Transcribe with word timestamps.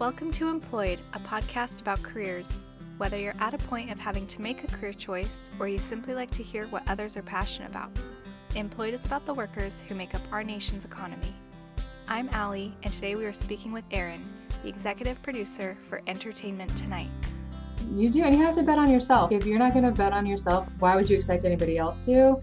Welcome 0.00 0.32
to 0.32 0.48
Employed, 0.48 0.98
a 1.12 1.20
podcast 1.20 1.80
about 1.80 2.02
careers. 2.02 2.60
Whether 2.96 3.16
you're 3.16 3.36
at 3.38 3.54
a 3.54 3.58
point 3.58 3.92
of 3.92 3.98
having 4.00 4.26
to 4.26 4.42
make 4.42 4.64
a 4.64 4.66
career 4.66 4.92
choice 4.92 5.50
or 5.60 5.68
you 5.68 5.78
simply 5.78 6.14
like 6.14 6.32
to 6.32 6.42
hear 6.42 6.66
what 6.66 6.82
others 6.88 7.16
are 7.16 7.22
passionate 7.22 7.70
about, 7.70 7.92
Employed 8.56 8.92
is 8.92 9.04
about 9.04 9.24
the 9.24 9.32
workers 9.32 9.80
who 9.86 9.94
make 9.94 10.12
up 10.12 10.20
our 10.32 10.42
nation's 10.42 10.84
economy. 10.84 11.32
I'm 12.08 12.28
Allie, 12.30 12.76
and 12.82 12.92
today 12.92 13.14
we 13.14 13.24
are 13.24 13.32
speaking 13.32 13.70
with 13.70 13.84
Erin, 13.92 14.24
the 14.64 14.68
executive 14.68 15.22
producer 15.22 15.78
for 15.88 16.02
Entertainment 16.08 16.76
Tonight. 16.76 17.10
You 17.92 18.10
do, 18.10 18.24
and 18.24 18.34
you 18.34 18.42
have 18.42 18.56
to 18.56 18.64
bet 18.64 18.80
on 18.80 18.90
yourself. 18.90 19.30
If 19.30 19.46
you're 19.46 19.60
not 19.60 19.74
going 19.74 19.84
to 19.84 19.92
bet 19.92 20.12
on 20.12 20.26
yourself, 20.26 20.66
why 20.80 20.96
would 20.96 21.08
you 21.08 21.16
expect 21.16 21.44
anybody 21.44 21.78
else 21.78 22.00
to? 22.06 22.42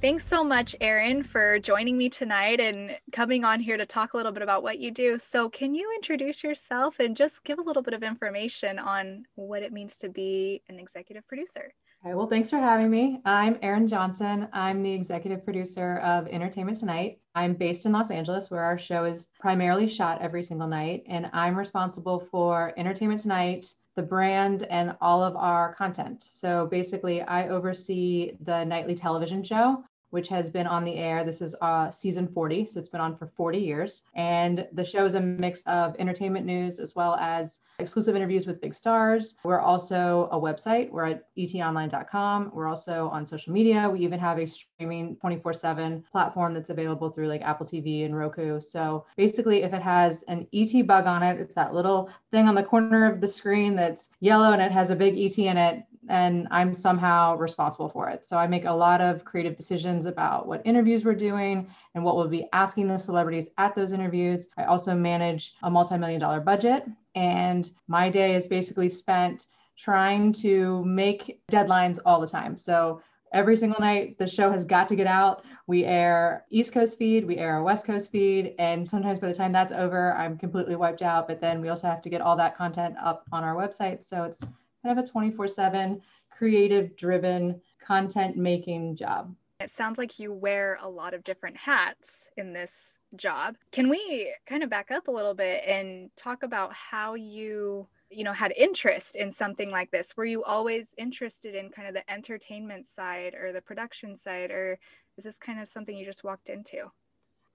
Thanks 0.00 0.24
so 0.24 0.44
much, 0.44 0.76
Erin, 0.80 1.24
for 1.24 1.58
joining 1.58 1.98
me 1.98 2.08
tonight 2.08 2.60
and 2.60 2.96
coming 3.10 3.44
on 3.44 3.58
here 3.58 3.76
to 3.76 3.84
talk 3.84 4.14
a 4.14 4.16
little 4.16 4.30
bit 4.30 4.44
about 4.44 4.62
what 4.62 4.78
you 4.78 4.92
do. 4.92 5.18
So, 5.18 5.50
can 5.50 5.74
you 5.74 5.92
introduce 5.96 6.44
yourself 6.44 7.00
and 7.00 7.16
just 7.16 7.42
give 7.42 7.58
a 7.58 7.62
little 7.62 7.82
bit 7.82 7.94
of 7.94 8.04
information 8.04 8.78
on 8.78 9.24
what 9.34 9.64
it 9.64 9.72
means 9.72 9.98
to 9.98 10.08
be 10.08 10.62
an 10.68 10.78
executive 10.78 11.26
producer? 11.26 11.74
Okay, 12.04 12.14
well, 12.14 12.28
thanks 12.28 12.48
for 12.48 12.58
having 12.58 12.88
me. 12.90 13.20
I'm 13.24 13.58
Erin 13.60 13.88
Johnson. 13.88 14.46
I'm 14.52 14.84
the 14.84 14.92
executive 14.92 15.44
producer 15.44 15.96
of 15.96 16.28
Entertainment 16.28 16.78
Tonight. 16.78 17.18
I'm 17.34 17.54
based 17.54 17.84
in 17.84 17.90
Los 17.90 18.12
Angeles, 18.12 18.52
where 18.52 18.62
our 18.62 18.78
show 18.78 19.04
is 19.04 19.26
primarily 19.40 19.88
shot 19.88 20.22
every 20.22 20.44
single 20.44 20.68
night, 20.68 21.02
and 21.08 21.28
I'm 21.32 21.58
responsible 21.58 22.20
for 22.20 22.72
Entertainment 22.76 23.20
Tonight, 23.20 23.74
the 23.98 24.02
brand, 24.04 24.62
and 24.70 24.96
all 25.00 25.24
of 25.24 25.34
our 25.34 25.74
content. 25.74 26.24
So 26.30 26.66
basically, 26.66 27.20
I 27.20 27.48
oversee 27.48 28.36
the 28.44 28.64
nightly 28.64 28.94
television 28.94 29.42
show 29.42 29.82
which 30.10 30.28
has 30.28 30.48
been 30.48 30.66
on 30.66 30.84
the 30.84 30.94
air. 30.94 31.24
This 31.24 31.40
is 31.40 31.54
uh, 31.60 31.90
season 31.90 32.28
40, 32.28 32.66
so 32.66 32.80
it's 32.80 32.88
been 32.88 33.00
on 33.00 33.16
for 33.16 33.26
40 33.26 33.58
years. 33.58 34.02
And 34.14 34.66
the 34.72 34.84
show 34.84 35.04
is 35.04 35.14
a 35.14 35.20
mix 35.20 35.62
of 35.66 35.96
entertainment 35.98 36.46
news 36.46 36.78
as 36.78 36.94
well 36.94 37.16
as 37.16 37.60
exclusive 37.78 38.16
interviews 38.16 38.46
with 38.46 38.60
big 38.60 38.74
stars. 38.74 39.36
We're 39.44 39.60
also 39.60 40.28
a 40.32 40.40
website. 40.40 40.90
We're 40.90 41.04
at 41.04 41.34
etonline.com. 41.36 42.50
We're 42.52 42.66
also 42.66 43.08
on 43.08 43.24
social 43.24 43.52
media. 43.52 43.88
We 43.88 44.00
even 44.00 44.18
have 44.18 44.38
a 44.38 44.46
streaming 44.46 45.16
24 45.16 45.52
7 45.52 46.04
platform 46.10 46.54
that's 46.54 46.70
available 46.70 47.10
through 47.10 47.28
like 47.28 47.42
Apple 47.42 47.66
TV 47.66 48.04
and 48.04 48.16
Roku. 48.16 48.60
So 48.60 49.06
basically, 49.16 49.62
if 49.62 49.72
it 49.72 49.82
has 49.82 50.24
an 50.24 50.46
ET 50.52 50.86
bug 50.86 51.06
on 51.06 51.22
it, 51.22 51.40
it's 51.40 51.54
that 51.54 51.72
little 51.72 52.10
thing 52.32 52.48
on 52.48 52.54
the 52.54 52.64
corner 52.64 53.10
of 53.10 53.20
the 53.20 53.28
screen 53.28 53.76
that's 53.76 54.10
yellow 54.20 54.52
and 54.52 54.60
it 54.60 54.72
has 54.72 54.90
a 54.90 54.96
big 54.96 55.16
ET 55.16 55.38
in 55.38 55.56
it 55.56 55.84
and 56.08 56.48
I'm 56.50 56.74
somehow 56.74 57.36
responsible 57.36 57.88
for 57.88 58.08
it. 58.08 58.26
So 58.26 58.36
I 58.36 58.46
make 58.46 58.64
a 58.64 58.72
lot 58.72 59.00
of 59.00 59.24
creative 59.24 59.56
decisions 59.56 60.06
about 60.06 60.46
what 60.46 60.62
interviews 60.64 61.04
we're 61.04 61.14
doing 61.14 61.68
and 61.94 62.04
what 62.04 62.16
we'll 62.16 62.28
be 62.28 62.46
asking 62.52 62.88
the 62.88 62.98
celebrities 62.98 63.48
at 63.58 63.74
those 63.74 63.92
interviews. 63.92 64.48
I 64.56 64.64
also 64.64 64.94
manage 64.94 65.54
a 65.62 65.70
multi-million 65.70 66.20
dollar 66.20 66.40
budget 66.40 66.84
and 67.14 67.70
my 67.86 68.08
day 68.10 68.34
is 68.34 68.48
basically 68.48 68.88
spent 68.88 69.46
trying 69.76 70.32
to 70.32 70.84
make 70.84 71.40
deadlines 71.50 71.98
all 72.04 72.20
the 72.20 72.26
time. 72.26 72.56
So 72.56 73.00
every 73.32 73.56
single 73.56 73.80
night 73.80 74.18
the 74.18 74.26
show 74.26 74.50
has 74.50 74.64
got 74.64 74.88
to 74.88 74.96
get 74.96 75.06
out 75.06 75.44
we 75.66 75.84
air 75.84 76.46
east 76.50 76.72
coast 76.72 76.96
feed 76.96 77.26
we 77.26 77.36
air 77.36 77.58
a 77.58 77.62
west 77.62 77.84
coast 77.84 78.10
feed 78.10 78.54
and 78.58 78.86
sometimes 78.86 79.18
by 79.18 79.28
the 79.28 79.34
time 79.34 79.52
that's 79.52 79.72
over 79.72 80.14
i'm 80.14 80.38
completely 80.38 80.76
wiped 80.76 81.02
out 81.02 81.28
but 81.28 81.40
then 81.40 81.60
we 81.60 81.68
also 81.68 81.86
have 81.86 82.00
to 82.00 82.08
get 82.08 82.20
all 82.20 82.36
that 82.36 82.56
content 82.56 82.94
up 83.02 83.24
on 83.32 83.44
our 83.44 83.54
website 83.54 84.02
so 84.02 84.22
it's 84.22 84.40
kind 84.82 84.98
of 84.98 85.04
a 85.04 85.08
24 85.08 85.48
7 85.48 86.00
creative 86.30 86.96
driven 86.96 87.60
content 87.84 88.36
making 88.36 88.96
job. 88.96 89.34
It 89.60 89.70
sounds 89.70 89.98
like 89.98 90.20
you 90.20 90.32
wear 90.32 90.78
a 90.80 90.88
lot 90.88 91.14
of 91.14 91.24
different 91.24 91.56
hats 91.56 92.30
in 92.36 92.52
this 92.52 93.00
job. 93.16 93.56
Can 93.72 93.88
we 93.88 94.32
kind 94.46 94.62
of 94.62 94.70
back 94.70 94.92
up 94.92 95.08
a 95.08 95.10
little 95.10 95.34
bit 95.34 95.64
and 95.66 96.10
talk 96.16 96.44
about 96.44 96.72
how 96.72 97.14
you, 97.14 97.88
you 98.08 98.22
know, 98.22 98.32
had 98.32 98.52
interest 98.56 99.16
in 99.16 99.32
something 99.32 99.70
like 99.70 99.90
this? 99.90 100.16
Were 100.16 100.26
you 100.26 100.44
always 100.44 100.94
interested 100.96 101.56
in 101.56 101.70
kind 101.70 101.88
of 101.88 101.94
the 101.94 102.08
entertainment 102.08 102.86
side 102.86 103.34
or 103.34 103.50
the 103.50 103.60
production 103.60 104.14
side 104.14 104.52
or 104.52 104.78
is 105.16 105.24
this 105.24 105.38
kind 105.38 105.60
of 105.60 105.68
something 105.68 105.96
you 105.96 106.04
just 106.04 106.22
walked 106.22 106.48
into? 106.50 106.88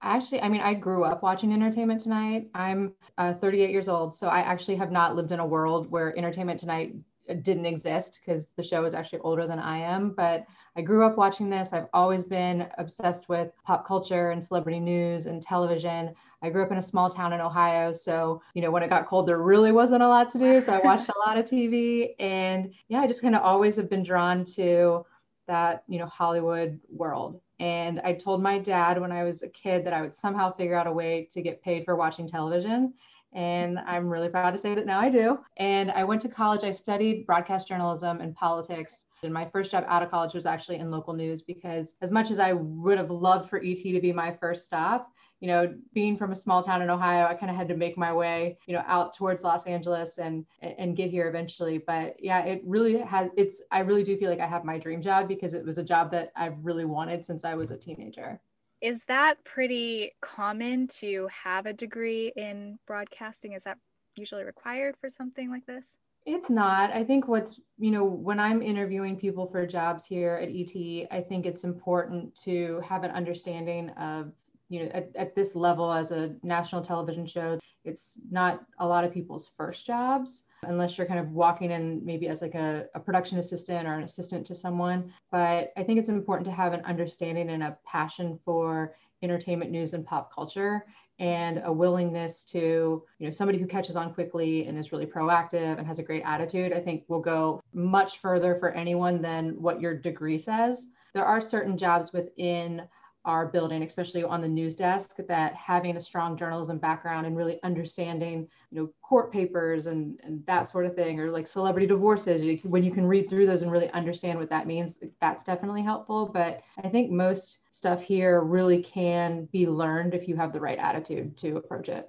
Actually, 0.02 0.42
I 0.42 0.50
mean, 0.50 0.60
I 0.60 0.74
grew 0.74 1.04
up 1.04 1.22
watching 1.22 1.50
Entertainment 1.54 2.02
Tonight. 2.02 2.50
I'm 2.54 2.92
uh, 3.16 3.32
38 3.32 3.70
years 3.70 3.88
old, 3.88 4.14
so 4.14 4.28
I 4.28 4.40
actually 4.40 4.76
have 4.76 4.92
not 4.92 5.16
lived 5.16 5.32
in 5.32 5.40
a 5.40 5.46
world 5.46 5.90
where 5.90 6.16
Entertainment 6.18 6.60
Tonight 6.60 6.94
didn't 7.42 7.66
exist 7.66 8.20
because 8.20 8.48
the 8.56 8.62
show 8.62 8.84
is 8.84 8.94
actually 8.94 9.20
older 9.20 9.46
than 9.46 9.58
I 9.58 9.78
am. 9.78 10.10
But 10.10 10.44
I 10.76 10.82
grew 10.82 11.04
up 11.04 11.16
watching 11.16 11.48
this. 11.48 11.72
I've 11.72 11.88
always 11.92 12.24
been 12.24 12.68
obsessed 12.78 13.28
with 13.28 13.52
pop 13.64 13.86
culture 13.86 14.30
and 14.30 14.42
celebrity 14.42 14.80
news 14.80 15.26
and 15.26 15.42
television. 15.42 16.14
I 16.42 16.50
grew 16.50 16.62
up 16.62 16.72
in 16.72 16.78
a 16.78 16.82
small 16.82 17.08
town 17.08 17.32
in 17.32 17.40
Ohio. 17.40 17.92
So, 17.92 18.42
you 18.54 18.62
know, 18.62 18.70
when 18.70 18.82
it 18.82 18.90
got 18.90 19.06
cold, 19.06 19.26
there 19.26 19.38
really 19.38 19.72
wasn't 19.72 20.02
a 20.02 20.08
lot 20.08 20.28
to 20.30 20.38
do. 20.38 20.60
So 20.60 20.74
I 20.74 20.78
watched 20.84 21.08
a 21.08 21.18
lot 21.26 21.38
of 21.38 21.46
TV. 21.46 22.14
And 22.18 22.74
yeah, 22.88 23.00
I 23.00 23.06
just 23.06 23.22
kind 23.22 23.34
of 23.34 23.42
always 23.42 23.76
have 23.76 23.88
been 23.88 24.02
drawn 24.02 24.44
to 24.56 25.06
that, 25.46 25.84
you 25.88 25.98
know, 25.98 26.06
Hollywood 26.06 26.80
world. 26.90 27.40
And 27.60 28.00
I 28.00 28.12
told 28.14 28.42
my 28.42 28.58
dad 28.58 29.00
when 29.00 29.12
I 29.12 29.22
was 29.22 29.42
a 29.42 29.48
kid 29.48 29.86
that 29.86 29.92
I 29.92 30.02
would 30.02 30.14
somehow 30.14 30.52
figure 30.52 30.76
out 30.76 30.86
a 30.86 30.92
way 30.92 31.28
to 31.32 31.40
get 31.40 31.62
paid 31.62 31.84
for 31.84 31.96
watching 31.96 32.26
television. 32.26 32.94
And 33.34 33.80
I'm 33.80 34.08
really 34.08 34.28
proud 34.28 34.52
to 34.52 34.58
say 34.58 34.74
that 34.74 34.86
now 34.86 35.00
I 35.00 35.10
do. 35.10 35.38
And 35.56 35.90
I 35.90 36.04
went 36.04 36.22
to 36.22 36.28
college, 36.28 36.62
I 36.62 36.70
studied 36.70 37.26
broadcast 37.26 37.66
journalism 37.66 38.20
and 38.20 38.34
politics. 38.34 39.04
And 39.24 39.32
my 39.32 39.46
first 39.46 39.70
job 39.70 39.84
out 39.88 40.02
of 40.02 40.10
college 40.10 40.34
was 40.34 40.46
actually 40.46 40.76
in 40.76 40.90
local 40.90 41.14
news 41.14 41.42
because, 41.42 41.94
as 42.02 42.12
much 42.12 42.30
as 42.30 42.38
I 42.38 42.52
would 42.52 42.98
have 42.98 43.10
loved 43.10 43.48
for 43.48 43.58
ET 43.58 43.76
to 43.76 44.00
be 44.00 44.12
my 44.12 44.32
first 44.32 44.66
stop, 44.66 45.10
you 45.40 45.48
know, 45.48 45.74
being 45.94 46.16
from 46.16 46.30
a 46.30 46.34
small 46.34 46.62
town 46.62 46.82
in 46.82 46.90
Ohio, 46.90 47.26
I 47.26 47.34
kind 47.34 47.50
of 47.50 47.56
had 47.56 47.68
to 47.68 47.76
make 47.76 47.98
my 47.98 48.12
way, 48.12 48.58
you 48.66 48.74
know, 48.74 48.82
out 48.86 49.14
towards 49.14 49.42
Los 49.42 49.66
Angeles 49.66 50.18
and 50.18 50.44
and 50.60 50.96
get 50.96 51.10
here 51.10 51.28
eventually. 51.28 51.78
But 51.78 52.16
yeah, 52.22 52.44
it 52.44 52.62
really 52.64 52.98
has. 52.98 53.30
It's 53.36 53.62
I 53.70 53.80
really 53.80 54.04
do 54.04 54.16
feel 54.16 54.30
like 54.30 54.40
I 54.40 54.46
have 54.46 54.64
my 54.64 54.78
dream 54.78 55.00
job 55.00 55.26
because 55.26 55.54
it 55.54 55.64
was 55.64 55.78
a 55.78 55.82
job 55.82 56.10
that 56.12 56.30
I've 56.36 56.62
really 56.62 56.84
wanted 56.84 57.24
since 57.24 57.44
I 57.44 57.54
was 57.54 57.70
a 57.70 57.78
teenager. 57.78 58.40
Is 58.84 59.00
that 59.06 59.42
pretty 59.44 60.10
common 60.20 60.88
to 60.98 61.26
have 61.28 61.64
a 61.64 61.72
degree 61.72 62.34
in 62.36 62.78
broadcasting? 62.86 63.54
Is 63.54 63.64
that 63.64 63.78
usually 64.14 64.44
required 64.44 64.94
for 65.00 65.08
something 65.08 65.50
like 65.50 65.64
this? 65.64 65.96
It's 66.26 66.50
not. 66.50 66.90
I 66.90 67.02
think 67.02 67.26
what's, 67.26 67.58
you 67.78 67.90
know, 67.90 68.04
when 68.04 68.38
I'm 68.38 68.60
interviewing 68.60 69.16
people 69.16 69.46
for 69.46 69.66
jobs 69.66 70.04
here 70.04 70.34
at 70.34 70.50
ET, 70.50 71.08
I 71.10 71.22
think 71.26 71.46
it's 71.46 71.64
important 71.64 72.36
to 72.42 72.82
have 72.86 73.04
an 73.04 73.10
understanding 73.12 73.88
of, 73.92 74.32
you 74.68 74.80
know, 74.80 74.90
at, 74.92 75.08
at 75.16 75.34
this 75.34 75.54
level 75.54 75.90
as 75.90 76.10
a 76.10 76.34
national 76.42 76.82
television 76.82 77.24
show, 77.24 77.58
it's 77.86 78.18
not 78.30 78.66
a 78.80 78.86
lot 78.86 79.04
of 79.04 79.14
people's 79.14 79.48
first 79.56 79.86
jobs 79.86 80.44
unless 80.68 80.96
you're 80.96 81.06
kind 81.06 81.20
of 81.20 81.30
walking 81.30 81.70
in 81.70 82.04
maybe 82.04 82.28
as 82.28 82.42
like 82.42 82.54
a, 82.54 82.86
a, 82.94 83.00
production 83.00 83.38
assistant 83.38 83.86
or 83.86 83.94
an 83.94 84.02
assistant 84.02 84.46
to 84.46 84.54
someone. 84.54 85.12
But 85.30 85.72
I 85.76 85.82
think 85.82 85.98
it's 85.98 86.08
important 86.08 86.46
to 86.46 86.52
have 86.52 86.72
an 86.72 86.84
understanding 86.84 87.50
and 87.50 87.62
a 87.62 87.76
passion 87.86 88.38
for 88.44 88.94
entertainment 89.22 89.70
news 89.70 89.94
and 89.94 90.04
pop 90.04 90.34
culture 90.34 90.84
and 91.18 91.62
a 91.64 91.72
willingness 91.72 92.42
to, 92.42 93.04
you 93.18 93.26
know, 93.26 93.30
somebody 93.30 93.58
who 93.58 93.66
catches 93.66 93.96
on 93.96 94.12
quickly 94.12 94.66
and 94.66 94.76
is 94.76 94.92
really 94.92 95.06
proactive 95.06 95.78
and 95.78 95.86
has 95.86 95.98
a 95.98 96.02
great 96.02 96.22
attitude, 96.24 96.72
I 96.72 96.80
think 96.80 97.04
will 97.08 97.20
go 97.20 97.62
much 97.72 98.18
further 98.18 98.56
for 98.56 98.70
anyone 98.70 99.22
than 99.22 99.50
what 99.60 99.80
your 99.80 99.96
degree 99.96 100.38
says. 100.38 100.88
There 101.14 101.24
are 101.24 101.40
certain 101.40 101.78
jobs 101.78 102.12
within 102.12 102.82
our 103.24 103.46
building, 103.46 103.82
especially 103.82 104.22
on 104.22 104.40
the 104.40 104.48
news 104.48 104.74
desk, 104.74 105.16
that 105.28 105.54
having 105.54 105.96
a 105.96 106.00
strong 106.00 106.36
journalism 106.36 106.78
background 106.78 107.26
and 107.26 107.36
really 107.36 107.62
understanding, 107.62 108.48
you 108.70 108.80
know, 108.80 108.90
court 109.02 109.32
papers 109.32 109.86
and, 109.86 110.20
and 110.24 110.44
that 110.46 110.68
sort 110.68 110.86
of 110.86 110.94
thing, 110.94 111.18
or 111.18 111.30
like 111.30 111.46
celebrity 111.46 111.86
divorces, 111.86 112.60
when 112.64 112.82
you 112.84 112.90
can 112.90 113.06
read 113.06 113.28
through 113.28 113.46
those 113.46 113.62
and 113.62 113.72
really 113.72 113.90
understand 113.90 114.38
what 114.38 114.50
that 114.50 114.66
means, 114.66 114.98
that's 115.20 115.44
definitely 115.44 115.82
helpful. 115.82 116.26
But 116.26 116.62
I 116.82 116.88
think 116.88 117.10
most 117.10 117.60
stuff 117.72 118.02
here 118.02 118.42
really 118.42 118.82
can 118.82 119.46
be 119.46 119.66
learned 119.66 120.14
if 120.14 120.28
you 120.28 120.36
have 120.36 120.52
the 120.52 120.60
right 120.60 120.78
attitude 120.78 121.36
to 121.38 121.56
approach 121.56 121.88
it. 121.88 122.06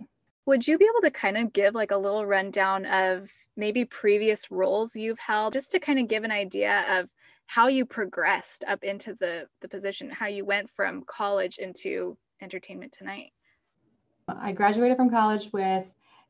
Would 0.47 0.68
you 0.68 0.78
be 0.78 0.86
able 0.86 1.02
to 1.02 1.12
kind 1.12 1.38
of 1.38 1.53
give 1.53 1.74
like 1.74 1.90
a 1.90 1.97
little 1.97 2.24
rundown 2.24 2.85
of 2.85 3.32
maybe 3.58 3.84
previous 3.84 4.52
roles 4.52 4.96
you've 4.96 5.17
held, 5.17 5.53
just 5.53 5.72
to 5.72 5.79
kind 5.79 5.97
of 5.97 6.08
give 6.08 6.23
an 6.23 6.32
idea 6.32 6.85
of 6.88 7.09
how 7.47 7.68
you 7.68 7.86
progressed 7.86 8.64
up 8.68 8.84
into 8.84 9.16
the 9.16 9.47
the 9.62 9.70
position, 9.70 10.09
how 10.09 10.28
you 10.28 10.46
went 10.46 10.70
from 10.70 11.03
college 11.08 11.58
into 11.58 12.18
entertainment 12.42 12.92
tonight. 12.92 13.32
I 14.28 14.52
graduated 14.52 14.97
from 14.97 15.09
college 15.09 15.50
with 15.53 15.86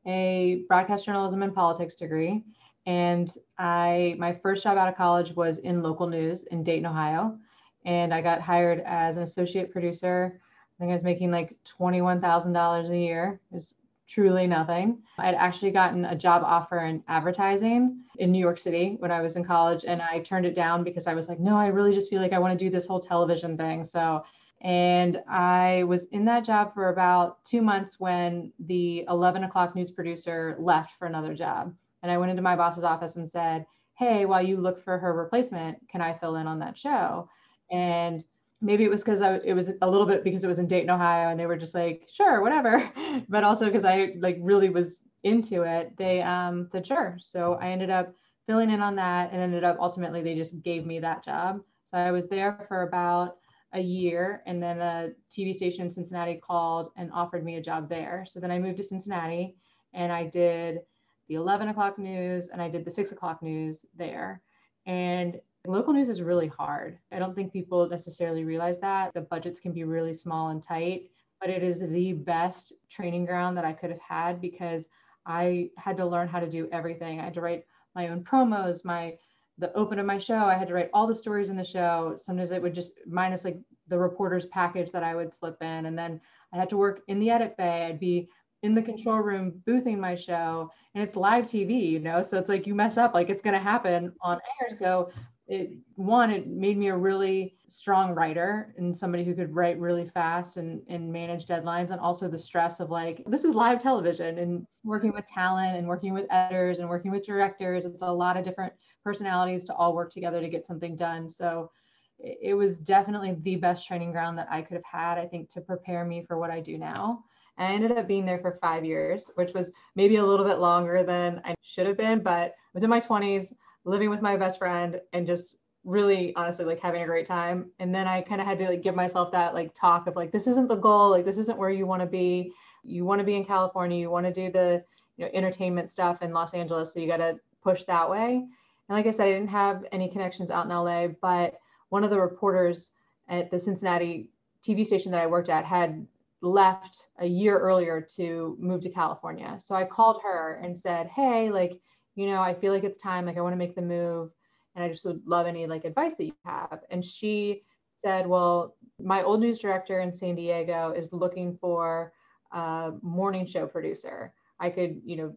a 0.05 0.63
broadcast 0.67 1.05
journalism 1.05 1.41
and 1.43 1.55
politics 1.55 1.95
degree 1.95 2.43
and 2.85 3.33
I 3.57 4.15
my 4.17 4.33
first 4.33 4.63
job 4.63 4.77
out 4.77 4.87
of 4.87 4.95
college 4.95 5.35
was 5.35 5.57
in 5.59 5.81
local 5.81 6.07
news 6.07 6.43
in 6.43 6.63
Dayton, 6.63 6.85
Ohio, 6.85 7.37
and 7.85 8.13
I 8.13 8.21
got 8.21 8.41
hired 8.41 8.81
as 8.85 9.17
an 9.17 9.23
associate 9.23 9.71
producer. 9.71 10.39
I 10.41 10.73
think 10.79 10.91
I 10.91 10.93
was 10.93 11.03
making 11.03 11.31
like 11.31 11.55
$21,000 11.79 12.89
a 12.89 12.97
year. 12.97 13.39
It 13.51 13.55
was 13.55 13.73
truly 14.07 14.47
nothing. 14.47 15.01
I'd 15.17 15.35
actually 15.35 15.71
gotten 15.71 16.05
a 16.05 16.15
job 16.15 16.43
offer 16.45 16.79
in 16.79 17.03
advertising 17.07 18.01
in 18.19 18.31
New 18.31 18.39
York 18.39 18.57
City 18.57 18.95
when 18.99 19.11
I 19.11 19.21
was 19.21 19.35
in 19.35 19.43
college, 19.43 19.85
and 19.85 20.01
I 20.01 20.19
turned 20.19 20.45
it 20.45 20.55
down 20.55 20.83
because 20.83 21.07
I 21.07 21.13
was 21.13 21.27
like, 21.27 21.39
no, 21.39 21.57
I 21.57 21.67
really 21.67 21.93
just 21.93 22.09
feel 22.09 22.21
like 22.21 22.33
I 22.33 22.39
want 22.39 22.57
to 22.57 22.65
do 22.65 22.69
this 22.69 22.85
whole 22.85 22.99
television 22.99 23.57
thing. 23.57 23.83
So 23.83 24.23
And 24.61 25.21
I 25.29 25.83
was 25.83 26.05
in 26.05 26.25
that 26.25 26.45
job 26.45 26.73
for 26.73 26.89
about 26.89 27.43
two 27.45 27.61
months 27.61 27.99
when 27.99 28.51
the 28.59 29.05
11 29.09 29.43
o'clock 29.43 29.75
news 29.75 29.91
producer 29.91 30.55
left 30.59 30.95
for 30.97 31.05
another 31.07 31.33
job. 31.35 31.73
And 32.01 32.11
I 32.11 32.17
went 32.17 32.31
into 32.31 32.41
my 32.41 32.55
boss's 32.55 32.83
office 32.83 33.15
and 33.15 33.29
said, 33.29 33.65
Hey, 33.93 34.25
while 34.25 34.41
you 34.41 34.57
look 34.57 34.83
for 34.83 34.97
her 34.97 35.13
replacement, 35.13 35.77
can 35.89 36.01
I 36.01 36.13
fill 36.13 36.35
in 36.37 36.47
on 36.47 36.59
that 36.59 36.77
show? 36.77 37.29
And 37.71 38.23
maybe 38.65 38.83
it 38.83 38.89
was 38.89 39.03
because 39.03 39.21
it 39.21 39.53
was 39.53 39.71
a 39.81 39.89
little 39.89 40.07
bit 40.07 40.23
because 40.23 40.43
it 40.43 40.47
was 40.47 40.59
in 40.59 40.67
Dayton, 40.67 40.89
Ohio, 40.89 41.29
and 41.29 41.39
they 41.39 41.45
were 41.45 41.57
just 41.57 41.75
like, 41.75 42.07
sure, 42.11 42.41
whatever. 42.41 42.91
But 43.29 43.43
also 43.43 43.65
because 43.67 43.85
I 43.85 44.13
like 44.19 44.37
really 44.41 44.69
was 44.69 45.05
into 45.23 45.63
it, 45.63 45.95
they 45.97 46.21
um, 46.21 46.67
said 46.71 46.85
sure. 46.85 47.17
So 47.19 47.53
I 47.61 47.69
ended 47.69 47.89
up 47.89 48.13
filling 48.45 48.69
in 48.69 48.81
on 48.81 48.95
that, 48.97 49.31
and 49.31 49.41
ended 49.41 49.63
up 49.63 49.77
ultimately 49.79 50.21
they 50.21 50.35
just 50.35 50.61
gave 50.61 50.85
me 50.85 50.99
that 50.99 51.23
job. 51.23 51.61
So 51.85 51.97
I 51.97 52.11
was 52.11 52.27
there 52.27 52.65
for 52.67 52.81
about 52.81 53.37
a 53.73 53.79
year, 53.79 54.43
and 54.45 54.61
then 54.61 54.79
a 54.79 55.09
TV 55.31 55.53
station 55.53 55.81
in 55.81 55.91
Cincinnati 55.91 56.35
called 56.35 56.91
and 56.97 57.11
offered 57.13 57.45
me 57.45 57.55
a 57.55 57.61
job 57.61 57.87
there. 57.89 58.25
So 58.27 58.39
then 58.39 58.51
I 58.51 58.59
moved 58.59 58.77
to 58.77 58.83
Cincinnati, 58.83 59.55
and 59.93 60.11
I 60.11 60.25
did 60.25 60.79
the 61.27 61.35
11 61.35 61.69
o'clock 61.69 61.97
news 61.97 62.49
and 62.49 62.61
I 62.61 62.69
did 62.69 62.85
the 62.85 62.91
six 62.91 63.11
o'clock 63.11 63.41
news 63.41 63.85
there. 63.95 64.41
And 64.85 65.39
local 65.67 65.93
news 65.93 66.09
is 66.09 66.21
really 66.21 66.47
hard. 66.47 66.97
I 67.11 67.19
don't 67.19 67.35
think 67.35 67.53
people 67.53 67.87
necessarily 67.89 68.43
realize 68.43 68.79
that. 68.79 69.13
The 69.13 69.21
budgets 69.21 69.59
can 69.59 69.71
be 69.71 69.83
really 69.83 70.13
small 70.13 70.49
and 70.49 70.61
tight, 70.61 71.09
but 71.39 71.49
it 71.49 71.63
is 71.63 71.79
the 71.79 72.13
best 72.13 72.73
training 72.89 73.25
ground 73.25 73.57
that 73.57 73.65
I 73.65 73.73
could 73.73 73.89
have 73.89 73.99
had 73.99 74.41
because 74.41 74.87
I 75.25 75.69
had 75.77 75.97
to 75.97 76.05
learn 76.05 76.27
how 76.27 76.39
to 76.39 76.49
do 76.49 76.69
everything. 76.71 77.19
I 77.19 77.23
had 77.25 77.33
to 77.35 77.41
write 77.41 77.65
my 77.95 78.09
own 78.09 78.23
promos, 78.23 78.85
my 78.85 79.17
the 79.57 79.73
open 79.73 79.99
of 79.99 80.05
my 80.05 80.17
show. 80.17 80.45
I 80.45 80.55
had 80.55 80.67
to 80.67 80.73
write 80.73 80.89
all 80.93 81.07
the 81.07 81.15
stories 81.15 81.49
in 81.49 81.55
the 81.55 81.63
show. 81.63 82.15
Sometimes 82.17 82.51
it 82.51 82.61
would 82.61 82.75
just 82.75 82.99
minus 83.07 83.45
like 83.45 83.57
the 83.87 83.97
reporter's 83.97 84.45
package 84.47 84.91
that 84.91 85.03
I 85.03 85.15
would 85.15 85.33
slip 85.33 85.61
in. 85.61 85.85
And 85.85 85.97
then 85.97 86.19
I 86.53 86.57
had 86.57 86.69
to 86.69 86.77
work 86.77 87.01
in 87.07 87.19
the 87.19 87.29
edit 87.29 87.55
bay. 87.57 87.85
I'd 87.85 87.99
be 87.99 88.27
in 88.63 88.75
the 88.75 88.81
control 88.81 89.19
room 89.19 89.61
boothing 89.65 89.99
my 89.99 90.15
show 90.15 90.71
and 90.93 91.03
it's 91.03 91.15
live 91.15 91.45
TV, 91.45 91.89
you 91.89 91.99
know? 91.99 92.21
So 92.21 92.37
it's 92.37 92.49
like 92.49 92.67
you 92.67 92.75
mess 92.75 92.97
up, 92.97 93.13
like 93.13 93.29
it's 93.29 93.41
going 93.41 93.53
to 93.53 93.59
happen 93.59 94.11
on 94.21 94.41
air. 94.61 94.75
So 94.75 95.11
it 95.47 95.71
one 95.95 96.31
it 96.31 96.47
made 96.47 96.77
me 96.77 96.87
a 96.87 96.97
really 96.97 97.55
strong 97.67 98.15
writer 98.15 98.73
and 98.77 98.95
somebody 98.95 99.23
who 99.23 99.35
could 99.35 99.53
write 99.53 99.79
really 99.79 100.07
fast 100.07 100.57
and, 100.57 100.81
and 100.87 101.11
manage 101.11 101.45
deadlines 101.45 101.91
and 101.91 101.99
also 101.99 102.27
the 102.27 102.37
stress 102.37 102.79
of 102.79 102.89
like 102.89 103.23
this 103.27 103.43
is 103.43 103.53
live 103.53 103.79
television 103.79 104.39
and 104.39 104.65
working 104.83 105.13
with 105.13 105.25
talent 105.25 105.77
and 105.77 105.87
working 105.87 106.13
with 106.13 106.25
editors 106.31 106.79
and 106.79 106.89
working 106.89 107.11
with 107.11 107.23
directors. 107.23 107.85
It's 107.85 108.01
a 108.01 108.11
lot 108.11 108.37
of 108.37 108.43
different 108.43 108.73
personalities 109.03 109.65
to 109.65 109.73
all 109.75 109.93
work 109.95 110.09
together 110.09 110.41
to 110.41 110.49
get 110.49 110.65
something 110.65 110.95
done. 110.95 111.29
So 111.29 111.69
it 112.17 112.55
was 112.55 112.79
definitely 112.79 113.35
the 113.41 113.57
best 113.57 113.85
training 113.85 114.09
ground 114.13 114.37
that 114.37 114.47
i 114.49 114.61
could 114.61 114.75
have 114.75 114.85
had 114.85 115.17
i 115.17 115.25
think 115.25 115.49
to 115.49 115.59
prepare 115.59 116.05
me 116.05 116.23
for 116.25 116.37
what 116.39 116.49
i 116.49 116.61
do 116.61 116.77
now. 116.77 117.21
I 117.57 117.73
ended 117.73 117.91
up 117.91 118.07
being 118.07 118.25
there 118.25 118.39
for 118.39 118.57
five 118.61 118.83
years, 118.83 119.31
which 119.35 119.53
was 119.53 119.71
maybe 119.95 120.17
a 120.17 120.25
little 120.25 120.45
bit 120.45 120.59
longer 120.59 121.03
than 121.03 121.41
I 121.45 121.55
should 121.61 121.87
have 121.87 121.97
been, 121.97 122.21
but 122.21 122.51
I 122.51 122.53
was 122.73 122.83
in 122.83 122.89
my 122.89 122.99
20s 122.99 123.53
living 123.85 124.09
with 124.09 124.21
my 124.21 124.35
best 124.35 124.57
friend 124.57 124.99
and 125.13 125.25
just 125.25 125.55
really 125.85 126.35
honestly 126.35 126.65
like 126.65 126.79
having 126.79 127.03
a 127.03 127.05
great 127.05 127.27
time. 127.27 127.69
And 127.79 127.93
then 127.93 128.07
i 128.07 128.21
kind 128.21 128.41
of 128.41 128.47
had 128.47 128.57
to 128.59 128.65
like 128.65 128.81
give 128.81 128.95
myself 128.95 129.31
that 129.31 129.53
like 129.53 129.73
talk 129.73 130.07
of 130.07 130.15
like 130.15 130.31
this 130.31 130.47
isn't 130.47 130.67
the 130.67 130.75
goal. 130.75 131.11
Like 131.11 131.25
this 131.25 131.37
isn't 131.37 131.57
where 131.57 131.69
you 131.69 131.85
want 131.85 132.01
to 132.01 132.07
be. 132.07 132.51
You 132.83 133.05
want 133.05 133.19
to 133.19 133.25
be 133.25 133.35
in 133.35 133.45
california. 133.45 133.99
You 133.99 134.09
want 134.09 134.25
to 134.25 134.33
do 134.33 134.51
the 134.51 134.83
you 135.17 135.25
know 135.25 135.31
entertainment 135.33 135.91
stuff 135.91 136.21
in 136.21 136.33
los 136.33 136.53
angeles. 136.53 136.91
So 136.91 136.99
you 136.99 137.07
got 137.07 137.17
to 137.17 137.39
push 137.63 137.83
that 137.85 138.09
way. 138.09 138.35
And 138.37 138.97
like 138.97 139.05
i 139.05 139.11
said 139.11 139.27
i 139.27 139.31
didn't 139.31 139.49
have 139.49 139.85
any 139.91 140.09
connections 140.09 140.51
out 140.51 140.65
in 140.65 140.71
la 140.71 141.07
but 141.21 141.59
one 141.89 142.03
of 142.03 142.09
the 142.09 142.19
reporters 142.19 142.91
at 143.29 143.49
the 143.49 143.59
cincinnati 143.59 144.29
tv 144.63 144.85
station 144.85 145.11
that 145.11 145.21
i 145.21 145.27
worked 145.27 145.49
at 145.49 145.65
had 145.65 146.05
left 146.41 147.07
a 147.19 147.25
year 147.25 147.57
earlier 147.57 148.01
to 148.15 148.55
move 148.59 148.81
to 148.81 148.89
california. 148.89 149.55
So 149.59 149.75
i 149.75 149.85
called 149.85 150.21
her 150.23 150.59
and 150.63 150.77
said 150.77 151.07
hey 151.07 151.51
like 151.51 151.79
you 152.15 152.27
know, 152.27 152.41
I 152.41 152.53
feel 152.53 152.73
like 152.73 152.83
it's 152.83 152.97
time, 152.97 153.25
like 153.25 153.37
I 153.37 153.41
want 153.41 153.53
to 153.53 153.57
make 153.57 153.75
the 153.75 153.81
move 153.81 154.31
and 154.75 154.83
I 154.83 154.89
just 154.89 155.05
would 155.05 155.21
love 155.25 155.47
any 155.47 155.67
like 155.67 155.85
advice 155.85 156.15
that 156.15 156.25
you 156.25 156.33
have. 156.45 156.81
And 156.89 157.03
she 157.03 157.63
said, 157.97 158.27
well, 158.27 158.75
my 159.01 159.23
old 159.23 159.39
news 159.39 159.59
director 159.59 159.99
in 159.99 160.13
San 160.13 160.35
Diego 160.35 160.93
is 160.95 161.13
looking 161.13 161.57
for 161.57 162.13
a 162.51 162.91
morning 163.01 163.45
show 163.45 163.65
producer. 163.65 164.33
I 164.59 164.69
could, 164.69 165.01
you 165.05 165.15
know, 165.17 165.35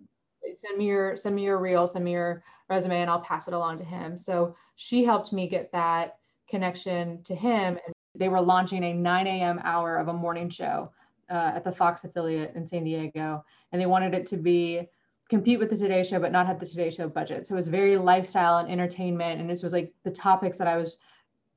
send 0.57 0.79
me 0.79 0.87
your 0.87 1.17
send 1.17 1.35
me 1.35 1.45
your 1.45 1.59
reel, 1.59 1.87
send 1.87 2.05
me 2.05 2.13
your 2.13 2.43
resume, 2.69 3.01
and 3.01 3.11
I'll 3.11 3.21
pass 3.21 3.49
it 3.49 3.55
along 3.55 3.79
to 3.79 3.85
him. 3.85 4.17
So 4.17 4.55
she 4.77 5.05
helped 5.05 5.33
me 5.33 5.49
get 5.49 5.73
that 5.73 6.19
connection 6.49 7.23
to 7.25 7.35
him. 7.35 7.79
And 7.85 7.95
they 8.15 8.29
were 8.29 8.41
launching 8.41 8.85
a 8.85 8.93
9 8.93 9.27
a.m. 9.27 9.61
hour 9.65 9.97
of 9.97 10.09
a 10.09 10.13
morning 10.13 10.49
show 10.49 10.91
uh, 11.31 11.53
at 11.55 11.65
the 11.65 11.73
Fox 11.73 12.05
affiliate 12.05 12.55
in 12.55 12.67
San 12.67 12.85
Diego, 12.85 13.45
and 13.73 13.81
they 13.81 13.87
wanted 13.87 14.15
it 14.15 14.27
to 14.27 14.37
be 14.37 14.89
compete 15.29 15.59
with 15.59 15.71
the 15.71 15.77
Today 15.77 16.03
Show, 16.03 16.19
but 16.19 16.33
not 16.33 16.47
have 16.47 16.59
the 16.59 16.67
Today 16.67 16.91
Show 16.91 17.09
budget. 17.09 17.47
So 17.47 17.55
it 17.55 17.57
was 17.57 17.69
very 17.69 17.97
lifestyle 17.97 18.59
and 18.59 18.71
entertainment. 18.71 19.41
And 19.41 19.49
this 19.49 19.63
was 19.63 19.73
like 19.73 19.93
the 20.05 20.11
topics 20.11 20.57
that 20.59 20.67
I 20.67 20.77
was 20.77 20.97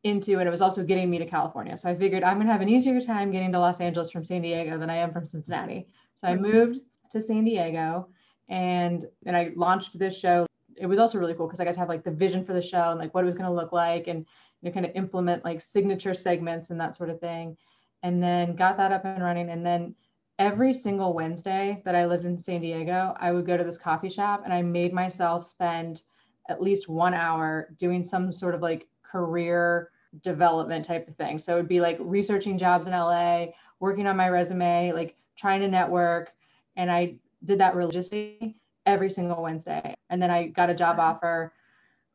into. 0.04 0.40
And 0.40 0.48
it 0.48 0.52
was 0.52 0.62
also 0.62 0.84
getting 0.84 1.10
me 1.10 1.18
to 1.20 1.26
California. 1.26 1.78
So 1.78 1.90
I 1.90 1.96
figured 1.96 2.24
I'm 2.24 2.36
going 2.36 2.48
to 2.48 2.52
have 2.52 2.62
an 2.62 2.70
easier 2.70 3.00
time 3.00 3.32
getting 3.32 3.52
to 3.54 3.60
Los 3.60 3.80
Angeles 3.80 4.12
from 4.12 4.26
San 4.26 4.42
Diego 4.42 4.78
than 4.78 4.90
I 4.90 4.98
am 4.98 5.14
from 5.14 5.28
Cincinnati. 5.28 5.88
So 6.16 6.28
I 6.28 6.34
mm-hmm. 6.34 6.44
moved 6.44 6.80
to 7.12 7.22
San 7.22 7.46
Diego 7.46 8.10
and, 8.50 9.06
and 9.26 9.38
I 9.38 9.52
launched 9.56 9.98
this 9.98 10.20
show. 10.20 10.46
It 10.76 10.88
was 10.88 11.00
also 11.00 11.18
really 11.18 11.34
cool 11.34 11.48
because 11.48 11.60
I 11.60 11.66
got 11.66 11.74
to 11.76 11.80
have 11.80 11.90
like 11.90 12.04
the 12.04 12.12
vision 12.12 12.44
for 12.44 12.54
the 12.54 12.62
show 12.62 12.90
and 12.90 13.00
like 13.00 13.14
what 13.14 13.22
it 13.22 13.26
was 13.26 13.36
going 13.36 13.50
to 13.50 13.56
look 13.56 13.72
like 13.72 14.08
and 14.08 14.26
you 14.62 14.70
know, 14.70 14.74
kind 14.74 14.86
of 14.86 14.92
implement 14.96 15.46
like 15.46 15.62
signature 15.62 16.14
segments 16.14 16.72
and 16.72 16.80
that 16.80 16.96
sort 16.96 17.10
of 17.10 17.20
thing. 17.20 17.56
And 18.04 18.22
then 18.22 18.56
got 18.56 18.78
that 18.78 18.92
up 18.92 19.06
and 19.06 19.24
running. 19.24 19.50
And 19.50 19.66
then 19.66 19.96
every 20.42 20.74
single 20.74 21.14
Wednesday 21.14 21.84
that 21.86 21.94
I 21.94 22.08
lived 22.08 22.26
in 22.26 22.36
San 22.36 22.62
Diego, 22.62 23.16
I 23.20 23.32
would 23.32 23.46
go 23.46 23.58
to 23.58 23.64
this 23.64 23.78
coffee 23.78 24.10
shop 24.10 24.42
and 24.44 24.52
I 24.52 24.64
made 24.64 24.92
myself 24.92 25.46
spend 25.46 26.02
at 26.50 26.60
least 26.60 26.90
one 26.90 27.14
hour 27.14 27.76
doing 27.78 28.02
some 28.02 28.32
sort 28.32 28.56
of 28.56 28.62
like 28.62 28.88
career 29.04 29.92
development 30.24 30.84
type 30.84 31.08
of 31.08 31.16
thing. 31.16 31.38
So 31.38 31.54
it 31.54 31.58
would 31.58 31.68
be 31.68 31.80
like 31.80 31.98
researching 32.00 32.58
jobs 32.58 32.88
in 32.88 32.94
LA, 32.94 33.50
working 33.80 34.08
on 34.08 34.18
my 34.18 34.30
resume, 34.30 34.92
like 34.94 35.16
trying 35.38 35.60
to 35.62 35.68
network. 35.68 36.32
And 36.76 36.92
I 36.92 37.18
did 37.46 37.60
that 37.60 37.76
religiously 37.76 38.58
every 38.88 39.12
single 39.12 39.44
Wednesday. 39.44 39.94
And 40.10 40.20
then 40.20 40.32
I 40.32 40.48
got 40.48 40.72
a 40.72 40.76
job 40.76 40.98
offer 40.98 41.54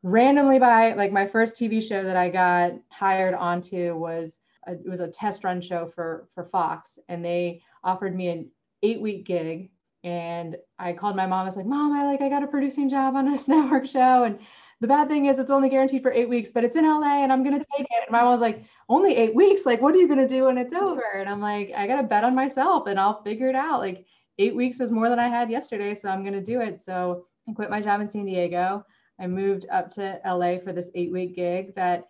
randomly 0.03 0.59
by 0.59 0.93
like 0.95 1.13
my 1.13 1.25
first 1.25 1.55
TV 1.55 1.81
show 1.81 2.03
that 2.03 2.17
I 2.17 2.29
got 2.29 2.73
hired 2.89 3.35
onto 3.35 3.95
was 3.95 4.39
a, 4.67 4.73
it 4.73 4.89
was 4.89 4.99
a 4.99 5.07
test 5.07 5.45
run 5.45 5.61
show 5.61 5.87
for 5.87 6.27
for 6.35 6.43
Fox 6.43 6.99
and 7.07 7.23
they 7.23 7.61
offered 7.87 8.15
me 8.15 8.27
an 8.27 8.51
eight 8.83 9.01
week 9.01 9.25
gig. 9.25 9.71
And 10.03 10.57
I 10.77 10.93
called 10.93 11.15
my 11.15 11.25
mom. 11.25 11.41
I 11.41 11.45
was 11.45 11.57
like, 11.57 11.65
Mom, 11.65 11.93
I 11.93 12.05
like 12.05 12.21
I 12.21 12.29
got 12.29 12.43
a 12.43 12.47
producing 12.47 12.87
job 12.89 13.15
on 13.15 13.25
this 13.25 13.47
network 13.53 13.87
show. 13.87 14.25
And 14.25 14.39
the 14.79 14.87
bad 14.87 15.07
thing 15.07 15.25
is 15.25 15.39
it's 15.39 15.49
only 15.49 15.69
guaranteed 15.69 16.03
for 16.03 16.11
eight 16.11 16.29
weeks, 16.29 16.51
but 16.51 16.63
it's 16.63 16.75
in 16.75 16.85
LA 16.85 17.23
and 17.23 17.33
I'm 17.33 17.43
gonna 17.43 17.57
take 17.75 17.87
it. 17.89 18.03
And 18.03 18.11
my 18.11 18.21
mom 18.21 18.31
was 18.31 18.41
like, 18.41 18.63
only 18.89 19.15
eight 19.15 19.33
weeks? 19.33 19.65
Like, 19.65 19.81
what 19.81 19.95
are 19.95 19.97
you 19.97 20.07
gonna 20.07 20.27
do 20.27 20.45
when 20.45 20.57
it's 20.57 20.73
over? 20.73 21.03
And 21.15 21.27
I'm 21.27 21.41
like, 21.41 21.71
I 21.75 21.87
gotta 21.87 22.03
bet 22.03 22.23
on 22.23 22.35
myself 22.35 22.85
and 22.87 22.99
I'll 22.99 23.23
figure 23.23 23.49
it 23.49 23.55
out. 23.55 23.79
Like 23.79 24.05
eight 24.37 24.55
weeks 24.55 24.79
is 24.79 24.91
more 24.91 25.09
than 25.09 25.17
I 25.19 25.29
had 25.29 25.49
yesterday. 25.49 25.95
So 25.95 26.09
I'm 26.09 26.23
gonna 26.23 26.43
do 26.43 26.61
it. 26.61 26.83
So 26.83 27.25
I 27.49 27.53
quit 27.53 27.71
my 27.71 27.81
job 27.81 28.01
in 28.01 28.07
San 28.07 28.25
Diego. 28.25 28.85
I 29.19 29.25
moved 29.25 29.65
up 29.71 29.89
to 29.91 30.21
LA 30.23 30.59
for 30.59 30.73
this 30.73 30.91
eight 30.93 31.11
week 31.11 31.35
gig 31.35 31.73
that, 31.75 32.07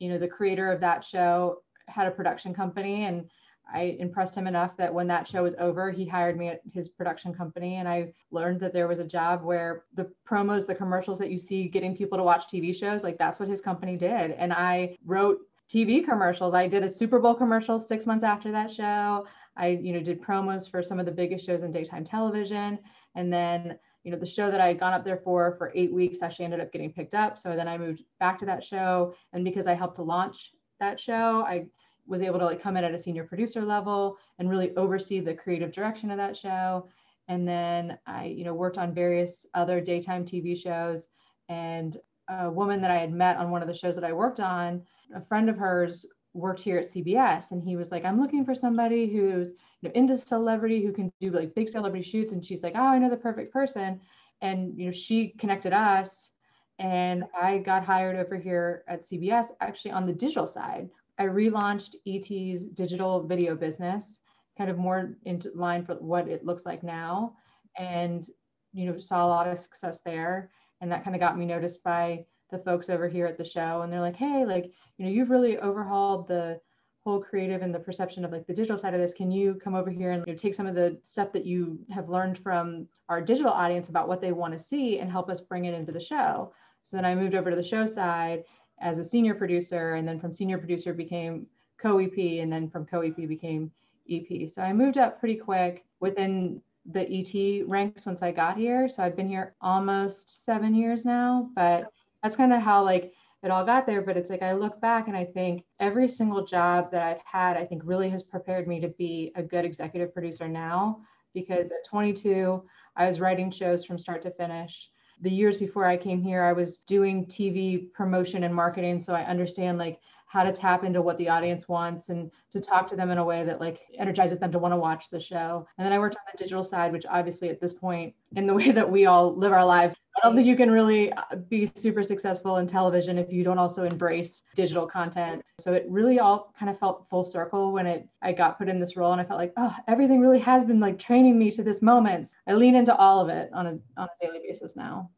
you 0.00 0.08
know, 0.08 0.18
the 0.18 0.26
creator 0.26 0.72
of 0.72 0.80
that 0.80 1.04
show 1.04 1.62
had 1.86 2.08
a 2.08 2.10
production 2.10 2.52
company 2.52 3.04
and 3.04 3.30
I 3.72 3.96
impressed 3.98 4.34
him 4.34 4.46
enough 4.46 4.76
that 4.78 4.92
when 4.92 5.06
that 5.08 5.28
show 5.28 5.42
was 5.42 5.54
over, 5.58 5.90
he 5.90 6.06
hired 6.06 6.38
me 6.38 6.48
at 6.48 6.62
his 6.72 6.88
production 6.88 7.34
company. 7.34 7.76
And 7.76 7.88
I 7.88 8.14
learned 8.30 8.60
that 8.60 8.72
there 8.72 8.88
was 8.88 8.98
a 8.98 9.04
job 9.04 9.42
where 9.42 9.84
the 9.94 10.10
promos, 10.28 10.66
the 10.66 10.74
commercials 10.74 11.18
that 11.18 11.30
you 11.30 11.38
see 11.38 11.68
getting 11.68 11.94
people 11.94 12.16
to 12.16 12.24
watch 12.24 12.46
TV 12.46 12.74
shows, 12.74 13.04
like 13.04 13.18
that's 13.18 13.38
what 13.38 13.48
his 13.48 13.60
company 13.60 13.96
did. 13.96 14.30
And 14.32 14.52
I 14.52 14.96
wrote 15.04 15.40
TV 15.68 16.02
commercials. 16.02 16.54
I 16.54 16.66
did 16.66 16.82
a 16.82 16.88
Super 16.88 17.18
Bowl 17.18 17.34
commercial 17.34 17.78
six 17.78 18.06
months 18.06 18.24
after 18.24 18.50
that 18.52 18.70
show. 18.70 19.26
I, 19.56 19.68
you 19.68 19.92
know, 19.92 20.00
did 20.00 20.22
promos 20.22 20.70
for 20.70 20.82
some 20.82 20.98
of 20.98 21.04
the 21.04 21.12
biggest 21.12 21.44
shows 21.44 21.62
in 21.62 21.70
daytime 21.70 22.04
television. 22.04 22.78
And 23.16 23.30
then, 23.30 23.78
you 24.02 24.12
know, 24.12 24.18
the 24.18 24.24
show 24.24 24.50
that 24.50 24.60
I 24.62 24.68
had 24.68 24.80
gone 24.80 24.94
up 24.94 25.04
there 25.04 25.18
for 25.18 25.56
for 25.58 25.72
eight 25.74 25.92
weeks 25.92 26.22
actually 26.22 26.46
ended 26.46 26.60
up 26.60 26.72
getting 26.72 26.92
picked 26.92 27.14
up. 27.14 27.36
So 27.36 27.54
then 27.54 27.68
I 27.68 27.76
moved 27.76 28.04
back 28.18 28.38
to 28.38 28.46
that 28.46 28.64
show. 28.64 29.14
And 29.34 29.44
because 29.44 29.66
I 29.66 29.74
helped 29.74 29.96
to 29.96 30.02
launch 30.02 30.52
that 30.80 30.98
show, 30.98 31.44
I 31.46 31.66
was 32.08 32.22
able 32.22 32.38
to 32.38 32.44
like 32.46 32.60
come 32.60 32.76
in 32.76 32.84
at 32.84 32.94
a 32.94 32.98
senior 32.98 33.24
producer 33.24 33.62
level 33.62 34.16
and 34.38 34.48
really 34.48 34.74
oversee 34.76 35.20
the 35.20 35.34
creative 35.34 35.70
direction 35.70 36.10
of 36.10 36.16
that 36.16 36.36
show. 36.36 36.88
And 37.28 37.46
then 37.46 37.98
I, 38.06 38.24
you 38.24 38.44
know, 38.44 38.54
worked 38.54 38.78
on 38.78 38.94
various 38.94 39.44
other 39.54 39.80
daytime 39.80 40.24
TV 40.24 40.56
shows. 40.56 41.10
And 41.50 41.98
a 42.28 42.50
woman 42.50 42.80
that 42.80 42.90
I 42.90 42.96
had 42.96 43.12
met 43.12 43.36
on 43.36 43.50
one 43.50 43.62
of 43.62 43.68
the 43.68 43.74
shows 43.74 43.94
that 43.94 44.04
I 44.04 44.12
worked 44.12 44.40
on, 44.40 44.82
a 45.14 45.20
friend 45.20 45.50
of 45.50 45.58
hers 45.58 46.06
worked 46.32 46.60
here 46.60 46.78
at 46.78 46.86
CBS 46.86 47.52
and 47.52 47.62
he 47.62 47.76
was 47.76 47.90
like, 47.90 48.04
I'm 48.04 48.20
looking 48.20 48.44
for 48.44 48.54
somebody 48.54 49.06
who's 49.06 49.52
you 49.80 49.88
know, 49.88 49.92
into 49.94 50.16
celebrity 50.16 50.82
who 50.82 50.92
can 50.92 51.12
do 51.20 51.30
like 51.30 51.54
big 51.54 51.68
celebrity 51.68 52.08
shoots. 52.08 52.32
And 52.32 52.44
she's 52.44 52.62
like, 52.62 52.74
Oh, 52.74 52.82
I 52.82 52.98
know 52.98 53.10
the 53.10 53.16
perfect 53.16 53.52
person. 53.52 54.00
And 54.40 54.78
you 54.78 54.86
know, 54.86 54.92
she 54.92 55.28
connected 55.38 55.72
us 55.72 56.30
and 56.78 57.24
I 57.38 57.58
got 57.58 57.84
hired 57.84 58.16
over 58.16 58.36
here 58.36 58.84
at 58.88 59.02
CBS 59.02 59.48
actually 59.60 59.90
on 59.90 60.06
the 60.06 60.12
digital 60.12 60.46
side 60.46 60.88
I 61.18 61.24
relaunched 61.24 61.96
ET's 62.06 62.66
digital 62.66 63.22
video 63.22 63.56
business, 63.56 64.20
kind 64.56 64.70
of 64.70 64.78
more 64.78 65.16
into 65.24 65.50
line 65.54 65.84
for 65.84 65.94
what 65.96 66.28
it 66.28 66.44
looks 66.44 66.64
like 66.64 66.82
now. 66.82 67.34
And, 67.76 68.28
you 68.72 68.86
know, 68.86 68.98
saw 68.98 69.24
a 69.24 69.28
lot 69.28 69.48
of 69.48 69.58
success 69.58 70.00
there. 70.04 70.50
And 70.80 70.90
that 70.92 71.04
kind 71.04 71.16
of 71.16 71.20
got 71.20 71.36
me 71.36 71.44
noticed 71.44 71.82
by 71.82 72.24
the 72.50 72.58
folks 72.58 72.88
over 72.88 73.08
here 73.08 73.26
at 73.26 73.36
the 73.36 73.44
show. 73.44 73.82
And 73.82 73.92
they're 73.92 74.00
like, 74.00 74.16
hey, 74.16 74.44
like, 74.44 74.72
you 74.96 75.04
know, 75.04 75.10
you've 75.10 75.30
really 75.30 75.58
overhauled 75.58 76.28
the 76.28 76.60
whole 77.04 77.20
creative 77.20 77.62
and 77.62 77.74
the 77.74 77.78
perception 77.78 78.24
of 78.24 78.32
like 78.32 78.46
the 78.46 78.52
digital 78.52 78.76
side 78.76 78.92
of 78.92 79.00
this 79.00 79.14
can 79.14 79.30
you 79.30 79.54
come 79.54 79.74
over 79.74 79.90
here 79.90 80.10
and 80.10 80.24
you 80.26 80.32
know, 80.32 80.36
take 80.36 80.54
some 80.54 80.66
of 80.66 80.74
the 80.74 80.98
stuff 81.02 81.32
that 81.32 81.46
you 81.46 81.78
have 81.90 82.08
learned 82.10 82.38
from 82.38 82.86
our 83.08 83.22
digital 83.22 83.52
audience 83.52 83.88
about 83.88 84.08
what 84.08 84.20
they 84.20 84.32
want 84.32 84.52
to 84.52 84.58
see 84.58 84.98
and 84.98 85.10
help 85.10 85.30
us 85.30 85.40
bring 85.40 85.64
it 85.64 85.74
into 85.74 85.92
the 85.92 86.00
show 86.00 86.52
so 86.82 86.96
then 86.96 87.06
i 87.06 87.14
moved 87.14 87.34
over 87.34 87.48
to 87.48 87.56
the 87.56 87.62
show 87.62 87.86
side 87.86 88.44
as 88.80 88.98
a 88.98 89.04
senior 89.04 89.34
producer 89.34 89.94
and 89.94 90.06
then 90.06 90.20
from 90.20 90.32
senior 90.32 90.58
producer 90.58 90.92
became 90.92 91.46
co-ep 91.78 92.16
and 92.16 92.52
then 92.52 92.68
from 92.68 92.84
co-ep 92.84 93.16
became 93.16 93.70
ep 94.10 94.48
so 94.48 94.62
i 94.62 94.72
moved 94.72 94.98
up 94.98 95.18
pretty 95.20 95.36
quick 95.36 95.84
within 96.00 96.60
the 96.92 97.06
et 97.12 97.68
ranks 97.68 98.06
once 98.06 98.22
i 98.22 98.32
got 98.32 98.56
here. 98.56 98.88
So 98.88 99.02
i've 99.02 99.16
been 99.16 99.28
here 99.28 99.54
almost 99.60 100.44
seven 100.44 100.74
years 100.74 101.04
now 101.04 101.50
but 101.54 101.92
that's 102.22 102.36
kind 102.36 102.52
of 102.52 102.62
how 102.62 102.82
like 102.82 103.12
it 103.44 103.52
all 103.52 103.64
got 103.64 103.86
there. 103.86 104.02
But 104.02 104.16
it's 104.16 104.30
like 104.30 104.42
i 104.42 104.52
look 104.52 104.80
back 104.80 105.06
and 105.08 105.16
i 105.16 105.24
think 105.24 105.64
every 105.78 106.08
single 106.08 106.44
job 106.44 106.90
that 106.90 107.02
i've 107.02 107.22
had 107.22 107.56
i 107.56 107.64
think 107.64 107.82
really 107.84 108.10
has 108.10 108.22
prepared 108.22 108.66
me 108.66 108.80
to 108.80 108.88
be 108.88 109.32
a 109.36 109.42
good 109.42 109.64
executive 109.64 110.12
producer 110.12 110.48
now. 110.48 111.00
Because 111.34 111.70
at 111.70 111.84
22 111.86 112.62
i 112.96 113.06
was 113.06 113.20
writing 113.20 113.50
shows 113.50 113.84
from 113.84 113.98
start 113.98 114.22
to 114.22 114.30
finish 114.30 114.90
the 115.20 115.30
years 115.30 115.56
before 115.56 115.84
I 115.84 115.96
came 115.96 116.22
here, 116.22 116.42
I 116.42 116.52
was 116.52 116.78
doing 116.78 117.26
TV 117.26 117.92
promotion 117.92 118.44
and 118.44 118.54
marketing. 118.54 119.00
So 119.00 119.14
I 119.14 119.24
understand 119.24 119.78
like 119.78 120.00
how 120.28 120.44
to 120.44 120.52
tap 120.52 120.84
into 120.84 121.02
what 121.02 121.16
the 121.18 121.28
audience 121.28 121.68
wants 121.68 122.10
and 122.10 122.30
to 122.52 122.60
talk 122.60 122.86
to 122.86 122.94
them 122.94 123.10
in 123.10 123.18
a 123.18 123.24
way 123.24 123.44
that 123.44 123.60
like 123.60 123.80
energizes 123.98 124.38
them 124.38 124.52
to 124.52 124.58
want 124.58 124.72
to 124.72 124.76
watch 124.76 125.08
the 125.08 125.18
show. 125.18 125.66
And 125.78 125.84
then 125.84 125.92
I 125.92 125.98
worked 125.98 126.16
on 126.16 126.22
the 126.30 126.38
digital 126.38 126.62
side, 126.62 126.92
which 126.92 127.06
obviously 127.08 127.48
at 127.48 127.60
this 127.60 127.72
point, 127.72 128.14
in 128.36 128.46
the 128.46 128.54
way 128.60 128.70
that 128.70 128.88
we 128.88 129.06
all 129.06 129.34
live 129.34 129.52
our 129.52 129.64
lives, 129.64 129.96
I 130.16 130.26
don't 130.26 130.36
think 130.36 130.46
you 130.46 130.56
can 130.56 130.70
really 130.70 131.12
uh, 131.12 131.36
be 131.48 131.70
super 131.76 132.02
successful 132.02 132.56
in 132.56 132.66
television 132.66 133.18
if 133.18 133.32
you 133.32 133.42
don't 133.42 133.58
also 133.58 133.84
embrace 133.84 134.42
digital 134.54 134.86
content. 134.86 135.42
So 135.60 135.72
it 135.72 135.86
really 135.88 136.18
all 136.18 136.52
kind 136.58 136.70
of 136.70 136.78
felt 136.78 137.08
full 137.08 137.24
circle 137.24 137.72
when 137.72 137.86
it 137.86 138.06
I 138.20 138.32
got 138.32 138.58
put 138.58 138.68
in 138.68 138.80
this 138.80 138.96
role 138.96 139.12
and 139.12 139.20
I 139.20 139.24
felt 139.24 139.38
like, 139.38 139.52
oh, 139.56 139.74
everything 139.86 140.20
really 140.20 140.40
has 140.40 140.64
been 140.64 140.80
like 140.80 140.98
training 140.98 141.38
me 141.38 141.50
to 141.52 141.62
this 141.62 141.80
moment. 141.80 142.34
I 142.46 142.54
lean 142.54 142.74
into 142.74 142.94
all 142.94 143.20
of 143.20 143.28
it 143.28 143.48
on 143.54 143.66
a 143.66 143.78
on 143.96 144.08
a 144.08 144.26
daily 144.26 144.40
basis 144.46 144.76
now. 144.76 145.10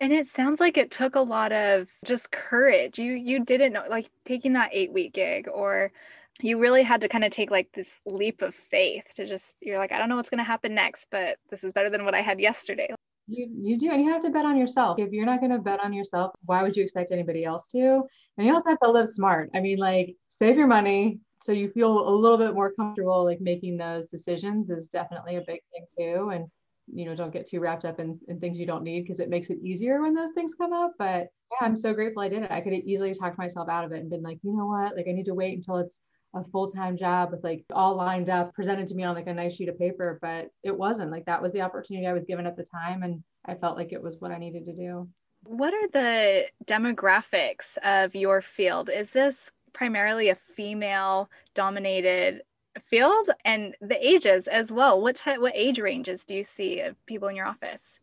And 0.00 0.14
it 0.14 0.26
sounds 0.26 0.60
like 0.60 0.78
it 0.78 0.90
took 0.90 1.14
a 1.14 1.20
lot 1.20 1.52
of 1.52 1.90
just 2.06 2.32
courage. 2.32 2.98
You 2.98 3.12
you 3.12 3.44
didn't 3.44 3.74
know 3.74 3.84
like 3.88 4.08
taking 4.24 4.54
that 4.54 4.70
8 4.72 4.92
week 4.92 5.12
gig 5.12 5.48
or 5.52 5.92
you 6.40 6.58
really 6.58 6.82
had 6.82 7.02
to 7.02 7.08
kind 7.08 7.22
of 7.22 7.30
take 7.30 7.50
like 7.50 7.70
this 7.72 8.00
leap 8.06 8.40
of 8.40 8.54
faith 8.54 9.04
to 9.16 9.26
just 9.26 9.56
you're 9.60 9.78
like 9.78 9.92
I 9.92 9.98
don't 9.98 10.08
know 10.08 10.16
what's 10.16 10.30
going 10.30 10.38
to 10.38 10.44
happen 10.44 10.74
next, 10.74 11.08
but 11.10 11.36
this 11.50 11.64
is 11.64 11.72
better 11.72 11.90
than 11.90 12.04
what 12.04 12.14
I 12.14 12.22
had 12.22 12.40
yesterday. 12.40 12.94
You 13.28 13.48
you 13.60 13.76
do 13.76 13.90
and 13.90 14.02
you 14.02 14.10
have 14.10 14.22
to 14.22 14.30
bet 14.30 14.46
on 14.46 14.56
yourself. 14.56 14.98
If 14.98 15.12
you're 15.12 15.26
not 15.26 15.40
going 15.40 15.52
to 15.52 15.58
bet 15.58 15.84
on 15.84 15.92
yourself, 15.92 16.32
why 16.46 16.62
would 16.62 16.76
you 16.76 16.82
expect 16.82 17.12
anybody 17.12 17.44
else 17.44 17.68
to? 17.68 18.02
And 18.38 18.46
you 18.46 18.54
also 18.54 18.70
have 18.70 18.80
to 18.80 18.90
live 18.90 19.06
smart. 19.06 19.50
I 19.54 19.60
mean 19.60 19.78
like 19.78 20.16
save 20.30 20.56
your 20.56 20.66
money 20.66 21.20
so 21.42 21.52
you 21.52 21.70
feel 21.70 22.08
a 22.08 22.14
little 22.14 22.38
bit 22.38 22.54
more 22.54 22.72
comfortable 22.72 23.24
like 23.24 23.40
making 23.40 23.76
those 23.76 24.06
decisions 24.06 24.70
is 24.70 24.88
definitely 24.88 25.36
a 25.36 25.42
big 25.46 25.60
thing 25.72 25.86
too 25.98 26.30
and 26.30 26.46
you 26.92 27.04
know 27.04 27.14
don't 27.14 27.32
get 27.32 27.46
too 27.46 27.60
wrapped 27.60 27.84
up 27.84 28.00
in, 28.00 28.18
in 28.28 28.40
things 28.40 28.58
you 28.58 28.66
don't 28.66 28.84
need 28.84 29.02
because 29.02 29.20
it 29.20 29.28
makes 29.28 29.50
it 29.50 29.58
easier 29.62 30.00
when 30.00 30.14
those 30.14 30.32
things 30.32 30.54
come 30.54 30.72
up 30.72 30.92
but 30.98 31.28
yeah 31.50 31.58
i'm 31.60 31.68
mm-hmm. 31.68 31.76
so 31.76 31.94
grateful 31.94 32.22
i 32.22 32.28
did 32.28 32.42
it. 32.42 32.50
I 32.50 32.60
could 32.60 32.72
have 32.72 32.82
easily 32.84 33.14
talked 33.14 33.38
myself 33.38 33.68
out 33.68 33.84
of 33.84 33.92
it 33.92 34.00
and 34.00 34.10
been 34.10 34.22
like 34.22 34.38
you 34.42 34.56
know 34.56 34.66
what? 34.66 34.96
Like 34.96 35.06
i 35.08 35.12
need 35.12 35.26
to 35.26 35.34
wait 35.34 35.56
until 35.56 35.78
it's 35.78 36.00
a 36.34 36.44
full-time 36.44 36.96
job 36.96 37.32
with 37.32 37.42
like 37.42 37.64
all 37.72 37.96
lined 37.96 38.30
up 38.30 38.54
presented 38.54 38.86
to 38.86 38.94
me 38.94 39.02
on 39.02 39.16
like 39.16 39.26
a 39.26 39.34
nice 39.34 39.54
sheet 39.54 39.68
of 39.68 39.78
paper 39.78 40.18
but 40.22 40.48
it 40.62 40.76
wasn't. 40.76 41.10
Like 41.10 41.26
that 41.26 41.42
was 41.42 41.52
the 41.52 41.62
opportunity 41.62 42.06
i 42.06 42.12
was 42.12 42.24
given 42.24 42.46
at 42.46 42.56
the 42.56 42.64
time 42.64 43.02
and 43.02 43.22
i 43.46 43.54
felt 43.54 43.76
like 43.76 43.92
it 43.92 44.02
was 44.02 44.16
what 44.20 44.30
i 44.30 44.38
needed 44.38 44.64
to 44.66 44.72
do. 44.72 45.08
What 45.46 45.72
are 45.72 45.88
the 45.88 46.46
demographics 46.66 47.78
of 47.78 48.14
your 48.14 48.42
field? 48.42 48.90
Is 48.90 49.10
this 49.10 49.50
primarily 49.72 50.28
a 50.28 50.34
female 50.34 51.30
dominated 51.54 52.42
field 52.78 53.28
and 53.44 53.74
the 53.80 54.06
ages 54.06 54.46
as 54.46 54.70
well. 54.70 55.00
What 55.00 55.16
type, 55.16 55.40
what 55.40 55.52
age 55.54 55.78
ranges 55.78 56.24
do 56.24 56.34
you 56.34 56.44
see 56.44 56.80
of 56.80 56.94
people 57.06 57.28
in 57.28 57.36
your 57.36 57.46
office? 57.46 58.00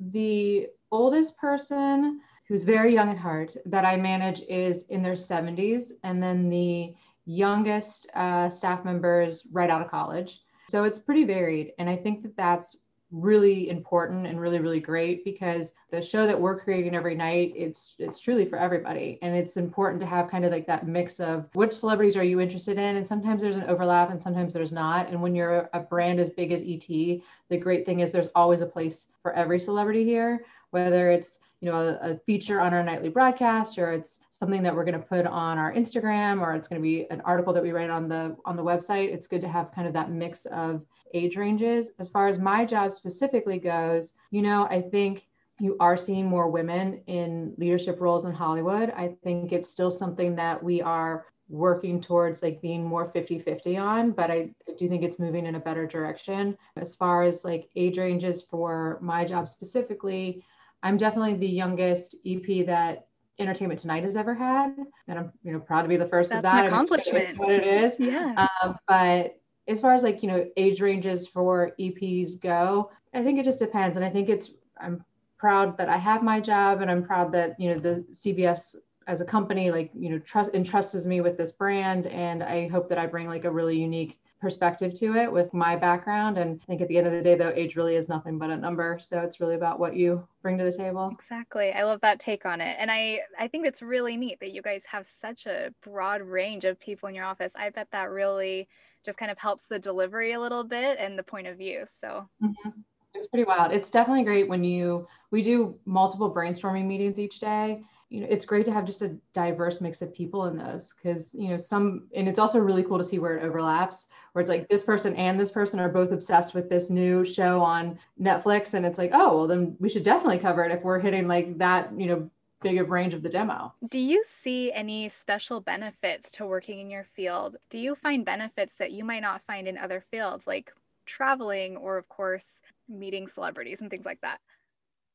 The 0.00 0.68
oldest 0.90 1.36
person 1.38 2.20
who's 2.48 2.64
very 2.64 2.94
young 2.94 3.10
at 3.10 3.18
heart 3.18 3.56
that 3.66 3.84
I 3.84 3.96
manage 3.96 4.40
is 4.48 4.84
in 4.84 5.02
their 5.02 5.14
70s, 5.14 5.92
and 6.02 6.22
then 6.22 6.48
the 6.48 6.94
youngest 7.26 8.08
uh, 8.14 8.48
staff 8.48 8.84
members 8.84 9.46
right 9.52 9.68
out 9.68 9.82
of 9.82 9.90
college. 9.90 10.40
So 10.70 10.84
it's 10.84 10.98
pretty 10.98 11.24
varied, 11.24 11.72
and 11.78 11.88
I 11.88 11.96
think 11.96 12.22
that 12.22 12.36
that's 12.36 12.76
really 13.10 13.70
important 13.70 14.26
and 14.26 14.38
really 14.38 14.58
really 14.58 14.80
great 14.80 15.24
because 15.24 15.72
the 15.90 16.02
show 16.02 16.26
that 16.26 16.38
we're 16.38 16.58
creating 16.58 16.94
every 16.94 17.14
night 17.14 17.52
it's 17.56 17.94
it's 17.98 18.20
truly 18.20 18.44
for 18.44 18.58
everybody. 18.58 19.18
And 19.22 19.34
it's 19.34 19.56
important 19.56 20.00
to 20.02 20.06
have 20.06 20.30
kind 20.30 20.44
of 20.44 20.52
like 20.52 20.66
that 20.66 20.86
mix 20.86 21.18
of 21.18 21.48
which 21.54 21.72
celebrities 21.72 22.16
are 22.16 22.24
you 22.24 22.40
interested 22.40 22.76
in? 22.76 22.96
And 22.96 23.06
sometimes 23.06 23.42
there's 23.42 23.56
an 23.56 23.64
overlap 23.64 24.10
and 24.10 24.20
sometimes 24.20 24.52
there's 24.52 24.72
not. 24.72 25.08
And 25.08 25.22
when 25.22 25.34
you're 25.34 25.70
a 25.72 25.80
brand 25.80 26.20
as 26.20 26.30
big 26.30 26.52
as 26.52 26.62
ET 26.62 26.86
the 26.88 27.56
great 27.56 27.86
thing 27.86 28.00
is 28.00 28.12
there's 28.12 28.28
always 28.34 28.60
a 28.60 28.66
place 28.66 29.08
for 29.22 29.32
every 29.32 29.58
celebrity 29.58 30.04
here 30.04 30.44
whether 30.70 31.10
it's 31.10 31.40
you 31.60 31.70
know 31.70 31.76
a, 31.76 32.12
a 32.12 32.16
feature 32.18 32.60
on 32.60 32.72
our 32.72 32.82
nightly 32.82 33.08
broadcast 33.08 33.78
or 33.78 33.92
it's 33.92 34.20
something 34.30 34.62
that 34.62 34.74
we're 34.74 34.84
going 34.84 35.00
to 35.00 35.06
put 35.06 35.26
on 35.26 35.58
our 35.58 35.72
Instagram 35.72 36.40
or 36.40 36.54
it's 36.54 36.68
going 36.68 36.80
to 36.80 36.82
be 36.82 37.10
an 37.10 37.20
article 37.22 37.52
that 37.52 37.62
we 37.62 37.72
write 37.72 37.90
on 37.90 38.08
the 38.08 38.36
on 38.44 38.56
the 38.56 38.62
website. 38.62 39.12
It's 39.12 39.26
good 39.26 39.40
to 39.40 39.48
have 39.48 39.72
kind 39.72 39.86
of 39.86 39.92
that 39.94 40.10
mix 40.10 40.46
of 40.46 40.84
age 41.14 41.36
ranges. 41.36 41.92
As 41.98 42.08
far 42.08 42.28
as 42.28 42.38
my 42.38 42.64
job 42.64 42.90
specifically 42.92 43.58
goes, 43.58 44.14
you 44.30 44.42
know, 44.42 44.66
I 44.70 44.82
think 44.82 45.26
you 45.60 45.76
are 45.80 45.96
seeing 45.96 46.26
more 46.26 46.48
women 46.50 47.02
in 47.06 47.54
leadership 47.58 48.00
roles 48.00 48.24
in 48.24 48.32
Hollywood. 48.32 48.90
I 48.96 49.16
think 49.24 49.52
it's 49.52 49.68
still 49.68 49.90
something 49.90 50.36
that 50.36 50.62
we 50.62 50.80
are 50.80 51.26
working 51.48 52.00
towards 52.00 52.42
like 52.42 52.60
being 52.60 52.84
more 52.84 53.10
50-50 53.10 53.80
on 53.80 54.10
but 54.12 54.30
I, 54.30 54.50
do 54.76 54.88
think 54.88 55.02
it's 55.02 55.18
moving 55.18 55.46
in 55.46 55.54
a 55.54 55.60
better 55.60 55.86
direction 55.86 56.56
as 56.76 56.94
far 56.94 57.22
as 57.22 57.44
like 57.44 57.68
age 57.74 57.98
ranges 57.98 58.42
for 58.42 58.98
my 59.00 59.24
job 59.24 59.48
specifically 59.48 60.44
i'm 60.82 60.96
definitely 60.96 61.34
the 61.34 61.48
youngest 61.48 62.14
ep 62.26 62.66
that 62.66 63.06
entertainment 63.38 63.80
tonight 63.80 64.04
has 64.04 64.14
ever 64.14 64.34
had 64.34 64.76
and 65.08 65.18
i'm 65.18 65.32
you 65.42 65.52
know 65.52 65.58
proud 65.58 65.82
to 65.82 65.88
be 65.88 65.96
the 65.96 66.06
first 66.06 66.30
That's 66.30 66.40
of 66.40 66.42
that 66.44 66.60
an 66.60 66.66
accomplishment 66.66 67.38
what 67.38 67.50
it 67.50 67.66
is 67.66 67.96
yeah 67.98 68.46
um, 68.62 68.76
but 68.86 69.37
as 69.68 69.80
far 69.80 69.94
as 69.94 70.02
like 70.02 70.22
you 70.22 70.28
know 70.28 70.44
age 70.56 70.80
ranges 70.80 71.26
for 71.26 71.72
eps 71.78 72.40
go 72.40 72.90
i 73.14 73.22
think 73.22 73.38
it 73.38 73.44
just 73.44 73.58
depends. 73.58 73.96
And 73.96 74.04
i 74.04 74.10
think 74.10 74.28
it's 74.28 74.50
i'm 74.80 75.04
proud 75.38 75.76
that 75.78 75.88
i 75.88 75.96
have 75.96 76.22
my 76.22 76.40
job 76.40 76.80
and 76.80 76.90
i'm 76.90 77.04
proud 77.04 77.32
that 77.32 77.58
you 77.60 77.70
know 77.70 77.78
the 77.78 78.04
cbs 78.12 78.76
as 79.06 79.20
a 79.20 79.24
company 79.24 79.70
like 79.70 79.90
you 79.94 80.10
know 80.10 80.18
trust 80.18 80.54
entrusts 80.54 81.06
me 81.06 81.20
with 81.20 81.38
this 81.38 81.52
brand 81.52 82.06
and 82.06 82.42
i 82.42 82.68
hope 82.68 82.88
that 82.88 82.98
i 82.98 83.06
bring 83.06 83.26
like 83.26 83.44
a 83.44 83.50
really 83.50 83.78
unique 83.78 84.18
perspective 84.40 84.94
to 84.94 85.16
it 85.16 85.30
with 85.30 85.52
my 85.52 85.74
background. 85.76 86.38
And 86.38 86.60
i 86.62 86.66
think 86.66 86.80
at 86.80 86.88
the 86.88 86.96
end 86.96 87.06
of 87.06 87.12
the 87.12 87.22
day 87.22 87.34
though 87.34 87.52
age 87.54 87.76
really 87.76 87.96
is 87.96 88.08
nothing 88.08 88.38
but 88.38 88.50
a 88.50 88.56
number. 88.56 88.98
So 89.00 89.20
it's 89.20 89.40
really 89.40 89.56
about 89.56 89.80
what 89.80 89.96
you 89.96 90.26
bring 90.42 90.58
to 90.58 90.64
the 90.64 90.72
table. 90.72 91.10
Exactly. 91.12 91.72
I 91.72 91.84
love 91.84 92.00
that 92.02 92.20
take 92.20 92.46
on 92.46 92.60
it. 92.60 92.76
And 92.78 92.90
i 92.90 93.20
i 93.38 93.48
think 93.48 93.66
it's 93.66 93.82
really 93.82 94.16
neat 94.16 94.40
that 94.40 94.52
you 94.52 94.62
guys 94.62 94.84
have 94.86 95.06
such 95.06 95.46
a 95.46 95.72
broad 95.82 96.22
range 96.22 96.64
of 96.64 96.78
people 96.78 97.08
in 97.08 97.14
your 97.14 97.24
office. 97.24 97.52
I 97.54 97.70
bet 97.70 97.90
that 97.90 98.10
really 98.10 98.68
just 99.04 99.18
kind 99.18 99.30
of 99.30 99.38
helps 99.38 99.64
the 99.64 99.78
delivery 99.78 100.32
a 100.32 100.40
little 100.40 100.64
bit 100.64 100.98
and 100.98 101.18
the 101.18 101.22
point 101.22 101.46
of 101.46 101.56
view. 101.56 101.84
So 101.86 102.28
mm-hmm. 102.42 102.70
it's 103.14 103.26
pretty 103.26 103.44
wild. 103.44 103.72
It's 103.72 103.90
definitely 103.90 104.24
great 104.24 104.48
when 104.48 104.64
you 104.64 105.06
we 105.30 105.42
do 105.42 105.78
multiple 105.84 106.32
brainstorming 106.32 106.86
meetings 106.86 107.18
each 107.18 107.40
day. 107.40 107.82
You 108.10 108.22
know, 108.22 108.26
it's 108.30 108.46
great 108.46 108.64
to 108.64 108.72
have 108.72 108.86
just 108.86 109.02
a 109.02 109.16
diverse 109.34 109.82
mix 109.82 110.00
of 110.00 110.14
people 110.14 110.46
in 110.46 110.56
those 110.56 110.94
because 110.94 111.34
you 111.34 111.48
know 111.48 111.58
some 111.58 112.08
and 112.14 112.26
it's 112.26 112.38
also 112.38 112.58
really 112.58 112.82
cool 112.82 112.96
to 112.96 113.04
see 113.04 113.18
where 113.18 113.36
it 113.36 113.44
overlaps 113.44 114.06
where 114.32 114.40
it's 114.40 114.48
like 114.48 114.68
this 114.68 114.82
person 114.82 115.14
and 115.16 115.38
this 115.38 115.50
person 115.50 115.78
are 115.78 115.90
both 115.90 116.10
obsessed 116.10 116.54
with 116.54 116.70
this 116.70 116.88
new 116.88 117.22
show 117.22 117.60
on 117.60 117.98
Netflix 118.18 118.72
and 118.72 118.86
it's 118.86 118.96
like 118.96 119.10
oh 119.12 119.36
well 119.36 119.46
then 119.46 119.76
we 119.78 119.90
should 119.90 120.04
definitely 120.04 120.38
cover 120.38 120.64
it 120.64 120.72
if 120.72 120.82
we're 120.82 120.98
hitting 120.98 121.28
like 121.28 121.58
that 121.58 121.90
you 121.98 122.06
know 122.06 122.30
big 122.62 122.78
of 122.78 122.90
range 122.90 123.14
of 123.14 123.22
the 123.22 123.28
demo. 123.28 123.72
Do 123.88 124.00
you 124.00 124.22
see 124.24 124.72
any 124.72 125.08
special 125.08 125.60
benefits 125.60 126.30
to 126.32 126.46
working 126.46 126.80
in 126.80 126.90
your 126.90 127.04
field? 127.04 127.56
Do 127.70 127.78
you 127.78 127.94
find 127.94 128.24
benefits 128.24 128.76
that 128.76 128.92
you 128.92 129.04
might 129.04 129.22
not 129.22 129.42
find 129.42 129.68
in 129.68 129.78
other 129.78 130.00
fields, 130.10 130.46
like 130.46 130.72
traveling 131.06 131.76
or, 131.76 131.96
of 131.96 132.08
course, 132.08 132.60
meeting 132.88 133.26
celebrities 133.26 133.80
and 133.80 133.90
things 133.90 134.06
like 134.06 134.20
that? 134.22 134.40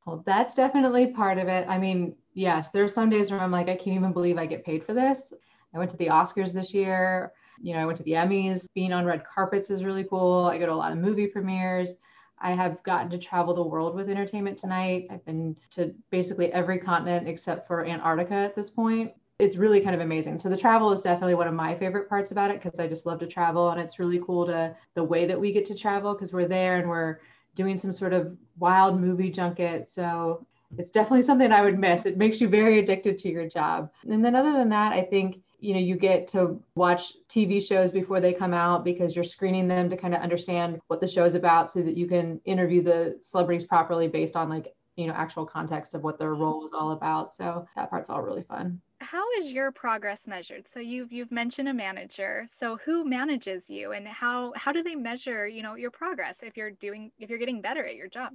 Well, 0.06 0.24
that's 0.26 0.54
definitely 0.54 1.08
part 1.08 1.38
of 1.38 1.48
it. 1.48 1.68
I 1.70 1.78
mean, 1.78 2.16
yes, 2.34 2.70
there 2.70 2.84
are 2.84 2.90
some 2.90 3.10
days 3.10 3.32
where 3.32 3.40
I'm 3.40 3.52
like, 3.52 3.70
I 3.70 3.76
can't 3.76 3.96
even 3.96 4.12
believe 4.12 4.38
I 4.38 4.46
get 4.46 4.66
paid 4.66 4.86
for 4.86 4.94
this. 4.94 5.34
I 5.74 5.78
went 5.78 5.92
to 5.92 5.98
the 5.98 6.08
Oscars 6.08 6.54
this 6.54 6.74
year. 6.74 7.32
You 7.62 7.74
know, 7.74 7.80
I 7.80 7.86
went 7.86 7.98
to 8.00 8.04
the 8.04 8.12
Emmys. 8.12 8.68
Being 8.74 8.92
on 8.92 9.06
red 9.06 9.24
carpets 9.24 9.70
is 9.70 9.86
really 9.86 10.04
cool. 10.04 10.46
I 10.46 10.58
go 10.58 10.66
to 10.66 10.74
a 10.74 10.76
lot 10.76 10.92
of 10.92 10.98
movie 10.98 11.28
premieres. 11.28 11.96
I 12.44 12.52
have 12.52 12.84
gotten 12.84 13.10
to 13.12 13.18
travel 13.18 13.54
the 13.54 13.64
world 13.64 13.96
with 13.96 14.10
Entertainment 14.10 14.58
Tonight. 14.58 15.08
I've 15.10 15.26
been 15.26 15.56
to 15.72 15.96
basically 16.12 16.52
every 16.52 16.78
continent 16.78 17.28
except 17.28 17.68
for 17.68 17.86
Antarctica 17.86 18.36
at 18.36 18.56
this 18.56 18.70
point. 18.70 19.14
it's 19.40 19.58
really 19.58 19.82
kind 19.82 19.96
of 19.96 20.02
amazing. 20.02 20.38
So 20.38 20.48
the 20.48 20.58
travel 20.58 20.92
is 20.92 21.02
definitely 21.02 21.36
one 21.36 21.48
of 21.48 21.54
my 21.54 21.74
favorite 21.76 22.08
parts 22.08 22.32
about 22.32 22.52
it 22.52 22.62
because 22.62 22.80
I 22.80 22.88
just 22.88 23.06
love 23.06 23.20
to 23.20 23.28
travel 23.28 23.72
and 23.72 23.82
it's 23.82 23.98
really 23.98 24.22
cool 24.26 24.46
to 24.46 24.76
the 24.94 25.04
way 25.04 25.26
that 25.26 25.40
we 25.40 25.52
get 25.52 25.66
to 25.68 25.76
travel 25.76 26.14
because 26.14 26.34
we're 26.34 26.48
there 26.48 26.78
and 26.78 26.88
we're 26.88 27.20
doing 27.56 27.80
some 27.80 27.92
sort 27.92 28.14
of 28.14 28.38
wild 28.60 29.00
movie 29.00 29.32
junket. 29.32 29.90
So 29.90 30.46
it's 30.78 30.92
definitely 30.92 31.24
something 31.24 31.52
I 31.52 31.62
would 31.62 31.80
miss. 31.80 32.06
It 32.06 32.18
makes 32.18 32.42
you 32.42 32.48
very 32.48 32.80
addicted 32.80 33.18
to 33.20 33.30
your 33.30 33.48
job. 33.48 33.92
And 34.08 34.24
then 34.24 34.36
other 34.36 34.54
than 34.54 34.70
that, 34.70 34.92
I 34.92 35.02
think 35.04 35.38
you 35.64 35.74
know 35.74 35.80
you 35.80 35.96
get 35.96 36.28
to 36.28 36.62
watch 36.76 37.14
TV 37.30 37.66
shows 37.66 37.92
before 37.92 38.20
they 38.20 38.34
come 38.34 38.54
out 38.54 38.84
because 38.84 39.16
you're 39.16 39.24
screening 39.24 39.68
them 39.68 39.90
to 39.90 39.96
kind 39.96 40.14
of 40.14 40.22
understand 40.22 40.80
what 40.88 41.00
the 41.00 41.08
show 41.08 41.24
is 41.24 41.36
about 41.36 41.72
so 41.72 41.82
that 41.82 41.96
you 41.96 42.06
can 42.06 42.42
interview 42.44 42.84
the 42.84 43.18
celebrities 43.22 43.64
properly 43.64 44.08
based 44.08 44.36
on 44.36 44.50
like 44.50 44.74
you 44.98 45.08
know 45.08 45.14
actual 45.14 45.46
context 45.46 45.94
of 45.94 46.04
what 46.04 46.20
their 46.20 46.34
role 46.34 46.66
is 46.66 46.74
all 46.74 46.92
about. 46.92 47.34
So 47.34 47.66
that 47.76 47.90
part's 47.90 48.10
all 48.10 48.22
really 48.22 48.44
fun. 48.44 48.82
How 49.00 49.24
is 49.38 49.52
your 49.52 49.72
progress 49.72 50.28
measured? 50.28 50.68
So 50.68 50.80
you've 50.80 51.14
you've 51.14 51.32
mentioned 51.32 51.70
a 51.70 51.74
manager. 51.74 52.46
So 52.50 52.78
who 52.86 53.06
manages 53.06 53.70
you 53.70 53.94
and 53.94 54.08
how 54.08 54.54
how 54.58 54.74
do 54.74 54.84
they 54.84 54.96
measure, 54.96 55.48
you 55.48 55.64
know, 55.64 55.76
your 55.76 55.92
progress 55.92 56.44
if 56.44 56.58
you're 56.58 56.72
doing 56.72 57.12
if 57.20 57.30
you're 57.30 57.40
getting 57.40 57.62
better 57.62 57.86
at 57.86 57.96
your 57.96 58.08
job? 58.08 58.34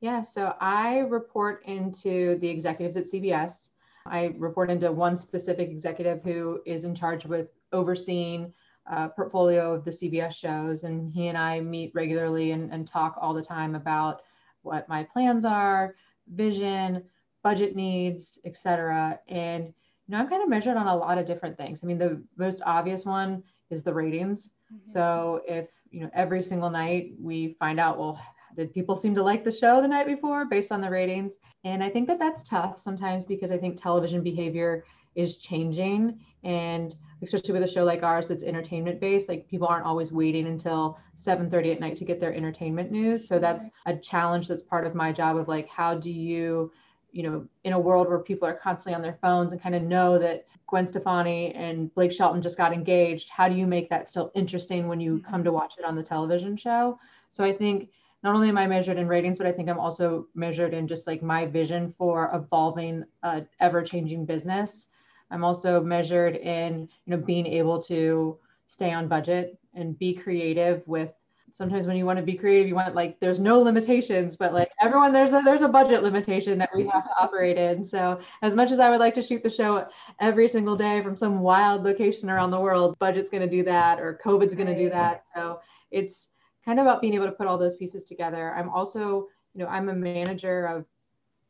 Yeah, 0.00 0.22
so 0.22 0.54
I 0.60 1.00
report 1.00 1.62
into 1.66 2.38
the 2.38 2.48
executives 2.48 2.96
at 2.96 3.04
CBS. 3.04 3.69
I 4.06 4.34
report 4.38 4.70
into 4.70 4.90
one 4.92 5.16
specific 5.16 5.70
executive 5.70 6.22
who 6.22 6.60
is 6.66 6.84
in 6.84 6.94
charge 6.94 7.26
with 7.26 7.48
overseeing 7.72 8.52
a 8.86 9.08
portfolio 9.08 9.74
of 9.74 9.84
the 9.84 9.90
CBS 9.90 10.34
shows. 10.34 10.84
And 10.84 11.10
he 11.10 11.28
and 11.28 11.38
I 11.38 11.60
meet 11.60 11.92
regularly 11.94 12.52
and, 12.52 12.72
and 12.72 12.86
talk 12.86 13.16
all 13.20 13.34
the 13.34 13.42
time 13.42 13.74
about 13.74 14.22
what 14.62 14.88
my 14.88 15.02
plans 15.02 15.44
are, 15.44 15.94
vision, 16.34 17.04
budget 17.42 17.76
needs, 17.76 18.38
et 18.44 18.56
cetera. 18.56 19.18
And 19.28 19.64
you 19.64 19.72
know, 20.08 20.18
I'm 20.18 20.28
kind 20.28 20.42
of 20.42 20.48
measured 20.48 20.76
on 20.76 20.86
a 20.86 20.96
lot 20.96 21.18
of 21.18 21.24
different 21.24 21.56
things. 21.56 21.82
I 21.82 21.86
mean, 21.86 21.98
the 21.98 22.22
most 22.36 22.62
obvious 22.66 23.04
one 23.04 23.42
is 23.70 23.82
the 23.82 23.94
ratings. 23.94 24.50
Mm-hmm. 24.72 24.84
So 24.84 25.42
if 25.46 25.68
you 25.90 26.00
know 26.00 26.10
every 26.12 26.42
single 26.42 26.70
night 26.70 27.12
we 27.20 27.54
find 27.58 27.78
out, 27.78 27.98
well, 27.98 28.20
did 28.60 28.74
people 28.74 28.94
seem 28.94 29.14
to 29.14 29.22
like 29.22 29.42
the 29.42 29.50
show 29.50 29.80
the 29.80 29.88
night 29.88 30.06
before 30.06 30.44
based 30.44 30.70
on 30.70 30.80
the 30.80 30.90
ratings? 30.90 31.34
And 31.64 31.82
I 31.82 31.88
think 31.88 32.06
that 32.08 32.18
that's 32.18 32.42
tough 32.42 32.78
sometimes 32.78 33.24
because 33.24 33.50
I 33.50 33.56
think 33.56 33.80
television 33.80 34.22
behavior 34.22 34.84
is 35.14 35.36
changing. 35.38 36.20
And 36.44 36.94
especially 37.22 37.52
with 37.52 37.62
a 37.62 37.66
show 37.66 37.84
like 37.84 38.02
ours 38.02 38.28
that's 38.28 38.44
entertainment 38.44 39.00
based 39.00 39.28
like 39.28 39.48
people 39.48 39.66
aren't 39.66 39.86
always 39.86 40.12
waiting 40.12 40.46
until 40.46 40.98
7:30 41.16 41.72
at 41.72 41.80
night 41.80 41.96
to 41.96 42.04
get 42.04 42.20
their 42.20 42.34
entertainment 42.34 42.90
news. 42.90 43.26
So 43.26 43.38
that's 43.38 43.70
a 43.86 43.96
challenge 43.96 44.48
that's 44.48 44.62
part 44.62 44.86
of 44.86 44.94
my 44.94 45.10
job 45.10 45.36
of 45.36 45.48
like 45.48 45.68
how 45.68 45.94
do 45.94 46.10
you 46.10 46.70
you 47.12 47.22
know 47.22 47.46
in 47.64 47.72
a 47.72 47.78
world 47.78 48.08
where 48.08 48.20
people 48.20 48.46
are 48.46 48.54
constantly 48.54 48.94
on 48.94 49.02
their 49.02 49.18
phones 49.20 49.52
and 49.52 49.60
kind 49.60 49.74
of 49.74 49.82
know 49.82 50.18
that 50.18 50.46
Gwen 50.66 50.86
Stefani 50.86 51.52
and 51.54 51.92
Blake 51.94 52.12
Shelton 52.12 52.40
just 52.40 52.56
got 52.56 52.72
engaged 52.72 53.30
how 53.30 53.48
do 53.48 53.54
you 53.54 53.66
make 53.66 53.90
that 53.90 54.08
still 54.08 54.30
interesting 54.34 54.86
when 54.86 55.00
you 55.00 55.16
mm-hmm. 55.16 55.30
come 55.30 55.44
to 55.44 55.52
watch 55.52 55.74
it 55.78 55.84
on 55.84 55.96
the 55.96 56.02
television 56.02 56.56
show? 56.56 56.98
So 57.30 57.44
I 57.44 57.52
think 57.52 57.90
not 58.22 58.34
only 58.34 58.48
am 58.48 58.58
I 58.58 58.66
measured 58.66 58.98
in 58.98 59.08
ratings, 59.08 59.38
but 59.38 59.46
I 59.46 59.52
think 59.52 59.68
I'm 59.68 59.78
also 59.78 60.26
measured 60.34 60.74
in 60.74 60.86
just 60.86 61.06
like 61.06 61.22
my 61.22 61.46
vision 61.46 61.94
for 61.96 62.30
evolving 62.34 63.04
a 63.22 63.42
ever 63.60 63.82
changing 63.82 64.26
business. 64.26 64.88
I'm 65.30 65.44
also 65.44 65.80
measured 65.80 66.36
in, 66.36 66.88
you 67.06 67.16
know, 67.16 67.22
being 67.22 67.46
able 67.46 67.80
to 67.82 68.38
stay 68.66 68.92
on 68.92 69.08
budget 69.08 69.58
and 69.74 69.98
be 69.98 70.14
creative 70.14 70.86
with 70.86 71.12
sometimes 71.52 71.86
when 71.86 71.96
you 71.96 72.06
want 72.06 72.16
to 72.16 72.24
be 72.24 72.34
creative 72.34 72.68
you 72.68 72.74
want 72.74 72.94
like 72.94 73.18
there's 73.18 73.40
no 73.40 73.60
limitations 73.60 74.36
but 74.36 74.52
like 74.52 74.70
everyone 74.80 75.12
there's 75.12 75.32
a 75.32 75.42
there's 75.44 75.62
a 75.62 75.68
budget 75.68 76.02
limitation 76.02 76.58
that 76.58 76.70
we 76.74 76.86
have 76.86 77.04
to 77.04 77.10
operate 77.18 77.58
in. 77.58 77.84
So 77.84 78.20
as 78.42 78.54
much 78.54 78.70
as 78.70 78.78
i 78.78 78.88
would 78.88 79.00
like 79.00 79.14
to 79.14 79.22
shoot 79.22 79.42
the 79.42 79.50
show 79.50 79.86
every 80.20 80.46
single 80.46 80.76
day 80.76 81.02
from 81.02 81.16
some 81.16 81.40
wild 81.40 81.82
location 81.82 82.30
around 82.30 82.50
the 82.50 82.60
world 82.60 82.98
budget's 82.98 83.30
going 83.30 83.42
to 83.42 83.50
do 83.50 83.64
that 83.64 83.98
or 83.98 84.14
covid's 84.22 84.54
going 84.54 84.68
to 84.68 84.76
do 84.76 84.90
that. 84.90 85.24
So 85.34 85.60
it's 85.90 86.28
kind 86.64 86.78
of 86.78 86.86
about 86.86 87.00
being 87.00 87.14
able 87.14 87.26
to 87.26 87.32
put 87.32 87.46
all 87.46 87.58
those 87.58 87.76
pieces 87.76 88.04
together. 88.04 88.54
I'm 88.54 88.68
also, 88.70 89.28
you 89.54 89.62
know, 89.62 89.66
I'm 89.66 89.88
a 89.88 89.94
manager 89.94 90.66
of 90.66 90.84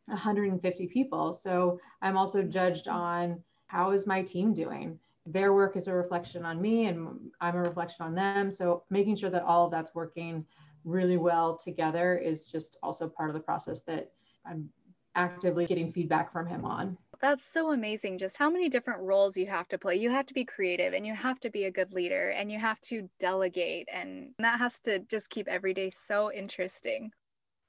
150 0.07 0.87
people. 0.89 1.33
So 1.33 1.79
I'm 2.03 2.17
also 2.17 2.43
judged 2.43 2.89
on 2.89 3.43
how 3.67 3.91
is 3.91 4.07
my 4.07 4.23
team 4.23 4.53
doing? 4.53 4.99
Their 5.27 5.53
work 5.55 5.77
is 5.77 5.87
a 5.87 5.95
reflection 5.95 6.45
on 6.45 6.61
me 6.61 6.87
and 6.87 7.31
I'm 7.41 7.57
a 7.57 7.63
reflection 7.63 8.05
on 8.05 8.15
them. 8.15 8.51
So 8.51 8.85
making 8.91 9.17
sure 9.17 9.31
that 9.31 9.43
all 9.43 9.67
of 9.67 9.71
that's 9.71 9.95
working 9.95 10.45
really 10.85 11.19
well 11.19 11.57
together 11.57 12.17
is 12.17 12.51
just 12.51 12.79
also 12.83 13.09
part 13.09 13.31
of 13.31 13.35
the 13.35 13.41
process 13.41 13.81
that 13.83 14.11
I'm 14.47 14.69
actively 15.15 15.67
getting 15.67 15.93
feedback 15.93 16.33
from 16.33 16.47
him 16.47 16.65
on 16.65 16.97
that's 17.21 17.45
so 17.45 17.73
amazing 17.73 18.19
just 18.19 18.37
how 18.37 18.51
many 18.51 18.69
different 18.69 19.01
roles 19.03 19.37
you 19.37 19.47
have 19.47 19.69
to 19.69 19.79
play. 19.79 19.97
You 19.97 20.11
have 20.11 20.27
to 20.27 20.35
be 20.35 20.45
creative 20.45 20.95
and 20.95 21.07
you 21.07 21.15
have 21.15 21.39
to 21.41 21.51
be 21.51 21.65
a 21.65 21.71
good 21.71 21.93
leader 21.93 22.31
and 22.31 22.51
you 22.51 22.59
have 22.59 22.81
to 22.83 23.09
delegate 23.19 23.89
and 23.93 24.31
that 24.39 24.59
has 24.59 24.81
to 24.81 25.01
just 25.01 25.31
keep 25.31 25.49
every 25.49 25.75
day 25.75 25.91
so 25.91 26.33
interesting. 26.33 27.11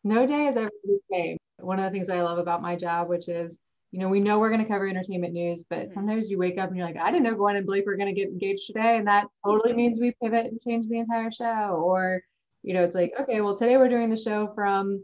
No 0.04 0.26
day 0.26 0.48
is 0.48 0.58
ever 0.58 0.72
the 0.84 1.00
same. 1.12 1.38
One 1.58 1.80
of 1.80 1.86
the 1.86 1.92
things 1.92 2.10
i 2.10 2.22
love 2.22 2.40
about 2.40 2.62
my 2.62 2.76
job 2.76 3.08
which 3.08 3.28
is 3.28 3.60
you 3.92 4.00
know 4.00 4.08
we 4.08 4.20
know 4.20 4.40
we're 4.40 4.50
going 4.50 4.64
to 4.64 4.68
cover 4.68 4.88
entertainment 4.88 5.34
news 5.34 5.64
but 5.70 5.80
mm-hmm. 5.80 5.94
sometimes 5.94 6.30
you 6.30 6.38
wake 6.38 6.58
up 6.58 6.70
and 6.70 6.78
you're 6.78 6.86
like 6.86 6.98
i 6.98 7.12
didn't 7.12 7.24
know 7.24 7.36
gwen 7.36 7.58
and 7.58 7.66
blake 7.66 7.86
were 7.86 7.98
going 7.98 8.14
to 8.14 8.20
get 8.20 8.30
engaged 8.30 8.66
today 8.66 8.98
and 8.98 9.08
that 9.08 9.28
totally 9.46 9.74
means 9.74 10.00
we 10.00 10.14
pivot 10.22 10.48
and 10.48 10.62
change 10.62 10.88
the 10.88 10.98
entire 10.98 11.32
show 11.32 11.82
or 11.86 12.22
you 12.64 12.74
know 12.74 12.84
it's 12.84 12.96
like 12.96 13.12
okay 13.20 13.42
well 13.42 13.56
today 13.56 13.78
we're 13.78 13.90
doing 13.90 14.10
the 14.10 14.18
show 14.18 14.52
from 14.56 15.04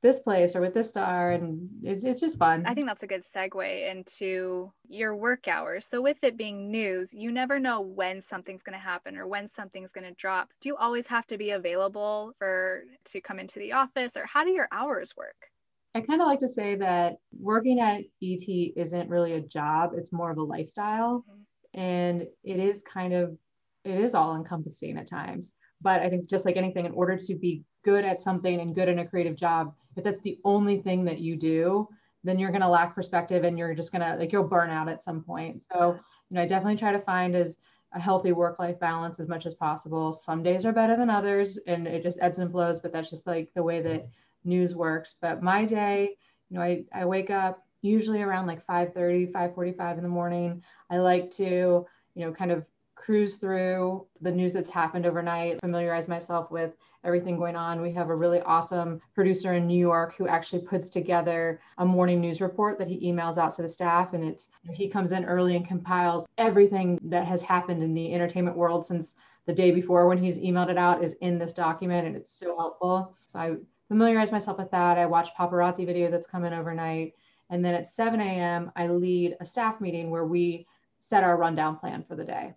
this 0.00 0.20
place 0.20 0.54
or 0.54 0.60
with 0.60 0.74
this 0.74 0.88
star 0.88 1.32
and 1.32 1.68
it's, 1.82 2.04
it's 2.04 2.20
just 2.20 2.38
fun. 2.38 2.64
I 2.66 2.74
think 2.74 2.86
that's 2.86 3.02
a 3.02 3.06
good 3.08 3.22
segue 3.22 3.90
into 3.90 4.72
your 4.88 5.16
work 5.16 5.48
hours. 5.48 5.86
So 5.86 6.00
with 6.00 6.22
it 6.22 6.36
being 6.36 6.70
news 6.70 7.12
you 7.12 7.32
never 7.32 7.58
know 7.58 7.80
when 7.80 8.20
something's 8.20 8.62
going 8.62 8.78
to 8.78 8.84
happen 8.84 9.16
or 9.16 9.26
when 9.26 9.48
something's 9.48 9.90
going 9.90 10.06
to 10.06 10.14
drop. 10.14 10.50
Do 10.60 10.68
you 10.68 10.76
always 10.76 11.06
have 11.08 11.26
to 11.28 11.38
be 11.38 11.50
available 11.50 12.32
for 12.38 12.84
to 13.06 13.20
come 13.20 13.40
into 13.40 13.58
the 13.58 13.72
office 13.72 14.16
or 14.16 14.24
how 14.26 14.44
do 14.44 14.50
your 14.50 14.68
hours 14.70 15.16
work? 15.16 15.50
I 15.94 16.00
kind 16.00 16.20
of 16.20 16.28
like 16.28 16.40
to 16.40 16.48
say 16.48 16.76
that 16.76 17.16
working 17.36 17.80
at 17.80 18.02
et 18.22 18.72
isn't 18.76 19.10
really 19.10 19.32
a 19.32 19.40
job 19.40 19.92
it's 19.94 20.12
more 20.12 20.30
of 20.30 20.38
a 20.38 20.42
lifestyle. 20.42 21.24
Mm-hmm. 21.28 21.80
and 21.80 22.22
it 22.44 22.58
is 22.60 22.82
kind 22.82 23.14
of 23.14 23.36
it 23.84 23.98
is 23.98 24.14
all 24.14 24.36
encompassing 24.36 24.96
at 24.96 25.08
times 25.08 25.54
but 25.80 26.00
i 26.00 26.08
think 26.08 26.28
just 26.28 26.44
like 26.44 26.56
anything 26.56 26.86
in 26.86 26.92
order 26.92 27.16
to 27.16 27.34
be 27.34 27.62
good 27.84 28.04
at 28.04 28.22
something 28.22 28.60
and 28.60 28.74
good 28.74 28.88
in 28.88 28.98
a 28.98 29.06
creative 29.06 29.36
job 29.36 29.74
if 29.96 30.04
that's 30.04 30.20
the 30.20 30.38
only 30.44 30.80
thing 30.80 31.04
that 31.04 31.18
you 31.18 31.36
do 31.36 31.88
then 32.24 32.38
you're 32.38 32.50
going 32.50 32.62
to 32.62 32.68
lack 32.68 32.94
perspective 32.94 33.44
and 33.44 33.58
you're 33.58 33.74
just 33.74 33.92
going 33.92 34.02
to 34.02 34.16
like 34.16 34.32
you'll 34.32 34.44
burn 34.44 34.70
out 34.70 34.88
at 34.88 35.04
some 35.04 35.22
point. 35.22 35.62
So 35.72 35.98
you 36.30 36.34
know 36.34 36.42
i 36.42 36.46
definitely 36.46 36.76
try 36.76 36.92
to 36.92 37.00
find 37.00 37.34
as 37.34 37.56
a 37.94 38.00
healthy 38.00 38.32
work 38.32 38.58
life 38.58 38.78
balance 38.78 39.18
as 39.18 39.28
much 39.28 39.46
as 39.46 39.54
possible. 39.54 40.12
Some 40.12 40.42
days 40.42 40.66
are 40.66 40.72
better 40.72 40.96
than 40.96 41.08
others 41.08 41.58
and 41.66 41.86
it 41.86 42.02
just 42.02 42.18
ebbs 42.20 42.38
and 42.38 42.50
flows 42.50 42.80
but 42.80 42.92
that's 42.92 43.10
just 43.10 43.26
like 43.26 43.50
the 43.54 43.62
way 43.62 43.80
that 43.82 44.08
news 44.44 44.74
works. 44.74 45.16
But 45.20 45.42
my 45.42 45.64
day 45.64 46.16
you 46.50 46.56
know 46.56 46.62
i, 46.62 46.84
I 46.92 47.04
wake 47.04 47.30
up 47.30 47.64
usually 47.82 48.22
around 48.22 48.46
like 48.46 48.64
5 48.66 48.92
30 48.92 49.32
5 49.32 49.54
45 49.54 49.98
in 49.98 50.02
the 50.02 50.08
morning. 50.08 50.62
I 50.90 50.98
like 50.98 51.30
to 51.32 51.86
you 52.14 52.24
know 52.24 52.32
kind 52.32 52.50
of 52.50 52.66
cruise 52.98 53.36
through 53.36 54.06
the 54.20 54.30
news 54.30 54.52
that's 54.52 54.68
happened 54.68 55.06
overnight, 55.06 55.60
familiarize 55.60 56.08
myself 56.08 56.50
with 56.50 56.76
everything 57.04 57.38
going 57.38 57.56
on. 57.56 57.80
We 57.80 57.92
have 57.92 58.10
a 58.10 58.16
really 58.16 58.40
awesome 58.42 59.00
producer 59.14 59.54
in 59.54 59.66
New 59.66 59.78
York 59.78 60.16
who 60.16 60.26
actually 60.26 60.62
puts 60.62 60.90
together 60.90 61.60
a 61.78 61.86
morning 61.86 62.20
news 62.20 62.40
report 62.40 62.78
that 62.78 62.88
he 62.88 63.10
emails 63.10 63.38
out 63.38 63.54
to 63.56 63.62
the 63.62 63.68
staff. 63.68 64.12
And 64.12 64.24
it's 64.24 64.48
he 64.70 64.88
comes 64.88 65.12
in 65.12 65.24
early 65.24 65.56
and 65.56 65.66
compiles 65.66 66.26
everything 66.36 66.98
that 67.04 67.24
has 67.24 67.40
happened 67.40 67.82
in 67.82 67.94
the 67.94 68.12
entertainment 68.12 68.56
world 68.56 68.84
since 68.84 69.14
the 69.46 69.54
day 69.54 69.70
before 69.70 70.06
when 70.06 70.22
he's 70.22 70.36
emailed 70.36 70.68
it 70.68 70.76
out 70.76 71.02
is 71.02 71.14
in 71.20 71.38
this 71.38 71.54
document 71.54 72.06
and 72.06 72.16
it's 72.16 72.32
so 72.32 72.56
helpful. 72.58 73.14
So 73.26 73.38
I 73.38 73.56
familiarize 73.88 74.32
myself 74.32 74.58
with 74.58 74.70
that. 74.72 74.98
I 74.98 75.06
watch 75.06 75.30
paparazzi 75.38 75.86
video 75.86 76.10
that's 76.10 76.26
coming 76.26 76.52
overnight. 76.52 77.14
And 77.48 77.64
then 77.64 77.74
at 77.74 77.86
7 77.86 78.20
a.m., 78.20 78.70
I 78.76 78.88
lead 78.88 79.36
a 79.40 79.46
staff 79.46 79.80
meeting 79.80 80.10
where 80.10 80.26
we 80.26 80.66
set 81.00 81.24
our 81.24 81.38
rundown 81.38 81.76
plan 81.76 82.04
for 82.06 82.16
the 82.16 82.24
day 82.24 82.54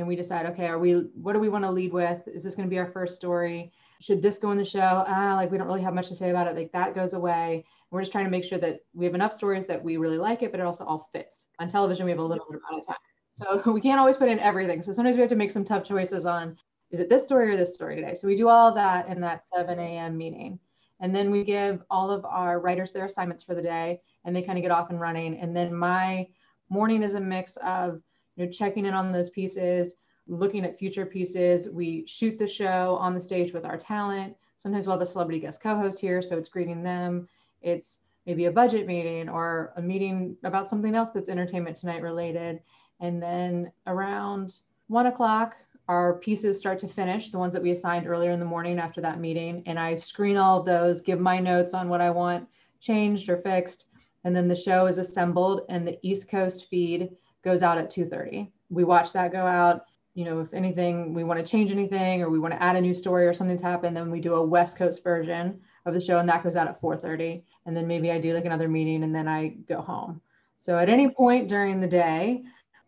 and 0.00 0.08
we 0.08 0.16
decide, 0.16 0.46
okay, 0.46 0.66
are 0.66 0.78
we, 0.78 0.94
what 1.14 1.34
do 1.34 1.38
we 1.38 1.48
want 1.48 1.64
to 1.64 1.70
lead 1.70 1.92
with? 1.92 2.26
Is 2.26 2.42
this 2.42 2.54
going 2.54 2.66
to 2.68 2.70
be 2.70 2.78
our 2.78 2.90
first 2.90 3.14
story? 3.14 3.72
Should 4.00 4.22
this 4.22 4.38
go 4.38 4.50
in 4.50 4.58
the 4.58 4.64
show? 4.64 5.04
Ah, 5.06 5.34
like 5.36 5.50
we 5.50 5.58
don't 5.58 5.66
really 5.66 5.82
have 5.82 5.94
much 5.94 6.08
to 6.08 6.14
say 6.14 6.30
about 6.30 6.46
it. 6.46 6.56
Like 6.56 6.72
that 6.72 6.94
goes 6.94 7.14
away. 7.14 7.54
And 7.54 7.64
we're 7.90 8.00
just 8.00 8.12
trying 8.12 8.24
to 8.24 8.30
make 8.30 8.44
sure 8.44 8.58
that 8.58 8.80
we 8.94 9.04
have 9.04 9.14
enough 9.14 9.32
stories 9.32 9.66
that 9.66 9.82
we 9.82 9.98
really 9.98 10.18
like 10.18 10.42
it, 10.42 10.50
but 10.50 10.60
it 10.60 10.66
also 10.66 10.84
all 10.84 11.08
fits. 11.12 11.46
On 11.58 11.68
television, 11.68 12.06
we 12.06 12.10
have 12.10 12.18
a 12.18 12.24
limited 12.24 12.48
amount 12.48 12.82
of 12.82 12.86
time. 12.86 13.62
So 13.64 13.72
we 13.72 13.80
can't 13.80 14.00
always 14.00 14.16
put 14.16 14.28
in 14.28 14.38
everything. 14.40 14.82
So 14.82 14.92
sometimes 14.92 15.16
we 15.16 15.20
have 15.20 15.30
to 15.30 15.36
make 15.36 15.50
some 15.50 15.64
tough 15.64 15.84
choices 15.84 16.26
on 16.26 16.56
is 16.90 16.98
it 16.98 17.08
this 17.08 17.22
story 17.22 17.52
or 17.52 17.56
this 17.56 17.74
story 17.74 17.94
today? 17.94 18.14
So 18.14 18.26
we 18.26 18.34
do 18.34 18.48
all 18.48 18.74
that 18.74 19.06
in 19.06 19.20
that 19.20 19.48
7 19.48 19.78
a.m. 19.78 20.16
meeting. 20.16 20.58
And 20.98 21.14
then 21.14 21.30
we 21.30 21.44
give 21.44 21.82
all 21.88 22.10
of 22.10 22.24
our 22.24 22.58
writers 22.58 22.90
their 22.90 23.04
assignments 23.04 23.44
for 23.44 23.54
the 23.54 23.62
day 23.62 24.00
and 24.24 24.34
they 24.34 24.42
kind 24.42 24.58
of 24.58 24.62
get 24.62 24.72
off 24.72 24.90
and 24.90 25.00
running. 25.00 25.38
And 25.38 25.56
then 25.56 25.72
my 25.72 26.26
morning 26.68 27.02
is 27.02 27.14
a 27.14 27.20
mix 27.20 27.56
of 27.58 28.02
know, 28.44 28.50
checking 28.50 28.86
in 28.86 28.94
on 28.94 29.12
those 29.12 29.30
pieces, 29.30 29.94
looking 30.26 30.64
at 30.64 30.78
future 30.78 31.06
pieces. 31.06 31.68
We 31.68 32.04
shoot 32.06 32.38
the 32.38 32.46
show 32.46 32.96
on 33.00 33.14
the 33.14 33.20
stage 33.20 33.52
with 33.52 33.64
our 33.64 33.76
talent. 33.76 34.36
Sometimes 34.56 34.86
we'll 34.86 34.96
have 34.96 35.02
a 35.02 35.06
celebrity 35.06 35.40
guest 35.40 35.62
co-host 35.62 35.98
here, 35.98 36.20
so 36.22 36.36
it's 36.36 36.48
greeting 36.48 36.82
them. 36.82 37.28
It's 37.62 38.00
maybe 38.26 38.44
a 38.44 38.52
budget 38.52 38.86
meeting 38.86 39.28
or 39.28 39.72
a 39.76 39.82
meeting 39.82 40.36
about 40.44 40.68
something 40.68 40.94
else 40.94 41.10
that's 41.10 41.28
entertainment 41.28 41.76
tonight 41.76 42.02
related. 42.02 42.60
And 43.00 43.22
then 43.22 43.72
around 43.86 44.60
one 44.88 45.06
o'clock, 45.06 45.56
our 45.88 46.14
pieces 46.14 46.58
start 46.58 46.78
to 46.80 46.88
finish, 46.88 47.30
the 47.30 47.38
ones 47.38 47.52
that 47.52 47.62
we 47.62 47.72
assigned 47.72 48.06
earlier 48.06 48.30
in 48.30 48.38
the 48.38 48.44
morning 48.44 48.78
after 48.78 49.00
that 49.00 49.18
meeting. 49.18 49.62
And 49.66 49.78
I 49.78 49.94
screen 49.94 50.36
all 50.36 50.60
of 50.60 50.66
those, 50.66 51.00
give 51.00 51.18
my 51.18 51.40
notes 51.40 51.74
on 51.74 51.88
what 51.88 52.00
I 52.00 52.10
want 52.10 52.46
changed 52.78 53.28
or 53.28 53.36
fixed. 53.36 53.86
And 54.24 54.36
then 54.36 54.48
the 54.48 54.54
show 54.54 54.86
is 54.86 54.98
assembled 54.98 55.62
and 55.68 55.86
the 55.86 55.98
East 56.02 56.28
Coast 56.28 56.68
feed 56.68 57.10
goes 57.42 57.62
out 57.62 57.78
at 57.78 57.90
2.30. 57.90 58.48
We 58.70 58.84
watch 58.84 59.12
that 59.12 59.32
go 59.32 59.46
out. 59.46 59.84
You 60.14 60.24
know, 60.24 60.40
if 60.40 60.52
anything, 60.52 61.14
we 61.14 61.24
want 61.24 61.44
to 61.44 61.50
change 61.50 61.70
anything 61.70 62.22
or 62.22 62.30
we 62.30 62.38
want 62.38 62.52
to 62.52 62.62
add 62.62 62.76
a 62.76 62.80
new 62.80 62.92
story 62.92 63.26
or 63.26 63.32
something's 63.32 63.62
happened, 63.62 63.96
then 63.96 64.10
we 64.10 64.20
do 64.20 64.34
a 64.34 64.44
West 64.44 64.76
Coast 64.76 65.04
version 65.04 65.60
of 65.86 65.94
the 65.94 66.00
show 66.00 66.18
and 66.18 66.28
that 66.28 66.42
goes 66.42 66.56
out 66.56 66.68
at 66.68 66.80
4.30. 66.80 67.42
And 67.66 67.76
then 67.76 67.86
maybe 67.86 68.10
I 68.10 68.18
do 68.18 68.34
like 68.34 68.44
another 68.44 68.68
meeting 68.68 69.04
and 69.04 69.14
then 69.14 69.28
I 69.28 69.48
go 69.68 69.80
home. 69.80 70.20
So 70.58 70.78
at 70.78 70.88
any 70.88 71.08
point 71.08 71.48
during 71.48 71.80
the 71.80 71.88
day, 71.88 72.42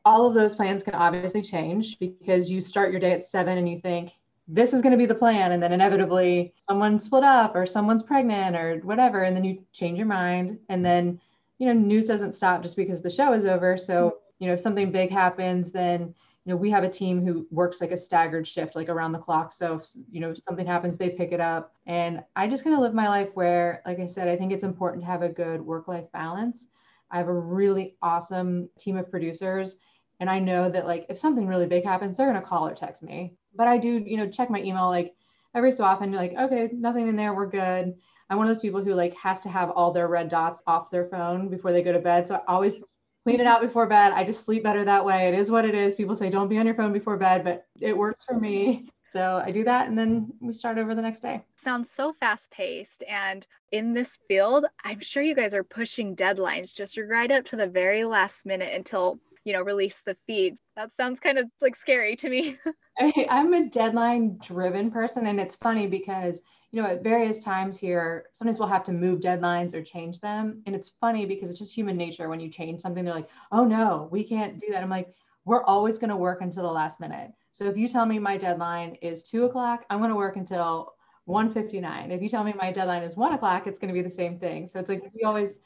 all 0.05 0.27
of 0.27 0.35
those 0.35 0.57
plans 0.57 0.83
can 0.83 0.95
obviously 0.95 1.43
change 1.43 1.99
because 1.99 2.51
you 2.51 2.61
start 2.61 2.91
your 2.91 3.01
day 3.01 3.12
at 3.12 3.25
seven 3.25 3.57
and 3.57 3.69
you 3.69 3.81
think 3.81 4.12
this 4.49 4.73
is 4.73 4.83
going 4.83 4.93
to 4.93 4.99
be 4.99 5.07
the 5.07 5.15
plan 5.15 5.53
and 5.53 5.62
then 5.62 5.73
inevitably 5.73 6.53
someone 6.69 6.99
split 6.99 7.23
up 7.23 7.55
or 7.55 7.65
someone's 7.65 8.03
pregnant 8.03 8.57
or 8.57 8.81
whatever 8.83 9.23
and 9.23 9.37
then 9.37 9.45
you 9.45 9.65
change 9.73 9.99
your 9.99 10.07
mind 10.07 10.59
and 10.69 10.85
then 10.85 11.21
you 11.59 11.67
know 11.67 11.73
news 11.73 12.07
doesn't 12.07 12.33
stop 12.33 12.62
just 12.62 12.77
because 12.77 13.01
the 13.01 13.11
show 13.11 13.33
is 13.33 13.45
over 13.45 13.79
so 13.79 13.95
mm-hmm. 13.95 14.17
You 14.43 14.49
know 14.49 14.55
if 14.55 14.61
something 14.61 14.91
big 14.91 15.11
happens 15.11 15.73
then 15.73 16.15
you 16.45 16.53
know 16.53 16.57
we 16.57 16.71
have 16.71 16.85
a 16.85 16.91
team 16.91 17.25
who 17.25 17.47
works 17.51 17.81
like 17.81 17.93
a 17.93 17.97
staggered 17.97 18.47
shift 18.47 18.77
like 18.77 18.89
around 18.89 19.13
the 19.13 19.19
clock 19.19 19.53
so 19.53 19.75
if 19.77 19.87
you 20.11 20.21
know 20.21 20.35
something 20.35 20.67
happens 20.67 20.99
they 20.99 21.09
pick 21.11 21.33
it 21.33 21.41
up 21.41 21.73
and 21.87 22.23
i 22.37 22.47
just 22.49 22.65
kind 22.65 22.75
of 22.75 22.83
live 22.83 22.93
my 22.93 23.09
life 23.09 23.31
where 23.35 23.83
like 23.87 24.01
i 24.01 24.07
said 24.07 24.29
i 24.29 24.37
think 24.37 24.53
it's 24.53 24.65
important 24.65 25.03
to 25.03 25.07
have 25.07 25.23
a 25.23 25.29
good 25.29 25.61
work 25.61 25.89
life 25.89 26.11
balance 26.13 26.69
i 27.11 27.17
have 27.17 27.29
a 27.29 27.33
really 27.33 27.97
awesome 28.03 28.69
team 28.79 28.97
of 28.97 29.11
producers 29.11 29.77
and 30.23 30.31
I 30.31 30.39
know 30.39 30.71
that 30.71 30.87
like 30.87 31.07
if 31.09 31.19
something 31.19 31.49
really 31.49 31.67
big 31.67 31.85
happens, 31.85 32.17
they're 32.17 32.29
gonna 32.29 32.41
call 32.41 32.69
or 32.69 32.75
text 32.77 33.03
me. 33.03 33.35
But 33.57 33.67
I 33.67 33.77
do, 33.77 34.05
you 34.07 34.17
know, 34.17 34.29
check 34.29 34.51
my 34.51 34.63
email 34.63 34.87
like 34.87 35.17
every 35.53 35.73
so 35.73 35.83
often, 35.83 36.13
like, 36.13 36.35
okay, 36.39 36.71
nothing 36.73 37.09
in 37.09 37.17
there, 37.17 37.35
we're 37.35 37.49
good. 37.49 37.97
I'm 38.31 38.39
one 38.39 38.47
of 38.47 38.55
those 38.55 38.63
people 38.63 38.85
who 38.85 38.95
like 38.95 39.15
has 39.17 39.43
to 39.43 39.49
have 39.49 39.71
all 39.71 39.91
their 39.93 40.07
red 40.07 40.29
dots 40.29 40.63
off 40.69 40.91
their 40.91 41.09
phone 41.09 41.49
before 41.49 41.73
they 41.73 41.83
go 41.83 41.93
to 41.93 41.99
bed. 41.99 42.29
So 42.29 42.37
I 42.37 42.41
always 42.47 42.85
clean 43.25 43.41
it 43.41 43.47
out 43.47 43.61
before 43.61 43.87
bed. 43.87 44.13
I 44.13 44.25
just 44.25 44.45
sleep 44.45 44.63
better 44.63 44.85
that 44.85 45.05
way. 45.05 45.29
It 45.29 45.35
is 45.35 45.51
what 45.51 45.65
it 45.65 45.75
is. 45.75 45.95
People 45.95 46.17
say 46.17 46.31
don't 46.31 46.49
be 46.49 46.59
on 46.59 46.67
your 46.67 46.75
phone 46.75 46.93
before 46.93 47.17
bed, 47.17 47.45
but 47.45 47.67
it 47.81 47.97
works 47.97 48.25
for 48.25 48.39
me. 48.39 48.89
So 49.13 49.43
I 49.45 49.51
do 49.51 49.63
that 49.65 49.89
and 49.89 49.99
then 49.99 50.33
we 50.41 50.55
start 50.55 50.79
over 50.79 50.95
the 50.95 51.03
next 51.03 51.21
day. 51.21 51.45
Sounds 51.57 51.91
so 51.91 52.15
fast 52.15 52.51
paced. 52.51 53.05
And 53.07 53.47
in 53.71 53.93
this 53.93 54.19
field, 54.27 54.65
I'm 54.85 55.01
sure 55.01 55.23
you 55.23 55.35
guys 55.35 55.55
are 55.55 55.63
pushing 55.63 56.17
deadlines 56.17 56.75
just 56.75 56.99
right 56.99 57.31
up 57.31 57.45
to 57.47 57.57
the 57.57 57.67
very 57.67 58.05
last 58.05 58.47
minute 58.47 58.73
until 58.73 59.21
you 59.45 59.53
know 59.53 59.63
release 59.63 60.03
the 60.03 60.17
feeds 60.27 60.63
that 60.77 60.93
sounds 60.93 61.19
kind 61.19 61.37
of 61.37 61.47
like 61.61 61.75
scary 61.75 62.15
to 62.15 62.29
me 62.29 62.57
i'm 63.29 63.53
a 63.55 63.69
deadline 63.69 64.39
driven 64.41 64.89
person 64.89 65.27
and 65.27 65.41
it's 65.41 65.57
funny 65.57 65.89
because 65.89 66.43
you 66.73 66.81
know 66.81 66.89
at 66.89 67.05
various 67.05 67.39
times 67.39 67.79
here 67.79 68.27
sometimes 68.33 68.59
we'll 68.59 68.67
have 68.67 68.83
to 68.85 68.93
move 68.93 69.21
deadlines 69.21 69.75
or 69.75 69.83
change 69.83 70.21
them. 70.21 70.63
And 70.67 70.75
it's 70.75 70.89
funny 70.89 71.27
because 71.27 71.51
it's 71.51 71.59
just 71.59 71.75
human 71.75 71.97
nature 71.97 72.29
when 72.29 72.41
you 72.41 72.49
change 72.49 72.81
something 72.81 73.05
they're 73.05 73.15
like 73.15 73.29
oh 73.53 73.65
no 73.65 74.09
we 74.11 74.25
can't 74.25 74.59
do 74.59 74.67
that. 74.71 74.83
I'm 74.83 74.91
like 74.91 75.15
we're 75.45 75.65
always 75.65 75.99
going 75.99 76.11
to 76.11 76.17
work 76.17 76.41
until 76.41 76.63
the 76.63 76.73
last 76.73 76.99
minute. 76.99 77.31
So 77.53 77.67
if 77.67 77.77
you 77.77 77.89
tell 77.89 78.07
me 78.07 78.19
my 78.19 78.39
deadline 78.39 78.97
is 79.03 79.23
two 79.23 79.45
o'clock 79.45 79.85
i'm 79.91 79.99
going 79.99 80.11
to 80.11 80.17
work 80.17 80.37
until 80.37 80.95
159 81.27 82.11
if 82.11 82.21
you 82.21 82.29
tell 82.29 82.43
me 82.43 82.53
my 82.55 82.73
deadline 82.73 83.03
is 83.03 83.17
one 83.17 83.35
o'clock 83.35 83.67
it's 83.67 83.79
going 83.79 83.93
to 83.95 83.95
be 83.95 84.03
the 84.03 84.11
same 84.11 84.39
thing. 84.39 84.67
So 84.67 84.81
it's 84.81 84.89
like 84.89 85.03
we 85.15 85.23
always 85.23 85.59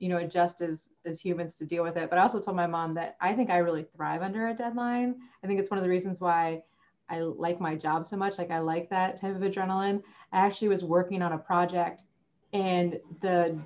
you 0.00 0.08
know 0.08 0.18
adjust 0.18 0.60
as 0.60 0.90
as 1.06 1.20
humans 1.20 1.54
to 1.56 1.64
deal 1.64 1.84
with 1.84 1.96
it. 1.96 2.10
But 2.10 2.18
i 2.18 2.22
also 2.22 2.40
told 2.40 2.56
my 2.56 2.66
mom 2.66 2.94
that 2.94 3.16
i 3.20 3.32
think 3.32 3.48
i 3.48 3.58
really 3.58 3.86
thrive 3.94 4.22
under 4.22 4.48
a 4.48 4.54
deadline. 4.54 5.20
I 5.44 5.46
think 5.46 5.60
it's 5.60 5.70
one 5.70 5.78
of 5.78 5.84
the 5.84 5.90
reasons 5.90 6.20
why 6.20 6.62
i 7.10 7.20
like 7.20 7.60
my 7.60 7.74
job 7.74 8.04
so 8.04 8.16
much 8.16 8.38
like 8.38 8.50
i 8.50 8.58
like 8.58 8.88
that 8.90 9.16
type 9.16 9.34
of 9.34 9.42
adrenaline 9.42 10.02
i 10.32 10.38
actually 10.38 10.68
was 10.68 10.84
working 10.84 11.22
on 11.22 11.32
a 11.32 11.38
project 11.38 12.04
and 12.52 12.98
the 13.20 13.58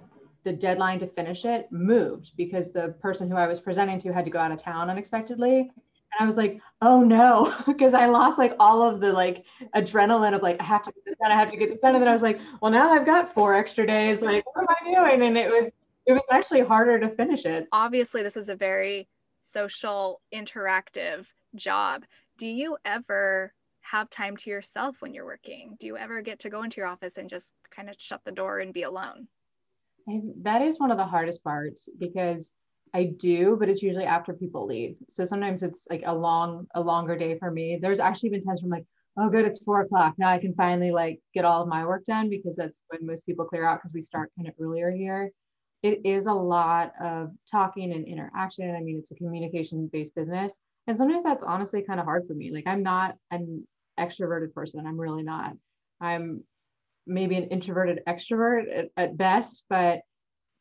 the 0.44 0.52
deadline 0.52 0.98
to 0.98 1.06
finish 1.06 1.44
it 1.44 1.70
moved 1.70 2.32
because 2.36 2.72
the 2.72 2.88
person 3.00 3.30
who 3.30 3.36
i 3.36 3.46
was 3.46 3.60
presenting 3.60 3.98
to 3.98 4.12
had 4.12 4.24
to 4.24 4.30
go 4.30 4.38
out 4.38 4.52
of 4.52 4.60
town 4.60 4.90
unexpectedly 4.90 5.60
and 5.60 6.20
i 6.20 6.24
was 6.24 6.36
like 6.36 6.60
oh 6.80 7.02
no 7.02 7.54
because 7.66 7.94
i 7.94 8.06
lost 8.06 8.38
like 8.38 8.54
all 8.58 8.82
of 8.82 9.00
the 9.00 9.12
like 9.12 9.44
adrenaline 9.76 10.34
of 10.34 10.42
like 10.42 10.60
i 10.60 10.64
have 10.64 10.82
to 10.82 10.92
get 10.92 11.04
this 11.04 11.14
done 11.22 11.30
i 11.30 11.34
have 11.34 11.50
to 11.50 11.56
get 11.56 11.70
this 11.70 11.80
done 11.80 11.94
and 11.94 12.02
then 12.02 12.08
i 12.08 12.12
was 12.12 12.22
like 12.22 12.40
well 12.60 12.72
now 12.72 12.92
i've 12.92 13.06
got 13.06 13.32
four 13.32 13.54
extra 13.54 13.86
days 13.86 14.20
like 14.20 14.44
what 14.54 14.62
am 14.62 14.76
i 14.80 14.94
doing 14.94 15.26
and 15.26 15.38
it 15.38 15.48
was 15.48 15.70
it 16.06 16.12
was 16.12 16.22
actually 16.30 16.62
harder 16.62 16.98
to 16.98 17.08
finish 17.08 17.44
it. 17.44 17.68
Obviously, 17.72 18.22
this 18.22 18.36
is 18.36 18.48
a 18.48 18.56
very 18.56 19.08
social, 19.38 20.20
interactive 20.34 21.32
job. 21.54 22.04
Do 22.38 22.46
you 22.46 22.76
ever 22.84 23.52
have 23.82 24.10
time 24.10 24.36
to 24.38 24.50
yourself 24.50 25.00
when 25.00 25.14
you're 25.14 25.24
working? 25.24 25.76
Do 25.78 25.86
you 25.86 25.96
ever 25.96 26.22
get 26.22 26.40
to 26.40 26.50
go 26.50 26.62
into 26.62 26.78
your 26.78 26.86
office 26.86 27.16
and 27.16 27.28
just 27.28 27.54
kind 27.70 27.88
of 27.88 27.96
shut 27.98 28.20
the 28.24 28.32
door 28.32 28.60
and 28.60 28.72
be 28.72 28.82
alone? 28.82 29.28
And 30.06 30.32
that 30.42 30.62
is 30.62 30.80
one 30.80 30.90
of 30.90 30.96
the 30.96 31.04
hardest 31.04 31.44
parts 31.44 31.88
because 31.98 32.52
I 32.94 33.04
do, 33.04 33.56
but 33.58 33.68
it's 33.68 33.82
usually 33.82 34.04
after 34.04 34.32
people 34.32 34.66
leave. 34.66 34.96
So 35.08 35.24
sometimes 35.24 35.62
it's 35.62 35.86
like 35.90 36.02
a 36.04 36.14
long, 36.14 36.66
a 36.74 36.80
longer 36.80 37.16
day 37.16 37.38
for 37.38 37.50
me. 37.50 37.78
There's 37.80 38.00
actually 38.00 38.30
been 38.30 38.44
times 38.44 38.62
where 38.62 38.74
I'm 38.74 38.78
like, 38.78 38.86
oh 39.18 39.30
good, 39.30 39.44
it's 39.44 39.62
four 39.62 39.82
o'clock. 39.82 40.14
Now 40.18 40.28
I 40.28 40.38
can 40.38 40.54
finally 40.54 40.90
like 40.90 41.20
get 41.34 41.44
all 41.44 41.62
of 41.62 41.68
my 41.68 41.84
work 41.84 42.04
done 42.04 42.28
because 42.28 42.56
that's 42.56 42.82
when 42.88 43.06
most 43.06 43.24
people 43.26 43.44
clear 43.44 43.66
out 43.66 43.78
because 43.78 43.94
we 43.94 44.00
start 44.00 44.32
kind 44.36 44.48
of 44.48 44.54
earlier 44.60 44.90
here 44.90 45.32
it 45.82 46.00
is 46.04 46.26
a 46.26 46.32
lot 46.32 46.92
of 47.00 47.30
talking 47.50 47.92
and 47.92 48.06
interaction. 48.06 48.74
I 48.74 48.80
mean, 48.80 48.98
it's 48.98 49.10
a 49.10 49.16
communication 49.16 49.88
based 49.92 50.14
business. 50.14 50.58
And 50.86 50.98
sometimes 50.98 51.22
that's 51.22 51.44
honestly 51.44 51.82
kind 51.82 52.00
of 52.00 52.06
hard 52.06 52.26
for 52.26 52.34
me. 52.34 52.50
Like, 52.50 52.66
I'm 52.66 52.82
not 52.82 53.16
an 53.30 53.66
extroverted 53.98 54.52
person. 54.52 54.86
I'm 54.86 54.98
really 54.98 55.22
not. 55.22 55.52
I'm 56.00 56.42
maybe 57.06 57.36
an 57.36 57.44
introverted 57.44 58.00
extrovert 58.06 58.64
at, 58.76 58.88
at 58.96 59.16
best, 59.16 59.64
but 59.68 60.00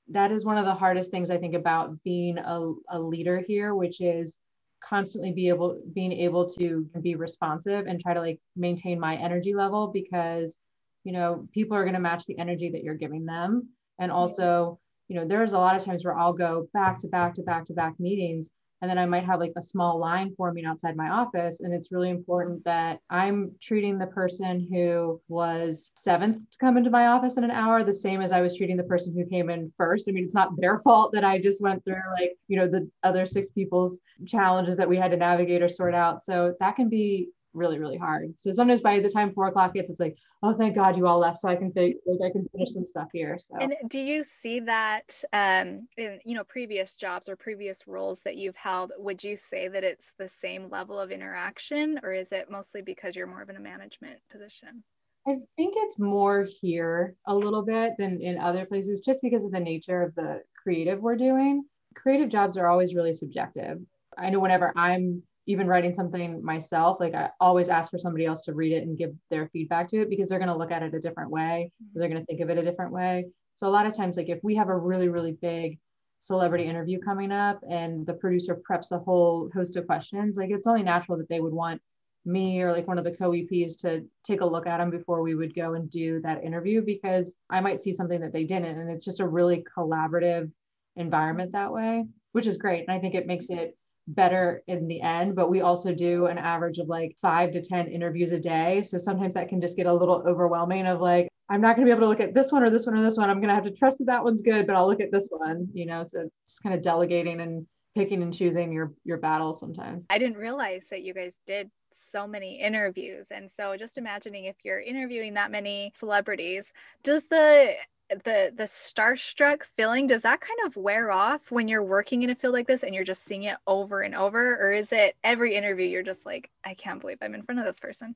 that 0.09 0.31
is 0.31 0.45
one 0.45 0.57
of 0.57 0.65
the 0.65 0.73
hardest 0.73 1.11
things 1.11 1.29
I 1.29 1.37
think 1.37 1.55
about 1.55 2.01
being 2.03 2.37
a, 2.37 2.73
a 2.89 2.99
leader 2.99 3.43
here, 3.47 3.73
which 3.75 4.01
is 4.01 4.37
constantly 4.83 5.31
be 5.31 5.47
able 5.47 5.79
being 5.93 6.11
able 6.11 6.49
to 6.49 6.89
be 7.01 7.15
responsive 7.15 7.85
and 7.85 8.01
try 8.01 8.15
to 8.15 8.19
like 8.19 8.39
maintain 8.55 8.99
my 8.99 9.15
energy 9.15 9.53
level 9.53 9.91
because 9.93 10.55
you 11.03 11.11
know 11.11 11.47
people 11.53 11.77
are 11.77 11.83
going 11.83 11.93
to 11.93 11.99
match 11.99 12.25
the 12.25 12.37
energy 12.39 12.71
that 12.71 12.83
you're 12.83 12.95
giving 12.95 13.23
them 13.23 13.69
and 13.99 14.11
also 14.11 14.79
you 15.11 15.17
know, 15.17 15.27
there's 15.27 15.51
a 15.51 15.57
lot 15.57 15.75
of 15.75 15.83
times 15.83 16.05
where 16.05 16.17
I'll 16.17 16.31
go 16.31 16.69
back 16.73 16.97
to 16.99 17.07
back 17.09 17.33
to 17.33 17.41
back 17.41 17.65
to 17.65 17.73
back 17.73 17.99
meetings 17.99 18.49
and 18.81 18.89
then 18.89 18.97
I 18.97 19.05
might 19.05 19.25
have 19.25 19.39
like 19.39 19.53
a 19.55 19.61
small 19.61 19.99
line 19.99 20.33
forming 20.35 20.65
outside 20.65 20.95
my 20.95 21.09
office. 21.09 21.59
And 21.59 21.73
it's 21.73 21.91
really 21.91 22.09
important 22.09 22.63
that 22.65 22.99
I'm 23.09 23.51
treating 23.61 23.99
the 23.99 24.07
person 24.07 24.67
who 24.71 25.21
was 25.27 25.91
seventh 25.95 26.49
to 26.49 26.57
come 26.57 26.77
into 26.77 26.89
my 26.89 27.07
office 27.07 27.37
in 27.37 27.43
an 27.43 27.51
hour 27.51 27.83
the 27.83 27.93
same 27.93 28.21
as 28.21 28.31
I 28.31 28.41
was 28.41 28.57
treating 28.57 28.77
the 28.77 28.83
person 28.83 29.13
who 29.15 29.25
came 29.25 29.49
in 29.49 29.71
first. 29.77 30.09
I 30.09 30.11
mean, 30.11 30.23
it's 30.23 30.33
not 30.33 30.49
their 30.57 30.79
fault 30.79 31.11
that 31.13 31.23
I 31.23 31.39
just 31.39 31.61
went 31.61 31.83
through 31.83 32.01
like, 32.19 32.33
you 32.47 32.57
know, 32.57 32.67
the 32.67 32.89
other 33.03 33.25
six 33.25 33.49
people's 33.49 33.99
challenges 34.25 34.77
that 34.77 34.89
we 34.89 34.97
had 34.97 35.11
to 35.11 35.17
navigate 35.17 35.61
or 35.61 35.69
sort 35.69 35.93
out. 35.93 36.23
So 36.23 36.55
that 36.59 36.75
can 36.75 36.89
be 36.89 37.29
really 37.53 37.79
really 37.79 37.97
hard 37.97 38.33
so 38.37 38.51
sometimes 38.51 38.81
by 38.81 38.99
the 38.99 39.09
time 39.09 39.33
four 39.33 39.47
o'clock 39.47 39.71
hits 39.75 39.89
it's 39.89 39.99
like 39.99 40.15
oh 40.43 40.53
thank 40.53 40.75
god 40.75 40.95
you 40.95 41.05
all 41.05 41.19
left 41.19 41.37
so 41.37 41.49
i 41.49 41.55
can 41.55 41.71
like 41.75 41.95
i 42.23 42.31
can 42.31 42.47
finish 42.51 42.71
some 42.71 42.85
stuff 42.85 43.07
here 43.13 43.37
so 43.37 43.55
and 43.59 43.73
do 43.89 43.99
you 43.99 44.23
see 44.23 44.59
that 44.59 45.21
um 45.33 45.87
in 45.97 46.19
you 46.25 46.35
know 46.35 46.43
previous 46.43 46.95
jobs 46.95 47.27
or 47.27 47.35
previous 47.35 47.87
roles 47.87 48.21
that 48.21 48.37
you've 48.37 48.55
held 48.55 48.91
would 48.97 49.23
you 49.23 49.35
say 49.35 49.67
that 49.67 49.83
it's 49.83 50.13
the 50.17 50.29
same 50.29 50.69
level 50.69 50.99
of 50.99 51.11
interaction 51.11 51.99
or 52.03 52.11
is 52.11 52.31
it 52.31 52.49
mostly 52.49 52.81
because 52.81 53.15
you're 53.15 53.27
more 53.27 53.41
of 53.41 53.49
in 53.49 53.57
a 53.57 53.61
management 53.61 54.19
position 54.29 54.83
I 55.27 55.35
think 55.55 55.75
it's 55.77 55.99
more 55.99 56.47
here 56.61 57.15
a 57.27 57.35
little 57.35 57.61
bit 57.61 57.93
than 57.99 58.19
in 58.21 58.39
other 58.39 58.65
places 58.65 59.01
just 59.01 59.21
because 59.21 59.45
of 59.45 59.51
the 59.51 59.59
nature 59.59 60.01
of 60.01 60.15
the 60.15 60.41
creative 60.63 60.99
we're 60.99 61.15
doing. 61.15 61.63
Creative 61.95 62.27
jobs 62.27 62.57
are 62.57 62.67
always 62.67 62.95
really 62.95 63.13
subjective. 63.13 63.77
I 64.17 64.31
know 64.31 64.39
whenever 64.39 64.73
I'm 64.75 65.21
even 65.47 65.67
writing 65.67 65.93
something 65.93 66.43
myself, 66.43 66.99
like 66.99 67.15
I 67.15 67.29
always 67.39 67.69
ask 67.69 67.89
for 67.89 67.97
somebody 67.97 68.25
else 68.25 68.41
to 68.41 68.53
read 68.53 68.73
it 68.73 68.83
and 68.83 68.97
give 68.97 69.13
their 69.29 69.49
feedback 69.49 69.87
to 69.89 70.01
it 70.01 70.09
because 70.09 70.29
they're 70.29 70.39
going 70.39 70.49
to 70.49 70.57
look 70.57 70.71
at 70.71 70.83
it 70.83 70.93
a 70.93 70.99
different 70.99 71.31
way. 71.31 71.71
Mm-hmm. 71.83 71.99
They're 71.99 72.09
going 72.09 72.21
to 72.21 72.25
think 72.25 72.41
of 72.41 72.49
it 72.49 72.57
a 72.57 72.63
different 72.63 72.91
way. 72.91 73.25
So 73.55 73.67
a 73.67 73.69
lot 73.69 73.85
of 73.85 73.95
times, 73.95 74.17
like 74.17 74.29
if 74.29 74.39
we 74.43 74.55
have 74.55 74.69
a 74.69 74.77
really, 74.77 75.09
really 75.09 75.33
big 75.33 75.79
celebrity 76.21 76.65
interview 76.65 76.99
coming 76.99 77.31
up 77.31 77.59
and 77.69 78.05
the 78.05 78.13
producer 78.13 78.59
preps 78.69 78.91
a 78.91 78.99
whole 78.99 79.49
host 79.53 79.75
of 79.75 79.87
questions, 79.87 80.37
like 80.37 80.51
it's 80.51 80.67
only 80.67 80.83
natural 80.83 81.17
that 81.17 81.29
they 81.29 81.39
would 81.39 81.53
want 81.53 81.81
me 82.23 82.61
or 82.61 82.71
like 82.71 82.87
one 82.87 82.99
of 82.99 83.03
the 83.03 83.15
co-EPs 83.15 83.79
to 83.79 84.05
take 84.23 84.41
a 84.41 84.45
look 84.45 84.67
at 84.67 84.77
them 84.77 84.91
before 84.91 85.23
we 85.23 85.33
would 85.33 85.55
go 85.55 85.73
and 85.73 85.89
do 85.89 86.21
that 86.21 86.43
interview 86.43 86.81
because 86.81 87.35
I 87.49 87.61
might 87.61 87.81
see 87.81 87.93
something 87.93 88.21
that 88.21 88.31
they 88.31 88.43
didn't. 88.43 88.77
And 88.77 88.89
it's 88.91 89.05
just 89.05 89.19
a 89.19 89.27
really 89.27 89.65
collaborative 89.75 90.51
environment 90.95 91.53
that 91.53 91.73
way, 91.73 92.05
which 92.31 92.45
is 92.45 92.57
great. 92.57 92.85
And 92.87 92.95
I 92.95 92.99
think 92.99 93.15
it 93.15 93.25
makes 93.25 93.49
it 93.49 93.75
better 94.15 94.61
in 94.67 94.87
the 94.87 95.01
end 95.01 95.35
but 95.35 95.49
we 95.49 95.61
also 95.61 95.93
do 95.93 96.25
an 96.25 96.37
average 96.37 96.77
of 96.77 96.87
like 96.87 97.15
five 97.21 97.51
to 97.51 97.61
ten 97.61 97.87
interviews 97.87 98.31
a 98.31 98.39
day 98.39 98.81
so 98.81 98.97
sometimes 98.97 99.33
that 99.33 99.49
can 99.49 99.61
just 99.61 99.77
get 99.77 99.85
a 99.85 99.93
little 99.93 100.23
overwhelming 100.27 100.85
of 100.85 101.01
like 101.01 101.27
I'm 101.49 101.59
not 101.59 101.75
going 101.75 101.85
to 101.85 101.89
be 101.89 101.91
able 101.91 102.05
to 102.05 102.07
look 102.07 102.21
at 102.21 102.33
this 102.33 102.49
one 102.49 102.63
or 102.63 102.69
this 102.69 102.85
one 102.85 102.97
or 102.97 103.01
this 103.01 103.17
one. 103.17 103.29
I'm 103.29 103.41
going 103.41 103.49
to 103.49 103.55
have 103.55 103.65
to 103.65 103.71
trust 103.71 103.97
that 103.97 104.05
that 104.05 104.23
one's 104.23 104.41
good, 104.41 104.65
but 104.65 104.77
I'll 104.77 104.87
look 104.87 105.01
at 105.01 105.11
this 105.11 105.27
one, 105.29 105.67
you 105.73 105.85
know, 105.85 106.01
so 106.01 106.29
just 106.47 106.63
kind 106.63 106.73
of 106.73 106.81
delegating 106.81 107.41
and 107.41 107.67
picking 107.93 108.23
and 108.23 108.33
choosing 108.33 108.71
your 108.71 108.93
your 109.03 109.17
battles 109.17 109.59
sometimes. 109.59 110.05
I 110.09 110.17
didn't 110.17 110.37
realize 110.37 110.87
that 110.89 111.03
you 111.03 111.13
guys 111.13 111.39
did 111.45 111.69
so 111.91 112.25
many 112.25 112.61
interviews 112.61 113.31
and 113.31 113.51
so 113.51 113.75
just 113.75 113.97
imagining 113.97 114.45
if 114.45 114.55
you're 114.63 114.79
interviewing 114.79 115.33
that 115.33 115.51
many 115.51 115.91
celebrities 115.93 116.71
does 117.03 117.25
the 117.25 117.75
the 118.23 118.53
the 118.55 118.63
starstruck 118.63 119.63
feeling 119.63 120.07
does 120.07 120.21
that 120.23 120.41
kind 120.41 120.59
of 120.65 120.75
wear 120.75 121.11
off 121.11 121.51
when 121.51 121.67
you're 121.67 121.83
working 121.83 122.23
in 122.23 122.29
a 122.29 122.35
field 122.35 122.53
like 122.53 122.67
this 122.67 122.83
and 122.83 122.93
you're 122.93 123.03
just 123.03 123.23
seeing 123.23 123.43
it 123.43 123.57
over 123.67 124.01
and 124.01 124.15
over? 124.15 124.57
Or 124.61 124.71
is 124.71 124.91
it 124.91 125.15
every 125.23 125.55
interview 125.55 125.87
you're 125.87 126.03
just 126.03 126.25
like 126.25 126.49
i 126.63 126.73
can't 126.73 126.99
believe 126.99 127.17
i'm 127.21 127.33
in 127.33 127.43
front 127.43 127.59
of 127.59 127.65
this 127.65 127.79
person 127.79 128.15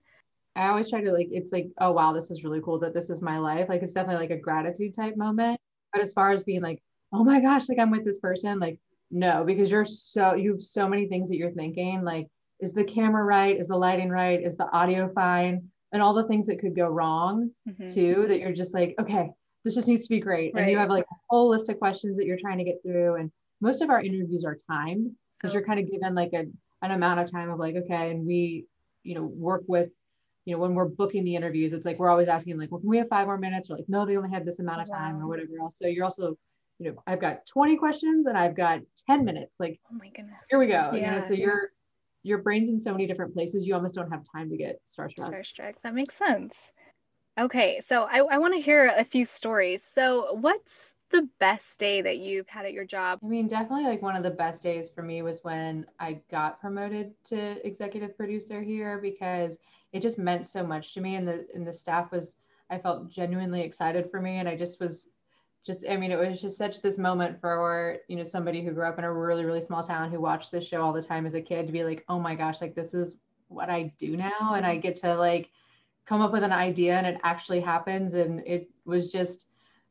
i 0.56 0.68
always 0.68 0.90
try 0.90 1.02
to 1.02 1.12
like 1.12 1.30
it's 1.32 1.52
like 1.52 1.68
oh 1.80 1.92
wow 1.92 2.14
this 2.14 2.32
is 2.32 2.44
really 2.44 2.62
cool 2.62 2.80
that 2.80 2.94
this 2.94 3.10
is 3.10 3.22
my 3.22 3.38
life. 3.38 3.68
Like 3.70 3.82
it's 3.82 3.94
definitely 3.94 4.28
like 4.28 4.38
a 4.38 4.42
gratitude 4.42 4.94
type 4.94 5.18
moment. 5.18 5.60
But 5.94 6.02
as 6.02 6.14
far 6.14 6.32
as 6.32 6.44
being 6.44 6.62
like 6.62 6.82
oh 7.14 7.24
my 7.24 7.40
gosh 7.40 7.70
like 7.70 7.80
i'm 7.80 7.92
with 7.92 8.04
this 8.04 8.20
person 8.20 8.60
like 8.60 8.78
no 9.12 9.44
because 9.46 9.72
you're 9.72 9.86
so 9.86 10.34
you 10.34 10.52
have 10.52 10.62
so 10.62 10.90
many 10.90 11.08
things 11.08 11.30
that 11.30 11.38
you're 11.38 11.52
thinking 11.52 12.04
like 12.04 12.28
is 12.60 12.74
the 12.74 12.84
camera 12.84 13.24
right? 13.24 13.60
Is 13.60 13.68
the 13.68 13.76
lighting 13.76 14.10
right? 14.10 14.42
Is 14.42 14.56
the 14.56 14.70
audio 14.72 15.12
fine? 15.14 15.70
And 15.92 16.02
all 16.02 16.14
the 16.14 16.28
things 16.28 16.48
that 16.48 16.60
could 16.60 16.76
go 16.76 16.88
wrong 16.88 17.52
mm-hmm. 17.68 17.88
too 17.88 18.26
that 18.28 18.40
you're 18.40 18.54
just 18.54 18.74
like 18.74 18.96
okay 19.00 19.30
this 19.66 19.76
just 19.76 19.88
needs 19.88 20.04
to 20.04 20.10
be 20.10 20.20
great. 20.20 20.54
Right. 20.54 20.62
And 20.62 20.72
you 20.72 20.78
have 20.78 20.90
like 20.90 21.06
a 21.12 21.16
whole 21.28 21.50
list 21.50 21.70
of 21.70 21.80
questions 21.80 22.16
that 22.18 22.26
you're 22.26 22.38
trying 22.40 22.60
to 22.60 22.64
get 22.64 22.82
through. 22.84 23.16
And 23.16 23.32
most 23.60 23.82
of 23.82 23.90
our 23.90 24.00
interviews 24.00 24.46
are 24.46 24.56
timed 24.70 25.12
because 25.34 25.52
oh. 25.52 25.54
you're 25.56 25.66
kind 25.66 25.80
of 25.80 25.92
given 25.92 26.14
like 26.14 26.32
a, 26.34 26.46
an 26.84 26.92
amount 26.92 27.20
of 27.20 27.32
time 27.32 27.50
of 27.50 27.60
like, 27.60 27.76
okay, 27.76 28.12
and 28.12 28.26
we, 28.28 28.68
you 29.04 29.16
know, 29.16 29.24
work 29.24 29.64
with, 29.68 29.90
you 30.46 30.54
know, 30.54 30.62
when 30.62 30.76
we're 30.76 30.86
booking 30.86 31.24
the 31.24 31.36
interviews, 31.36 31.74
it's 31.74 31.86
like 31.86 31.98
we're 31.98 32.12
always 32.12 32.28
asking, 32.28 32.60
like, 32.60 32.72
well, 32.72 32.80
can 32.80 32.90
we 32.90 33.00
have 33.00 33.10
five 33.10 33.26
more 33.26 33.40
minutes? 33.40 33.72
Or 33.72 33.78
like, 33.78 33.90
no, 33.90 34.06
they 34.06 34.16
only 34.16 34.30
had 34.30 34.46
this 34.46 34.60
amount 34.60 34.82
of 34.82 34.90
time 34.90 35.18
wow. 35.18 35.24
or 35.24 35.28
whatever 35.28 35.50
else. 35.60 35.80
So 35.80 35.88
you're 35.88 36.06
also, 36.06 36.38
you 36.78 36.92
know, 36.92 37.02
I've 37.08 37.20
got 37.20 37.48
20 37.48 37.76
questions 37.78 38.28
and 38.28 38.38
I've 38.38 38.56
got 38.56 38.82
10 39.08 39.26
minutes. 39.26 39.60
Like, 39.60 39.80
oh 39.92 39.96
my 39.98 40.10
goodness. 40.10 40.46
Here 40.48 40.60
we 40.60 40.68
go. 40.68 40.92
Yeah. 40.94 40.94
You 40.94 41.22
know, 41.22 41.28
so 41.28 41.34
you're 41.34 41.72
your 42.26 42.40
brain's 42.40 42.70
in 42.70 42.80
so 42.80 42.92
many 42.92 43.06
different 43.06 43.36
places, 43.36 43.68
you 43.68 43.76
almost 43.76 43.94
don't 43.94 44.10
have 44.10 44.24
time 44.36 44.50
to 44.50 44.58
get 44.58 44.82
starstruck. 44.84 45.30
Starstruck. 45.30 45.74
That 45.84 45.94
makes 45.94 46.18
sense. 46.18 46.72
Okay, 47.38 47.82
so 47.82 48.04
I, 48.04 48.20
I 48.20 48.38
want 48.38 48.54
to 48.54 48.62
hear 48.62 48.94
a 48.96 49.04
few 49.04 49.26
stories. 49.26 49.84
So, 49.84 50.36
what's 50.36 50.94
the 51.12 51.28
best 51.40 51.80
day 51.80 52.02
that 52.02 52.20
you've 52.20 52.48
had 52.48 52.66
at 52.66 52.72
your 52.72 52.86
job? 52.86 53.20
I 53.22 53.28
mean, 53.28 53.48
definitely 53.48 53.86
like 53.86 54.02
one 54.02 54.16
of 54.16 54.24
the 54.24 54.32
best 54.32 54.64
days 54.64 54.90
for 54.90 55.02
me 55.02 55.22
was 55.22 55.44
when 55.44 55.86
I 56.00 56.22
got 56.32 56.62
promoted 56.62 57.14
to 57.26 57.66
executive 57.68 58.16
producer 58.16 58.62
here 58.62 59.00
because 59.00 59.58
it 59.92 60.02
just 60.02 60.18
meant 60.18 60.46
so 60.46 60.66
much 60.66 60.94
to 60.94 61.02
me 61.02 61.16
and 61.16 61.28
the 61.28 61.46
and 61.54 61.68
the 61.68 61.74
staff 61.74 62.12
was 62.12 62.38
I 62.70 62.78
felt 62.78 63.10
genuinely 63.10 63.62
excited 63.62 64.10
for 64.10 64.22
me 64.22 64.38
and 64.38 64.48
I 64.48 64.56
just 64.56 64.80
was 64.80 65.10
just 65.66 65.86
I 65.90 65.98
mean 65.98 66.12
it 66.12 66.20
was 66.20 66.42
just 66.42 66.58
such 66.58 66.82
this 66.82 66.98
moment 66.98 67.40
for 67.40 67.98
you 68.08 68.16
know 68.16 68.24
somebody 68.24 68.64
who 68.64 68.72
grew 68.72 68.88
up 68.88 68.98
in 68.98 69.06
a 69.06 69.14
really 69.14 69.46
really 69.46 69.62
small 69.62 69.84
town 69.84 70.10
who 70.10 70.22
watched 70.22 70.52
this 70.52 70.68
show 70.68 70.82
all 70.82 70.94
the 70.94 71.02
time 71.02 71.26
as 71.26 71.34
a 71.34 71.42
kid 71.42 71.68
to 71.68 71.74
be 71.74 71.84
like, 71.84 72.06
"Oh 72.08 72.20
my 72.20 72.34
gosh, 72.34 72.62
like 72.62 72.76
this 72.76 72.94
is 72.94 73.18
what 73.48 73.70
I 73.70 73.94
do 74.00 74.18
now 74.18 74.54
and 74.56 74.66
I 74.66 74.74
mm-hmm. 74.74 74.82
get 74.82 74.96
to 74.98 75.16
like 75.16 75.50
come 76.06 76.22
up 76.22 76.32
with 76.32 76.44
an 76.44 76.52
idea 76.52 76.98
and 76.98 77.08
it 77.08 77.20
actually 77.24 77.60
happens. 77.60 78.14
And 78.14 78.42
it 78.46 78.70
was 78.86 79.12
just 79.12 79.48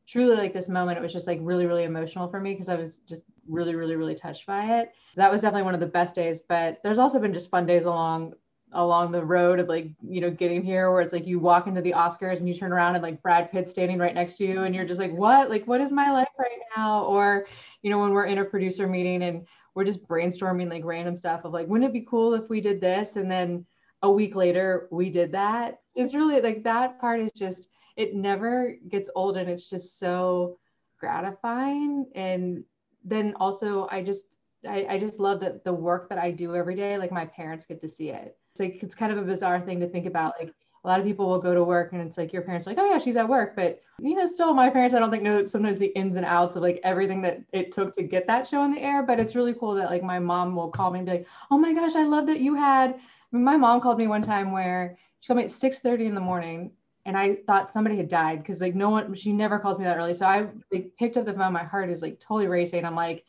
truly 0.07 0.37
like 0.37 0.53
this 0.53 0.69
moment 0.69 0.99
it 0.99 1.03
was 1.03 1.13
just 1.13 1.27
like 1.27 1.39
really 1.43 1.67
really 1.67 1.85
emotional 1.85 2.29
for 2.29 2.39
me 2.39 2.53
because 2.53 2.69
i 2.69 2.75
was 2.75 2.99
just 2.99 3.23
really 3.49 3.75
really 3.75 3.97
really 3.97 4.15
touched 4.15 4.47
by 4.47 4.81
it. 4.81 4.93
So 5.15 5.21
that 5.21 5.31
was 5.31 5.43
definitely 5.43 5.65
one 5.65 5.75
of 5.75 5.81
the 5.81 5.87
best 5.87 6.15
days 6.15 6.41
but 6.41 6.81
there's 6.83 6.99
also 6.99 7.19
been 7.19 7.33
just 7.33 7.51
fun 7.51 7.67
days 7.67 7.85
along 7.85 8.35
along 8.73 9.13
the 9.13 9.25
road 9.25 9.61
of 9.61 9.69
like 9.69 9.89
you 10.03 10.21
know 10.21 10.31
getting 10.31 10.63
here 10.63 10.91
where 10.91 11.01
it's 11.01 11.13
like 11.13 11.27
you 11.27 11.39
walk 11.39 11.67
into 11.67 11.81
the 11.81 11.93
oscars 11.93 12.41
and 12.41 12.49
you 12.49 12.55
turn 12.55 12.73
around 12.73 12.95
and 12.95 13.03
like 13.03 13.23
brad 13.23 13.51
pitt 13.51 13.69
standing 13.69 13.99
right 13.99 14.15
next 14.15 14.35
to 14.37 14.45
you 14.45 14.63
and 14.63 14.75
you're 14.75 14.87
just 14.87 15.01
like 15.01 15.13
what? 15.13 15.49
Like 15.51 15.67
what 15.67 15.81
is 15.81 15.93
my 15.93 16.11
life 16.11 16.29
right 16.39 16.59
now? 16.77 17.05
Or 17.05 17.47
you 17.83 17.91
know 17.91 17.99
when 17.99 18.11
we're 18.11 18.27
in 18.27 18.39
a 18.39 18.45
producer 18.45 18.87
meeting 18.87 19.23
and 19.23 19.47
we're 19.75 19.85
just 19.85 20.07
brainstorming 20.09 20.71
like 20.71 20.85
random 20.85 21.17
stuff 21.17 21.45
of 21.45 21.53
like 21.53 21.69
wouldn't 21.69 21.89
it 21.89 21.93
be 21.93 22.07
cool 22.09 22.35
if 22.35 22.49
we 22.49 22.61
did 22.61 22.81
this? 22.81 23.17
And 23.17 23.31
then 23.31 23.65
a 24.05 24.11
week 24.11 24.37
later 24.37 24.87
we 24.91 25.09
did 25.11 25.33
that. 25.33 25.81
It's 25.97 26.15
really 26.15 26.41
like 26.41 26.63
that 26.65 27.01
part 27.01 27.21
is 27.21 27.33
just 27.33 27.71
it 27.97 28.15
never 28.15 28.77
gets 28.91 29.09
old 29.15 29.39
and 29.39 29.49
it's 29.49 29.69
just 29.69 29.99
so 29.99 30.59
gratifying. 30.99 32.07
And 32.15 32.65
then 33.07 33.35
also 33.39 33.87
i 33.91 34.03
just 34.03 34.25
I, 34.67 34.87
I 34.89 34.99
just 34.99 35.21
love 35.21 35.41
that 35.41 35.63
the 35.63 35.73
work 35.75 36.09
that 36.09 36.17
i 36.17 36.31
do 36.31 36.57
every 36.57 36.75
day 36.75 36.97
like 36.97 37.13
my 37.13 37.27
parents 37.27 37.67
get 37.67 37.81
to 37.81 37.89
see 37.89 38.11
it. 38.11 38.37
It's 38.53 38.61
like 38.61 38.83
it's 38.83 38.95
kind 38.95 39.11
of 39.11 39.19
a 39.19 39.23
bizarre 39.23 39.61
thing 39.61 39.81
to 39.81 39.89
think 39.89 40.07
about 40.07 40.35
like 40.39 40.55
a 40.85 40.89
lot 40.89 41.01
of 41.01 41.07
people 41.07 41.27
will 41.27 41.39
go 41.39 41.55
to 41.55 41.65
work 41.65 41.93
and 41.93 42.03
it's 42.03 42.19
like 42.19 42.33
your 42.33 42.43
parents 42.43 42.67
like 42.67 42.79
oh 42.79 42.91
yeah 42.91 42.99
she's 42.99 43.17
at 43.17 43.29
work. 43.29 43.57
But 43.57 43.81
you 43.99 44.17
know 44.17 44.27
still 44.27 44.53
my 44.53 44.69
parents 44.69 44.95
i 44.95 44.99
don't 44.99 45.11
think 45.11 45.23
know 45.23 45.47
sometimes 45.47 45.79
the 45.79 45.97
ins 45.99 46.17
and 46.17 46.27
outs 46.27 46.57
of 46.57 46.63
like 46.63 46.81
everything 46.85 47.23
that 47.23 47.41
it 47.53 47.73
took 47.73 47.95
to 47.95 48.03
get 48.03 48.27
that 48.27 48.47
show 48.47 48.65
in 48.65 48.73
the 48.75 48.83
air. 48.83 49.03
But 49.03 49.19
it's 49.19 49.35
really 49.35 49.55
cool 49.55 49.75
that 49.77 49.91
like 49.91 50.03
my 50.03 50.19
mom 50.19 50.55
will 50.57 50.71
call 50.71 50.91
me 50.91 50.99
and 50.99 51.07
be 51.07 51.13
like 51.13 51.27
oh 51.51 51.59
my 51.59 51.73
gosh 51.73 51.97
i 51.97 52.03
love 52.03 52.27
that 52.27 52.41
you 52.41 52.55
had 52.55 53.01
my 53.43 53.57
mom 53.57 53.81
called 53.81 53.99
me 53.99 54.07
one 54.07 54.23
time 54.23 54.53
where 54.53 54.97
she 55.21 55.27
called 55.27 55.39
me 55.39 55.45
at 55.45 55.51
6 55.51 55.81
30 55.81 56.07
in 56.07 56.15
the 56.15 56.21
morning 56.21 56.71
and 57.07 57.17
I 57.17 57.37
thought 57.47 57.71
somebody 57.71 57.97
had 57.97 58.09
died 58.09 58.39
because 58.39 58.61
like 58.61 58.75
no 58.75 58.91
one 58.91 59.15
she 59.15 59.33
never 59.33 59.59
calls 59.59 59.79
me 59.79 59.85
that 59.85 59.97
early. 59.97 60.15
So 60.15 60.27
I 60.27 60.49
like 60.73 60.93
picked 60.99 61.17
up 61.17 61.27
the 61.27 61.35
phone, 61.35 61.53
my 61.53 61.65
heart 61.65 61.91
is 61.91 62.03
like 62.03 62.19
totally 62.21 62.47
racing. 62.47 62.85
I'm 62.85 62.97
like, 62.97 63.25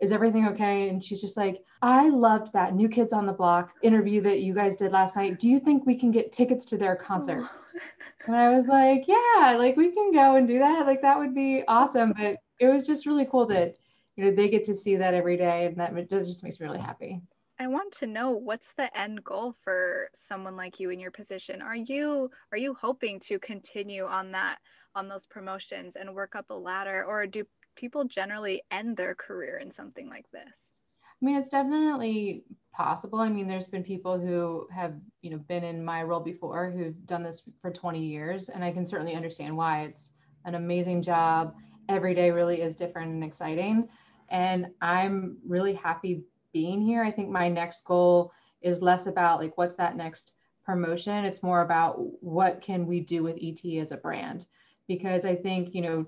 is 0.00 0.12
everything 0.12 0.46
okay? 0.48 0.88
And 0.88 1.02
she's 1.02 1.20
just 1.20 1.36
like, 1.36 1.62
I 1.82 2.08
loved 2.08 2.52
that 2.52 2.74
New 2.74 2.88
Kids 2.88 3.12
on 3.12 3.26
the 3.26 3.32
Block 3.32 3.74
interview 3.82 4.20
that 4.22 4.40
you 4.40 4.54
guys 4.54 4.76
did 4.76 4.92
last 4.92 5.16
night. 5.16 5.40
Do 5.40 5.48
you 5.48 5.58
think 5.58 5.84
we 5.84 5.98
can 5.98 6.10
get 6.10 6.32
tickets 6.32 6.64
to 6.66 6.76
their 6.76 6.96
concert? 6.96 7.42
Oh. 7.42 7.50
and 8.26 8.36
I 8.36 8.48
was 8.54 8.66
like, 8.66 9.04
yeah, 9.06 9.56
like 9.58 9.76
we 9.76 9.92
can 9.92 10.12
go 10.12 10.36
and 10.36 10.46
do 10.46 10.58
that. 10.60 10.86
Like 10.86 11.02
that 11.02 11.18
would 11.18 11.34
be 11.34 11.64
awesome. 11.68 12.14
But 12.16 12.38
it 12.60 12.68
was 12.68 12.86
just 12.86 13.06
really 13.06 13.26
cool 13.26 13.46
that, 13.46 13.76
you 14.16 14.24
know, 14.24 14.30
they 14.30 14.48
get 14.48 14.64
to 14.64 14.74
see 14.74 14.96
that 14.96 15.14
every 15.14 15.36
day. 15.36 15.66
And 15.66 15.76
that, 15.76 15.94
that 15.94 16.24
just 16.24 16.42
makes 16.42 16.58
me 16.58 16.66
really 16.66 16.80
happy. 16.80 17.20
I 17.60 17.66
want 17.66 17.92
to 17.94 18.06
know 18.06 18.30
what's 18.30 18.72
the 18.74 18.96
end 18.96 19.24
goal 19.24 19.52
for 19.64 20.10
someone 20.14 20.56
like 20.56 20.78
you 20.78 20.90
in 20.90 21.00
your 21.00 21.10
position? 21.10 21.60
Are 21.60 21.76
you 21.76 22.30
are 22.52 22.58
you 22.58 22.74
hoping 22.74 23.18
to 23.20 23.38
continue 23.40 24.04
on 24.04 24.30
that 24.32 24.58
on 24.94 25.08
those 25.08 25.26
promotions 25.26 25.96
and 25.96 26.14
work 26.14 26.36
up 26.36 26.50
a 26.50 26.54
ladder 26.54 27.04
or 27.04 27.26
do 27.26 27.44
people 27.74 28.04
generally 28.04 28.62
end 28.70 28.96
their 28.96 29.14
career 29.14 29.58
in 29.58 29.72
something 29.72 30.08
like 30.08 30.30
this? 30.30 30.72
I 31.20 31.24
mean, 31.24 31.36
it's 31.36 31.48
definitely 31.48 32.44
possible. 32.72 33.18
I 33.18 33.28
mean, 33.28 33.48
there's 33.48 33.66
been 33.66 33.82
people 33.82 34.20
who 34.20 34.68
have, 34.72 34.94
you 35.22 35.30
know, 35.30 35.38
been 35.38 35.64
in 35.64 35.84
my 35.84 36.04
role 36.04 36.20
before 36.20 36.70
who've 36.70 37.06
done 37.06 37.24
this 37.24 37.42
for 37.60 37.72
20 37.72 38.00
years 38.00 38.50
and 38.50 38.62
I 38.62 38.70
can 38.70 38.86
certainly 38.86 39.14
understand 39.14 39.56
why. 39.56 39.82
It's 39.82 40.12
an 40.44 40.54
amazing 40.54 41.02
job. 41.02 41.54
Every 41.88 42.14
day 42.14 42.30
really 42.30 42.62
is 42.62 42.76
different 42.76 43.10
and 43.10 43.24
exciting. 43.24 43.88
And 44.28 44.68
I'm 44.80 45.38
really 45.44 45.74
happy 45.74 46.22
being 46.52 46.80
here. 46.80 47.02
I 47.02 47.10
think 47.10 47.30
my 47.30 47.48
next 47.48 47.84
goal 47.84 48.32
is 48.60 48.82
less 48.82 49.06
about 49.06 49.40
like 49.40 49.56
what's 49.56 49.76
that 49.76 49.96
next 49.96 50.34
promotion. 50.64 51.24
It's 51.24 51.42
more 51.42 51.62
about 51.62 51.96
what 52.22 52.60
can 52.60 52.86
we 52.86 53.00
do 53.00 53.22
with 53.22 53.38
ET 53.42 53.64
as 53.80 53.92
a 53.92 53.96
brand. 53.96 54.46
Because 54.86 55.24
I 55.24 55.34
think, 55.34 55.74
you 55.74 55.82
know, 55.82 56.06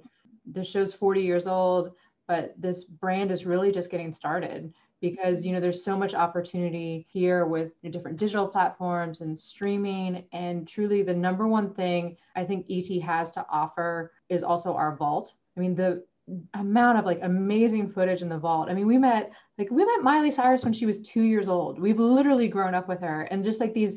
the 0.50 0.64
show's 0.64 0.94
40 0.94 1.22
years 1.22 1.46
old, 1.46 1.92
but 2.26 2.54
this 2.58 2.84
brand 2.84 3.30
is 3.30 3.46
really 3.46 3.70
just 3.70 3.90
getting 3.90 4.12
started 4.12 4.72
because 5.00 5.44
you 5.44 5.52
know 5.52 5.60
there's 5.60 5.82
so 5.82 5.96
much 5.96 6.14
opportunity 6.14 7.06
here 7.10 7.46
with 7.46 7.72
different 7.90 8.18
digital 8.18 8.46
platforms 8.46 9.20
and 9.20 9.38
streaming 9.38 10.24
and 10.32 10.68
truly 10.68 11.02
the 11.02 11.14
number 11.14 11.48
one 11.48 11.72
thing 11.72 12.16
i 12.36 12.44
think 12.44 12.66
et 12.70 13.00
has 13.02 13.30
to 13.30 13.44
offer 13.50 14.12
is 14.28 14.42
also 14.42 14.74
our 14.74 14.94
vault 14.96 15.34
i 15.56 15.60
mean 15.60 15.74
the 15.74 16.04
amount 16.54 16.98
of 16.98 17.04
like 17.04 17.20
amazing 17.22 17.90
footage 17.90 18.22
in 18.22 18.28
the 18.28 18.38
vault. 18.38 18.68
I 18.68 18.74
mean, 18.74 18.86
we 18.86 18.98
met 18.98 19.32
like 19.58 19.70
we 19.70 19.84
met 19.84 20.02
Miley 20.02 20.30
Cyrus 20.30 20.64
when 20.64 20.72
she 20.72 20.86
was 20.86 21.00
two 21.00 21.22
years 21.22 21.48
old. 21.48 21.78
We've 21.78 21.98
literally 21.98 22.48
grown 22.48 22.74
up 22.74 22.88
with 22.88 23.00
her, 23.00 23.22
and 23.22 23.44
just 23.44 23.60
like 23.60 23.74
these 23.74 23.96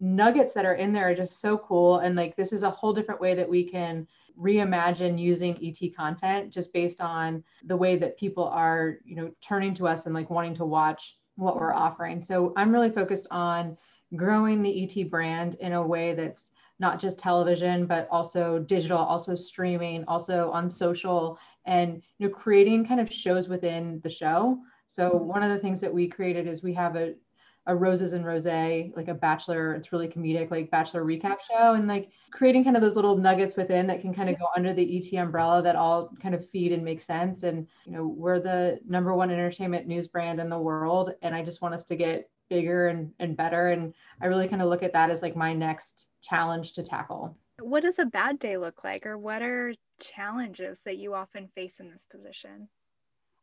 nuggets 0.00 0.54
that 0.54 0.64
are 0.64 0.74
in 0.74 0.92
there 0.92 1.10
are 1.10 1.14
just 1.14 1.40
so 1.40 1.58
cool. 1.58 1.98
And 1.98 2.16
like 2.16 2.36
this 2.36 2.52
is 2.52 2.62
a 2.62 2.70
whole 2.70 2.92
different 2.92 3.20
way 3.20 3.34
that 3.34 3.48
we 3.48 3.64
can 3.64 4.06
reimagine 4.38 5.18
using 5.18 5.58
ET 5.62 5.94
content 5.94 6.50
just 6.50 6.72
based 6.72 7.00
on 7.00 7.44
the 7.64 7.76
way 7.76 7.96
that 7.96 8.18
people 8.18 8.48
are, 8.48 8.98
you 9.04 9.14
know, 9.14 9.30
turning 9.42 9.74
to 9.74 9.86
us 9.86 10.06
and 10.06 10.14
like 10.14 10.30
wanting 10.30 10.54
to 10.54 10.64
watch 10.64 11.18
what 11.36 11.56
we're 11.56 11.74
offering. 11.74 12.22
So 12.22 12.52
I'm 12.56 12.72
really 12.72 12.90
focused 12.90 13.26
on 13.30 13.76
growing 14.16 14.62
the 14.62 14.84
ET 14.84 15.10
brand 15.10 15.56
in 15.56 15.72
a 15.72 15.86
way 15.86 16.14
that's 16.14 16.52
not 16.80 16.98
just 16.98 17.18
television, 17.18 17.86
but 17.86 18.08
also 18.10 18.58
digital, 18.58 18.98
also 18.98 19.34
streaming, 19.34 20.04
also 20.08 20.50
on 20.50 20.68
social, 20.68 21.38
and 21.66 22.02
you 22.18 22.26
know, 22.26 22.34
creating 22.34 22.86
kind 22.86 23.00
of 23.00 23.12
shows 23.12 23.48
within 23.48 24.00
the 24.02 24.10
show. 24.10 24.58
So 24.88 25.10
one 25.10 25.42
of 25.42 25.50
the 25.50 25.58
things 25.58 25.80
that 25.82 25.92
we 25.92 26.08
created 26.08 26.48
is 26.48 26.62
we 26.62 26.74
have 26.74 26.96
a 26.96 27.14
a 27.66 27.76
Roses 27.76 28.14
and 28.14 28.24
Rosé 28.24 28.94
like 28.96 29.08
a 29.08 29.14
bachelor 29.14 29.74
it's 29.74 29.92
really 29.92 30.08
comedic 30.08 30.50
like 30.50 30.70
bachelor 30.70 31.04
recap 31.04 31.38
show 31.40 31.74
and 31.74 31.86
like 31.86 32.10
creating 32.30 32.64
kind 32.64 32.74
of 32.74 32.82
those 32.82 32.96
little 32.96 33.16
nuggets 33.16 33.56
within 33.56 33.86
that 33.86 34.00
can 34.00 34.14
kind 34.14 34.30
of 34.30 34.38
go 34.38 34.46
under 34.56 34.72
the 34.72 34.98
et 34.98 35.18
umbrella 35.18 35.62
that 35.62 35.76
all 35.76 36.10
kind 36.22 36.34
of 36.34 36.48
feed 36.48 36.72
and 36.72 36.82
make 36.82 37.00
sense 37.00 37.42
and 37.42 37.66
you 37.84 37.92
know 37.92 38.06
we're 38.06 38.40
the 38.40 38.80
number 38.88 39.14
one 39.14 39.30
entertainment 39.30 39.86
news 39.86 40.08
brand 40.08 40.40
in 40.40 40.48
the 40.48 40.58
world 40.58 41.12
and 41.22 41.34
i 41.34 41.42
just 41.42 41.60
want 41.60 41.74
us 41.74 41.84
to 41.84 41.96
get 41.96 42.30
bigger 42.48 42.88
and, 42.88 43.12
and 43.20 43.36
better 43.36 43.68
and 43.68 43.94
i 44.22 44.26
really 44.26 44.48
kind 44.48 44.62
of 44.62 44.68
look 44.68 44.82
at 44.82 44.92
that 44.92 45.10
as 45.10 45.22
like 45.22 45.36
my 45.36 45.52
next 45.52 46.08
challenge 46.22 46.72
to 46.74 46.82
tackle. 46.82 47.36
What 47.60 47.82
does 47.82 47.98
a 47.98 48.06
bad 48.06 48.38
day 48.38 48.56
look 48.56 48.84
like, 48.84 49.06
or 49.06 49.18
what 49.18 49.42
are 49.42 49.74
challenges 50.00 50.80
that 50.84 50.98
you 50.98 51.14
often 51.14 51.48
face 51.54 51.80
in 51.80 51.90
this 51.90 52.06
position? 52.10 52.68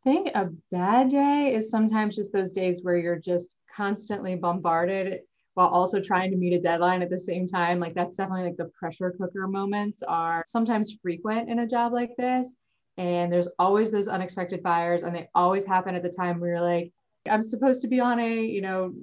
I 0.05 0.09
think 0.09 0.29
a 0.33 0.49
bad 0.71 1.09
day 1.09 1.53
is 1.53 1.69
sometimes 1.69 2.15
just 2.15 2.33
those 2.33 2.51
days 2.51 2.83
where 2.83 2.97
you're 2.97 3.19
just 3.19 3.57
constantly 3.75 4.35
bombarded 4.35 5.19
while 5.53 5.67
also 5.67 5.99
trying 5.99 6.31
to 6.31 6.37
meet 6.37 6.53
a 6.53 6.59
deadline 6.59 7.01
at 7.01 7.09
the 7.09 7.19
same 7.19 7.47
time. 7.47 7.79
Like 7.79 7.93
that's 7.93 8.15
definitely 8.15 8.45
like 8.45 8.57
the 8.57 8.71
pressure 8.79 9.13
cooker 9.19 9.47
moments 9.47 10.03
are 10.07 10.43
sometimes 10.47 10.97
frequent 11.01 11.49
in 11.49 11.59
a 11.59 11.67
job 11.67 11.93
like 11.93 12.11
this. 12.17 12.53
And 12.97 13.31
there's 13.31 13.49
always 13.59 13.91
those 13.91 14.07
unexpected 14.07 14.63
fires, 14.63 15.03
and 15.03 15.15
they 15.15 15.29
always 15.35 15.65
happen 15.65 15.93
at 15.93 16.01
the 16.01 16.09
time 16.09 16.39
where 16.39 16.51
you're 16.51 16.61
like, 16.61 16.91
I'm 17.29 17.43
supposed 17.43 17.81
to 17.83 17.87
be 17.87 17.99
on 17.99 18.19
a, 18.19 18.41
you 18.45 18.61
know, 18.61 18.93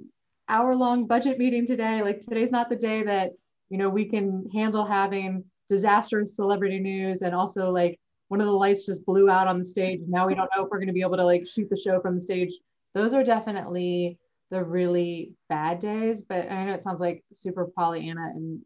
hour 0.49 0.75
long 0.75 1.07
budget 1.07 1.37
meeting 1.37 1.65
today. 1.65 2.01
Like 2.01 2.19
today's 2.19 2.51
not 2.51 2.69
the 2.69 2.75
day 2.75 3.03
that, 3.03 3.31
you 3.69 3.77
know, 3.77 3.89
we 3.89 4.05
can 4.05 4.49
handle 4.53 4.85
having 4.85 5.43
disastrous 5.67 6.35
celebrity 6.35 6.79
news 6.79 7.21
and 7.21 7.33
also 7.33 7.71
like 7.71 7.99
one 8.27 8.41
of 8.41 8.47
the 8.47 8.53
lights 8.53 8.85
just 8.85 9.05
blew 9.05 9.29
out 9.29 9.47
on 9.47 9.59
the 9.59 9.65
stage. 9.65 10.01
Now 10.07 10.27
we 10.27 10.35
don't 10.35 10.49
know 10.55 10.63
if 10.63 10.69
we're 10.69 10.77
going 10.77 10.87
to 10.87 10.93
be 10.93 11.01
able 11.01 11.17
to 11.17 11.25
like 11.25 11.47
shoot 11.47 11.69
the 11.69 11.77
show 11.77 11.99
from 11.99 12.15
the 12.15 12.21
stage. 12.21 12.53
Those 12.93 13.13
are 13.13 13.23
definitely 13.23 14.17
the 14.51 14.63
really 14.63 15.33
bad 15.49 15.79
days. 15.79 16.21
But 16.21 16.51
I 16.51 16.65
know 16.65 16.73
it 16.73 16.81
sounds 16.81 17.01
like 17.01 17.23
super 17.33 17.65
Pollyanna, 17.77 18.31
and 18.33 18.61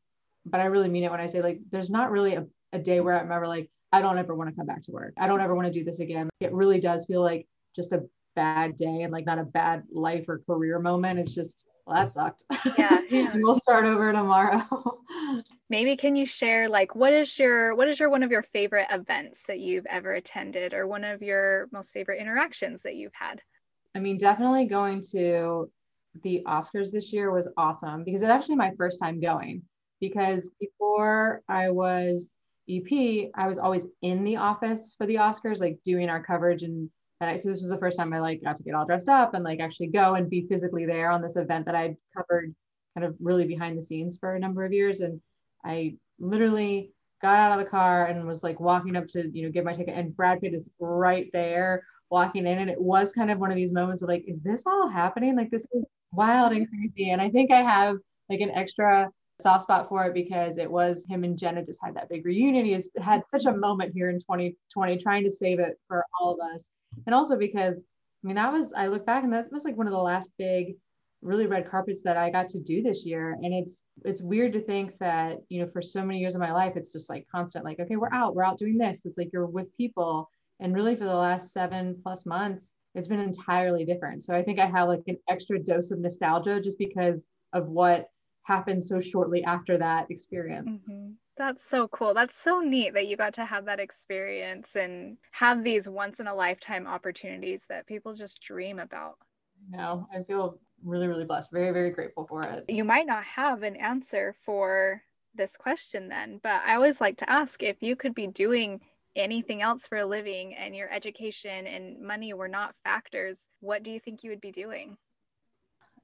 but 0.46 0.62
I 0.62 0.66
really 0.66 0.90
mean 0.90 1.04
it 1.04 1.12
when 1.12 1.20
I 1.20 1.28
say 1.28 1.42
like 1.42 1.60
there's 1.72 1.90
not 1.90 2.12
really 2.12 2.36
a, 2.36 2.46
a 2.74 2.80
day 2.80 3.00
where 3.00 3.20
I'm 3.20 3.32
ever 3.32 3.48
like 3.48 3.70
I 3.92 4.02
don't 4.02 4.18
ever 4.18 4.36
want 4.36 4.50
to 4.50 4.56
come 4.56 4.68
back 4.68 4.84
to 4.84 4.92
work. 4.92 5.14
I 5.18 5.28
don't 5.28 5.42
ever 5.42 5.56
want 5.56 5.68
to 5.68 5.74
do 5.74 5.84
this 5.84 6.00
again. 6.00 6.30
It 6.40 6.54
really 6.54 6.80
does 6.80 7.06
feel 7.06 7.22
like 7.22 7.48
just 7.76 7.94
a 7.94 8.04
bad 8.36 8.78
day 8.78 9.02
and 9.02 9.12
like 9.12 9.26
not 9.26 9.40
a 9.40 9.44
bad 9.44 9.84
life 9.92 10.30
or 10.30 10.44
career 10.46 10.80
moment. 10.80 11.20
It's 11.20 11.34
just 11.34 11.66
well, 11.90 11.98
that 11.98 12.12
sucked. 12.12 12.44
Yeah. 12.78 13.02
yeah. 13.10 13.32
we'll 13.36 13.56
start 13.56 13.86
over 13.86 14.12
tomorrow. 14.12 14.64
Maybe 15.70 15.96
can 15.96 16.16
you 16.16 16.26
share 16.26 16.70
like 16.70 16.96
what 16.96 17.14
is 17.14 17.38
your 17.40 17.76
what 17.76 17.88
is 17.88 18.00
your 18.00 18.10
one 18.10 18.24
of 18.24 18.32
your 18.32 18.44
favorite 18.44 18.88
events 18.92 19.44
that 19.48 19.60
you've 19.60 19.86
ever 19.88 20.14
attended 20.14 20.74
or 20.74 20.88
one 20.88 21.04
of 21.04 21.22
your 21.22 21.68
most 21.72 21.92
favorite 21.92 22.22
interactions 22.22 22.84
that 22.84 22.96
you've 22.96 23.14
had? 23.14 23.42
I 23.96 24.00
mean, 24.00 24.18
definitely 24.18 24.66
going 24.66 25.04
to 25.12 25.72
the 26.22 26.44
Oscars 26.48 26.92
this 26.92 27.12
year 27.12 27.32
was 27.32 27.52
awesome 27.58 28.04
because 28.04 28.22
it's 28.22 28.30
actually 28.30 28.56
my 28.56 28.72
first 28.78 29.00
time 29.00 29.20
going. 29.20 29.64
Because 30.00 30.50
before 30.60 31.42
I 31.50 31.72
was 31.72 32.36
EP, 32.70 33.32
I 33.36 33.48
was 33.48 33.58
always 33.58 33.88
in 34.02 34.24
the 34.24 34.38
office 34.38 34.96
for 34.98 35.08
the 35.08 35.16
Oscars, 35.16 35.60
like 35.60 35.80
doing 35.84 36.10
our 36.10 36.24
coverage 36.24 36.64
and 36.64 36.90
and 37.22 37.30
I, 37.30 37.36
so 37.36 37.50
this 37.50 37.60
was 37.60 37.70
the 37.70 37.78
first 37.78 37.98
time 37.98 38.14
I 38.14 38.20
like 38.20 38.44
got 38.44 38.56
to 38.58 38.64
get 38.64 38.76
all 38.76 38.86
dressed 38.86 39.10
up 39.10 39.34
and 39.34 39.44
like 39.44 39.60
actually 39.60 39.88
go 39.88 40.16
and 40.16 40.30
be 40.30 40.48
physically 40.48 40.86
there 40.86 41.12
on 41.12 41.22
this 41.22 41.36
event 41.36 41.66
that 41.66 41.76
I'd 41.76 41.98
covered 42.16 42.56
kind 42.96 43.06
of 43.06 43.16
really 43.20 43.46
behind 43.46 43.78
the 43.78 43.82
scenes 43.82 44.18
for 44.18 44.36
a 44.36 44.40
number 44.40 44.64
of 44.64 44.72
years. 44.72 45.02
And 45.02 45.20
I 45.66 45.96
literally 46.18 46.94
got 47.22 47.38
out 47.38 47.60
of 47.60 47.64
the 47.64 47.70
car 47.70 48.06
and 48.06 48.26
was 48.26 48.42
like 48.42 48.62
walking 48.62 48.96
up 48.96 49.08
to, 49.08 49.30
you 49.34 49.44
know, 49.44 49.52
get 49.52 49.66
my 49.66 49.74
ticket 49.74 49.96
and 49.96 50.16
Brad 50.16 50.40
Pitt 50.40 50.54
is 50.54 50.70
right 50.80 51.30
there 51.34 51.84
walking 52.10 52.48
in. 52.48 52.60
And 52.60 52.70
it 52.70 52.80
was 52.80 53.12
kind 53.12 53.30
of 53.30 53.40
one 53.40 53.52
of 53.52 53.58
these 53.58 53.74
moments 53.74 54.02
of 54.02 54.08
like, 54.08 54.24
is 54.26 54.42
this 54.42 54.64
all 54.66 54.88
happening? 54.88 55.36
Like 55.36 55.52
this 55.52 55.68
is 55.74 55.86
wild 56.14 56.54
and 56.54 56.70
crazy. 56.70 57.12
And 57.12 57.22
I 57.22 57.30
think 57.30 57.52
I 57.52 57.62
have 57.62 57.98
like 58.30 58.40
an 58.40 58.52
extra 58.52 59.10
soft 59.42 59.64
spot 59.64 59.90
for 59.90 60.06
it 60.06 60.14
because 60.14 60.58
it 60.58 60.72
was 60.72 61.06
him 61.10 61.26
and 61.26 61.38
Jenna 61.38 61.66
just 61.66 61.84
had 61.84 61.96
that 61.96 62.08
big 62.08 62.26
reunion. 62.26 62.66
He 62.66 62.72
has 62.72 62.88
had 62.98 63.24
such 63.30 63.46
a 63.46 63.58
moment 63.58 63.94
here 63.94 64.10
in 64.10 64.20
2020 64.20 64.98
trying 64.98 65.26
to 65.26 65.32
save 65.32 65.60
it 65.60 65.78
for 65.90 66.06
all 66.18 66.32
of 66.34 66.40
us 66.56 66.64
and 67.06 67.16
also 67.16 67.38
because 67.38 67.84
I 68.24 68.28
mean 68.28 68.36
that 68.36 68.52
was 68.52 68.74
I 68.74 68.88
look 68.88 69.06
back 69.06 69.24
and 69.24 69.34
that 69.34 69.52
was 69.52 69.66
like 69.66 69.78
one 69.78 69.88
of 69.88 69.94
the 69.94 70.00
last 70.00 70.30
big 70.38 70.76
really 71.22 71.48
red 71.48 71.70
carpets 71.70 72.02
that 72.04 72.18
I 72.18 72.30
got 72.30 72.48
to 72.50 72.62
do 72.62 72.82
this 72.82 73.06
year. 73.06 73.38
And 73.42 73.54
it's 73.54 73.84
it's 74.06 74.22
weird 74.22 74.54
to 74.54 74.62
think 74.62 74.98
that 75.00 75.38
you 75.50 75.62
know 75.62 75.68
for 75.68 75.82
so 75.82 76.04
many 76.04 76.20
years 76.20 76.36
of 76.36 76.42
my 76.42 76.54
life 76.54 76.74
it's 76.76 76.94
just 76.94 77.10
like 77.10 77.26
constant 77.34 77.66
like 77.66 77.80
okay 77.80 77.98
we're 77.98 78.14
out 78.14 78.36
we're 78.36 78.44
out 78.44 78.58
doing 78.58 78.78
this. 78.78 79.02
It's 79.06 79.18
like 79.18 79.30
you're 79.34 79.46
with 79.46 79.76
people. 79.78 80.30
And 80.62 80.76
really 80.76 80.96
for 80.96 81.06
the 81.06 81.14
last 81.14 81.54
7 81.54 82.00
plus 82.04 82.26
months 82.26 82.74
it's 82.96 83.08
been 83.08 83.20
entirely 83.20 83.86
different. 83.86 84.24
So 84.24 84.34
I 84.34 84.44
think 84.44 84.60
I 84.60 84.66
have 84.66 84.88
like 84.88 85.04
an 85.08 85.18
extra 85.30 85.60
dose 85.60 85.92
of 85.92 86.00
nostalgia 86.00 86.60
just 86.60 86.80
because 86.80 87.28
of 87.54 87.68
what 87.68 88.08
happened 88.50 88.84
so 88.84 89.00
shortly 89.00 89.44
after 89.44 89.78
that 89.78 90.10
experience 90.10 90.70
mm-hmm. 90.70 91.12
That's 91.40 91.64
so 91.64 91.88
cool. 91.88 92.14
That's 92.14 92.36
so 92.36 92.60
neat 92.60 92.94
that 92.96 93.08
you 93.08 93.16
got 93.16 93.34
to 93.36 93.46
have 93.46 93.64
that 93.64 93.80
experience 93.80 94.76
and 94.76 95.16
have 95.32 95.64
these 95.64 95.88
once 95.88 96.20
in 96.20 96.28
a 96.28 96.36
lifetime 96.36 96.86
opportunities 96.86 97.66
that 97.70 97.88
people 97.88 98.14
just 98.14 98.42
dream 98.42 98.78
about. 98.78 99.16
No, 99.70 100.06
I 100.14 100.22
feel 100.24 100.60
really, 100.84 101.08
really 101.08 101.24
blessed. 101.24 101.50
Very, 101.54 101.72
very 101.72 101.92
grateful 101.92 102.28
for 102.28 102.44
it. 102.44 102.66
You 102.68 102.84
might 102.84 103.08
not 103.08 103.24
have 103.24 103.64
an 103.64 103.78
answer 103.78 104.36
for 104.46 105.02
this 105.34 105.56
question 105.56 106.10
then, 106.10 106.42
but 106.44 106.62
I 106.66 106.76
always 106.76 107.00
like 107.00 107.16
to 107.20 107.30
ask 107.30 107.64
if 107.64 107.82
you 107.82 107.96
could 107.96 108.14
be 108.14 108.28
doing 108.28 108.82
anything 109.16 109.62
else 109.62 109.88
for 109.88 110.00
a 110.00 110.06
living 110.06 110.54
and 110.56 110.76
your 110.76 110.92
education 110.92 111.68
and 111.68 112.02
money 112.02 112.34
were 112.34 112.50
not 112.50 112.76
factors, 112.84 113.48
what 113.62 113.82
do 113.84 113.94
you 113.94 114.00
think 114.02 114.26
you 114.26 114.30
would 114.32 114.42
be 114.42 114.52
doing? 114.52 114.98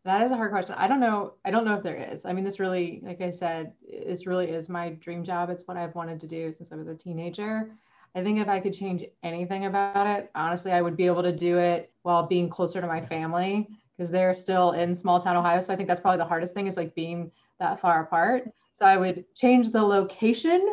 That 0.05 0.21
is 0.21 0.29
a 0.29 0.35
hard 0.35 0.51
question. 0.51 0.75
I 0.77 0.87
don't 0.87 0.99
know. 0.99 1.33
I 1.43 1.51
don't 1.51 1.65
know 1.65 1.73
if 1.73 1.81
there 1.83 1.95
is. 1.95 2.25
I 2.25 2.31
mean, 2.33 2.43
this 2.43 2.59
really, 2.59 3.01
like 3.03 3.21
I 3.21 3.31
said, 3.31 3.73
this 4.05 4.27
really 4.27 4.49
is 4.49 4.69
my 4.69 4.91
dream 4.91 5.23
job. 5.23 5.49
It's 5.49 5.67
what 5.67 5.77
I've 5.77 5.95
wanted 5.95 6.19
to 6.19 6.27
do 6.27 6.53
since 6.53 6.71
I 6.71 6.75
was 6.75 6.87
a 6.87 6.95
teenager. 6.95 7.71
I 8.13 8.23
think 8.23 8.39
if 8.39 8.47
I 8.47 8.59
could 8.59 8.73
change 8.73 9.03
anything 9.23 9.65
about 9.65 10.07
it, 10.07 10.29
honestly, 10.35 10.71
I 10.71 10.81
would 10.81 10.95
be 10.95 11.07
able 11.07 11.23
to 11.23 11.35
do 11.35 11.57
it 11.57 11.91
while 12.03 12.25
being 12.25 12.49
closer 12.49 12.79
to 12.79 12.87
my 12.87 13.01
family 13.01 13.67
because 13.97 14.11
they're 14.11 14.35
still 14.35 14.71
in 14.73 14.93
small 14.93 15.19
town 15.19 15.37
Ohio. 15.37 15.59
So 15.59 15.73
I 15.73 15.75
think 15.75 15.87
that's 15.87 16.01
probably 16.01 16.19
the 16.19 16.25
hardest 16.25 16.53
thing 16.53 16.67
is 16.67 16.77
like 16.77 16.93
being 16.93 17.31
that 17.59 17.79
far 17.79 18.03
apart. 18.03 18.51
So 18.73 18.85
I 18.85 18.97
would 18.97 19.25
change 19.35 19.71
the 19.71 19.81
location. 19.81 20.65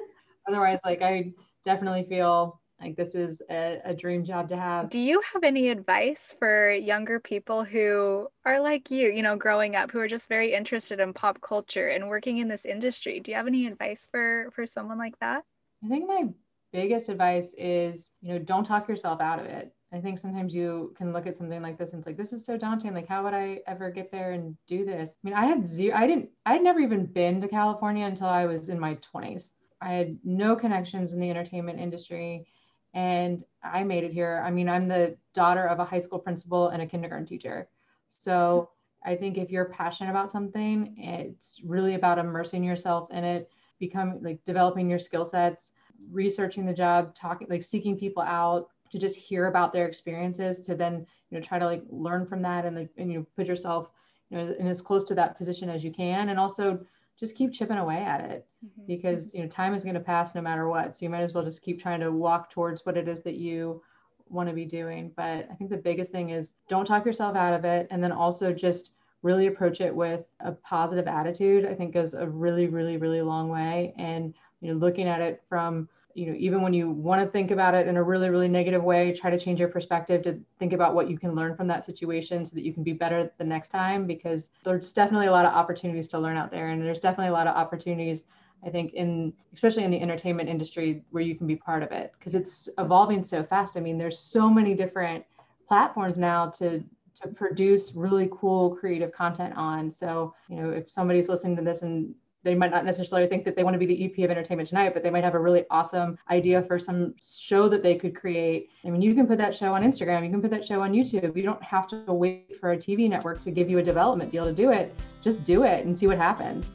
Otherwise, 0.46 0.78
like 0.84 1.00
I 1.00 1.32
definitely 1.64 2.04
feel 2.04 2.60
like 2.82 2.96
this 2.96 3.14
is 3.14 3.40
a, 3.50 3.80
a, 3.84 3.94
dream 3.94 4.24
job 4.24 4.48
to 4.48 4.56
have. 4.56 4.90
Do 4.90 4.98
you 4.98 5.22
have 5.32 5.44
any 5.44 5.70
advice 5.70 6.34
for 6.38 6.72
younger 6.72 7.20
people 7.20 7.62
who 7.64 8.26
are 8.44 8.60
like 8.60 8.90
you, 8.90 9.08
you 9.10 9.22
know, 9.22 9.36
growing 9.36 9.76
up, 9.76 9.90
who 9.92 10.00
are 10.00 10.08
just 10.08 10.28
very 10.28 10.52
interested 10.52 10.98
in 10.98 11.12
pop 11.12 11.40
culture 11.40 11.88
and 11.88 12.08
working 12.08 12.38
in 12.38 12.48
this 12.48 12.64
industry? 12.64 13.20
Do 13.20 13.30
you 13.30 13.36
have 13.36 13.46
any 13.46 13.66
advice 13.66 14.08
for 14.10 14.50
for 14.52 14.66
someone 14.66 14.98
like 14.98 15.18
that? 15.20 15.44
I 15.84 15.88
think 15.88 16.08
my 16.08 16.28
biggest 16.72 17.08
advice 17.08 17.48
is, 17.56 18.10
you 18.20 18.32
know, 18.32 18.38
don't 18.38 18.64
talk 18.64 18.88
yourself 18.88 19.20
out 19.20 19.38
of 19.38 19.46
it. 19.46 19.72
I 19.92 20.00
think 20.00 20.18
sometimes 20.18 20.54
you 20.54 20.94
can 20.96 21.12
look 21.12 21.26
at 21.26 21.36
something 21.36 21.60
like 21.60 21.76
this 21.76 21.92
and 21.92 22.00
it's 22.00 22.06
like, 22.06 22.16
this 22.16 22.32
is 22.32 22.46
so 22.46 22.56
daunting. 22.56 22.94
Like, 22.94 23.06
how 23.06 23.22
would 23.24 23.34
I 23.34 23.60
ever 23.66 23.90
get 23.90 24.10
there 24.10 24.32
and 24.32 24.56
do 24.66 24.86
this? 24.86 25.10
I 25.10 25.28
mean, 25.28 25.34
I 25.34 25.44
had 25.44 25.66
zero, 25.66 25.94
I 25.96 26.06
didn't, 26.06 26.30
I 26.46 26.54
had 26.54 26.62
never 26.62 26.80
even 26.80 27.04
been 27.04 27.42
to 27.42 27.48
California 27.48 28.06
until 28.06 28.28
I 28.28 28.46
was 28.46 28.70
in 28.70 28.80
my 28.80 28.94
20s. 29.14 29.50
I 29.82 29.92
had 29.92 30.16
no 30.24 30.56
connections 30.56 31.12
in 31.12 31.20
the 31.20 31.28
entertainment 31.28 31.78
industry 31.78 32.46
and 32.94 33.44
I 33.62 33.85
made 33.85 34.05
it 34.05 34.12
here. 34.12 34.42
I 34.44 34.50
mean, 34.50 34.68
I'm 34.68 34.88
the 34.88 35.16
daughter 35.35 35.66
of 35.66 35.78
a 35.78 35.85
high 35.85 35.98
school 35.98 36.18
principal 36.18 36.68
and 36.68 36.83
a 36.83 36.87
kindergarten 36.87 37.26
teacher. 37.26 37.68
So 38.09 38.70
I 39.05 39.16
think 39.16 39.38
if 39.38 39.50
you're 39.50 39.66
passionate 39.66 40.11
about 40.11 40.31
something, 40.31 40.94
it's 40.98 41.61
really 41.64 41.94
about 41.94 42.18
immersing 42.18 42.62
yourself 42.62 43.11
in 43.11 43.24
it, 43.24 43.50
becoming 43.78 44.22
like 44.22 44.44
developing 44.44 44.88
your 44.88 44.98
skill 44.98 45.24
sets, 45.24 45.72
researching 46.11 46.66
the 46.66 46.72
job, 46.72 47.14
talking 47.14 47.46
like 47.50 47.62
seeking 47.62 47.96
people 47.98 48.22
out 48.22 48.68
to 48.90 48.98
just 48.98 49.16
hear 49.16 49.46
about 49.46 49.72
their 49.72 49.87
experiences 49.87 50.66
to 50.66 50.74
then 50.74 51.07
you 51.31 51.38
know 51.38 51.40
try 51.40 51.59
to 51.59 51.64
like 51.64 51.83
learn 51.88 52.26
from 52.26 52.42
that 52.42 52.64
and, 52.64 52.76
like, 52.76 52.90
and 52.98 53.11
you 53.11 53.18
know 53.18 53.26
put 53.35 53.46
yourself 53.46 53.88
you 54.31 54.37
know 54.37 54.55
in 54.59 54.66
as 54.66 54.83
close 54.83 55.02
to 55.05 55.14
that 55.14 55.37
position 55.38 55.70
as 55.70 55.83
you 55.83 55.90
can 55.90 56.28
and 56.28 56.38
also 56.38 56.78
just 57.18 57.37
keep 57.37 57.53
chipping 57.53 57.79
away 57.79 57.98
at 57.98 58.20
it 58.20 58.46
mm-hmm. 58.64 58.87
because 58.87 59.33
you 59.33 59.42
know 59.42 59.48
time 59.48 59.75
is 59.75 59.85
going 59.85 59.94
to 59.94 60.01
pass 60.01 60.35
no 60.35 60.40
matter 60.40 60.68
what. 60.68 60.96
So 60.96 61.05
you 61.05 61.11
might 61.11 61.22
as 61.22 61.35
well 61.35 61.44
just 61.44 61.62
keep 61.62 61.81
trying 61.81 62.01
to 62.01 62.11
walk 62.12 62.51
towards 62.51 62.85
what 62.85 62.96
it 62.96 63.09
is 63.09 63.20
that 63.22 63.37
you 63.37 63.83
want 64.29 64.48
to 64.48 64.55
be 64.55 64.64
doing. 64.64 65.12
But 65.16 65.48
i 65.51 65.55
think 65.55 65.70
the 65.70 65.77
biggest 65.77 66.11
thing 66.11 66.31
is 66.31 66.55
don't 66.68 66.87
talk 66.87 67.05
yourself 67.05 67.37
out 67.37 67.55
of 67.55 67.64
it. 67.64 67.87
And 67.90 68.03
then 68.03 68.12
also 68.12 68.53
just 68.53 68.90
really 69.22 69.46
approach 69.46 69.81
it 69.81 69.94
with 69.94 70.25
a 70.40 70.51
positive 70.51 71.07
attitude 71.07 71.64
i 71.64 71.72
think 71.72 71.94
goes 71.94 72.12
a 72.12 72.27
really 72.27 72.66
really 72.66 72.96
really 72.96 73.22
long 73.22 73.48
way. 73.48 73.94
And 73.98 74.35
you 74.61 74.72
know 74.72 74.79
looking 74.79 75.07
at 75.07 75.20
it 75.20 75.42
from 75.48 75.88
you 76.14 76.27
know 76.27 76.35
even 76.38 76.62
when 76.62 76.72
you 76.72 76.90
want 76.90 77.22
to 77.22 77.31
think 77.31 77.51
about 77.51 77.75
it 77.75 77.87
in 77.87 77.96
a 77.96 78.03
really 78.03 78.29
really 78.31 78.48
negative 78.48 78.83
way 78.83 79.12
try 79.12 79.31
to 79.31 79.38
change 79.38 79.59
your 79.59 79.68
perspective 79.68 80.22
to 80.22 80.38
think 80.59 80.72
about 80.72 80.94
what 80.94 81.09
you 81.09 81.18
can 81.18 81.35
learn 81.35 81.57
from 81.57 81.66
that 81.66 81.85
situation 81.85 82.44
so 82.44 82.55
that 82.55 82.64
you 82.64 82.72
can 82.72 82.83
be 82.83 82.92
better 82.92 83.31
the 83.38 83.44
next 83.44 83.68
time 83.68 84.07
because 84.07 84.51
there's 84.64 84.92
definitely 84.92 85.27
a 85.27 85.31
lot 85.31 85.46
of 85.46 85.53
opportunities 85.53 86.09
to 86.09 86.18
learn 86.18 86.37
out 86.37 86.50
there 86.50 86.69
and 86.69 86.83
there's 86.83 87.00
definitely 87.00 87.29
a 87.29 87.33
lot 87.33 87.46
of 87.46 87.56
opportunities 87.56 88.25
i 88.65 88.71
think 88.71 88.92
in 88.94 89.33
especially 89.52 89.85
in 89.85 89.90
the 89.90 90.00
entertainment 90.00 90.48
industry 90.48 91.04
where 91.10 91.23
you 91.23 91.35
can 91.35 91.46
be 91.46 91.56
part 91.56 91.83
of 91.83 91.90
it 91.92 92.13
because 92.19 92.35
it's 92.35 92.69
evolving 92.79 93.23
so 93.23 93.42
fast. 93.42 93.77
I 93.77 93.81
mean 93.81 93.98
there's 93.98 94.19
so 94.19 94.48
many 94.48 94.75
different 94.75 95.25
platforms 95.69 96.19
now 96.19 96.48
to 96.50 96.83
to 97.15 97.29
produce 97.29 97.94
really 97.94 98.29
cool 98.33 98.75
creative 98.75 99.13
content 99.13 99.54
on. 99.56 99.90
So 99.90 100.35
you 100.48 100.56
know 100.56 100.71
if 100.71 100.90
somebody's 100.90 101.29
listening 101.29 101.56
to 101.56 101.63
this 101.63 101.83
and 101.83 102.15
they 102.44 102.54
might 102.54 102.70
not 102.70 102.84
necessarily 102.84 103.28
think 103.28 103.44
that 103.44 103.56
they 103.56 103.64
want 103.64 103.74
to 103.74 103.78
be 103.78 103.86
the 103.86 104.04
EP 104.04 104.24
of 104.24 104.30
Entertainment 104.30 104.68
Tonight, 104.68 104.94
but 104.94 105.02
they 105.02 105.10
might 105.10 105.24
have 105.24 105.34
a 105.34 105.38
really 105.38 105.64
awesome 105.70 106.18
idea 106.30 106.62
for 106.62 106.78
some 106.78 107.14
show 107.22 107.68
that 107.68 107.82
they 107.82 107.94
could 107.94 108.14
create. 108.14 108.70
I 108.84 108.90
mean, 108.90 109.02
you 109.02 109.14
can 109.14 109.26
put 109.26 109.38
that 109.38 109.54
show 109.54 109.74
on 109.74 109.82
Instagram, 109.82 110.24
you 110.24 110.30
can 110.30 110.42
put 110.42 110.50
that 110.50 110.64
show 110.64 110.82
on 110.82 110.92
YouTube. 110.92 111.36
You 111.36 111.42
don't 111.42 111.62
have 111.62 111.86
to 111.88 112.04
wait 112.08 112.58
for 112.60 112.72
a 112.72 112.76
TV 112.76 113.08
network 113.08 113.40
to 113.42 113.50
give 113.50 113.70
you 113.70 113.78
a 113.78 113.82
development 113.82 114.30
deal 114.30 114.44
to 114.44 114.52
do 114.52 114.70
it. 114.70 114.94
Just 115.20 115.44
do 115.44 115.64
it 115.64 115.84
and 115.86 115.96
see 115.96 116.06
what 116.06 116.18
happens. 116.18 116.70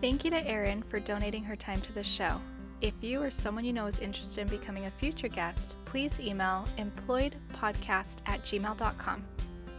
Thank 0.00 0.24
you 0.24 0.30
to 0.30 0.46
Erin 0.46 0.82
for 0.82 0.98
donating 0.98 1.44
her 1.44 1.54
time 1.54 1.80
to 1.82 1.92
the 1.92 2.02
show. 2.02 2.40
If 2.80 2.94
you 3.00 3.22
or 3.22 3.30
someone 3.30 3.64
you 3.64 3.72
know 3.72 3.86
is 3.86 4.00
interested 4.00 4.40
in 4.40 4.48
becoming 4.48 4.86
a 4.86 4.90
future 4.90 5.28
guest, 5.28 5.76
please 5.84 6.18
email 6.18 6.64
employedpodcast 6.76 8.16
at 8.26 8.42
gmail.com. 8.42 9.24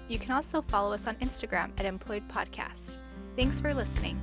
You 0.08 0.20
can 0.20 0.32
also 0.32 0.62
follow 0.62 0.94
us 0.94 1.08
on 1.08 1.16
Instagram 1.16 1.72
at 1.78 1.86
employedpodcast. 1.86 2.98
Thanks 3.36 3.60
for 3.60 3.74
listening. 3.74 4.22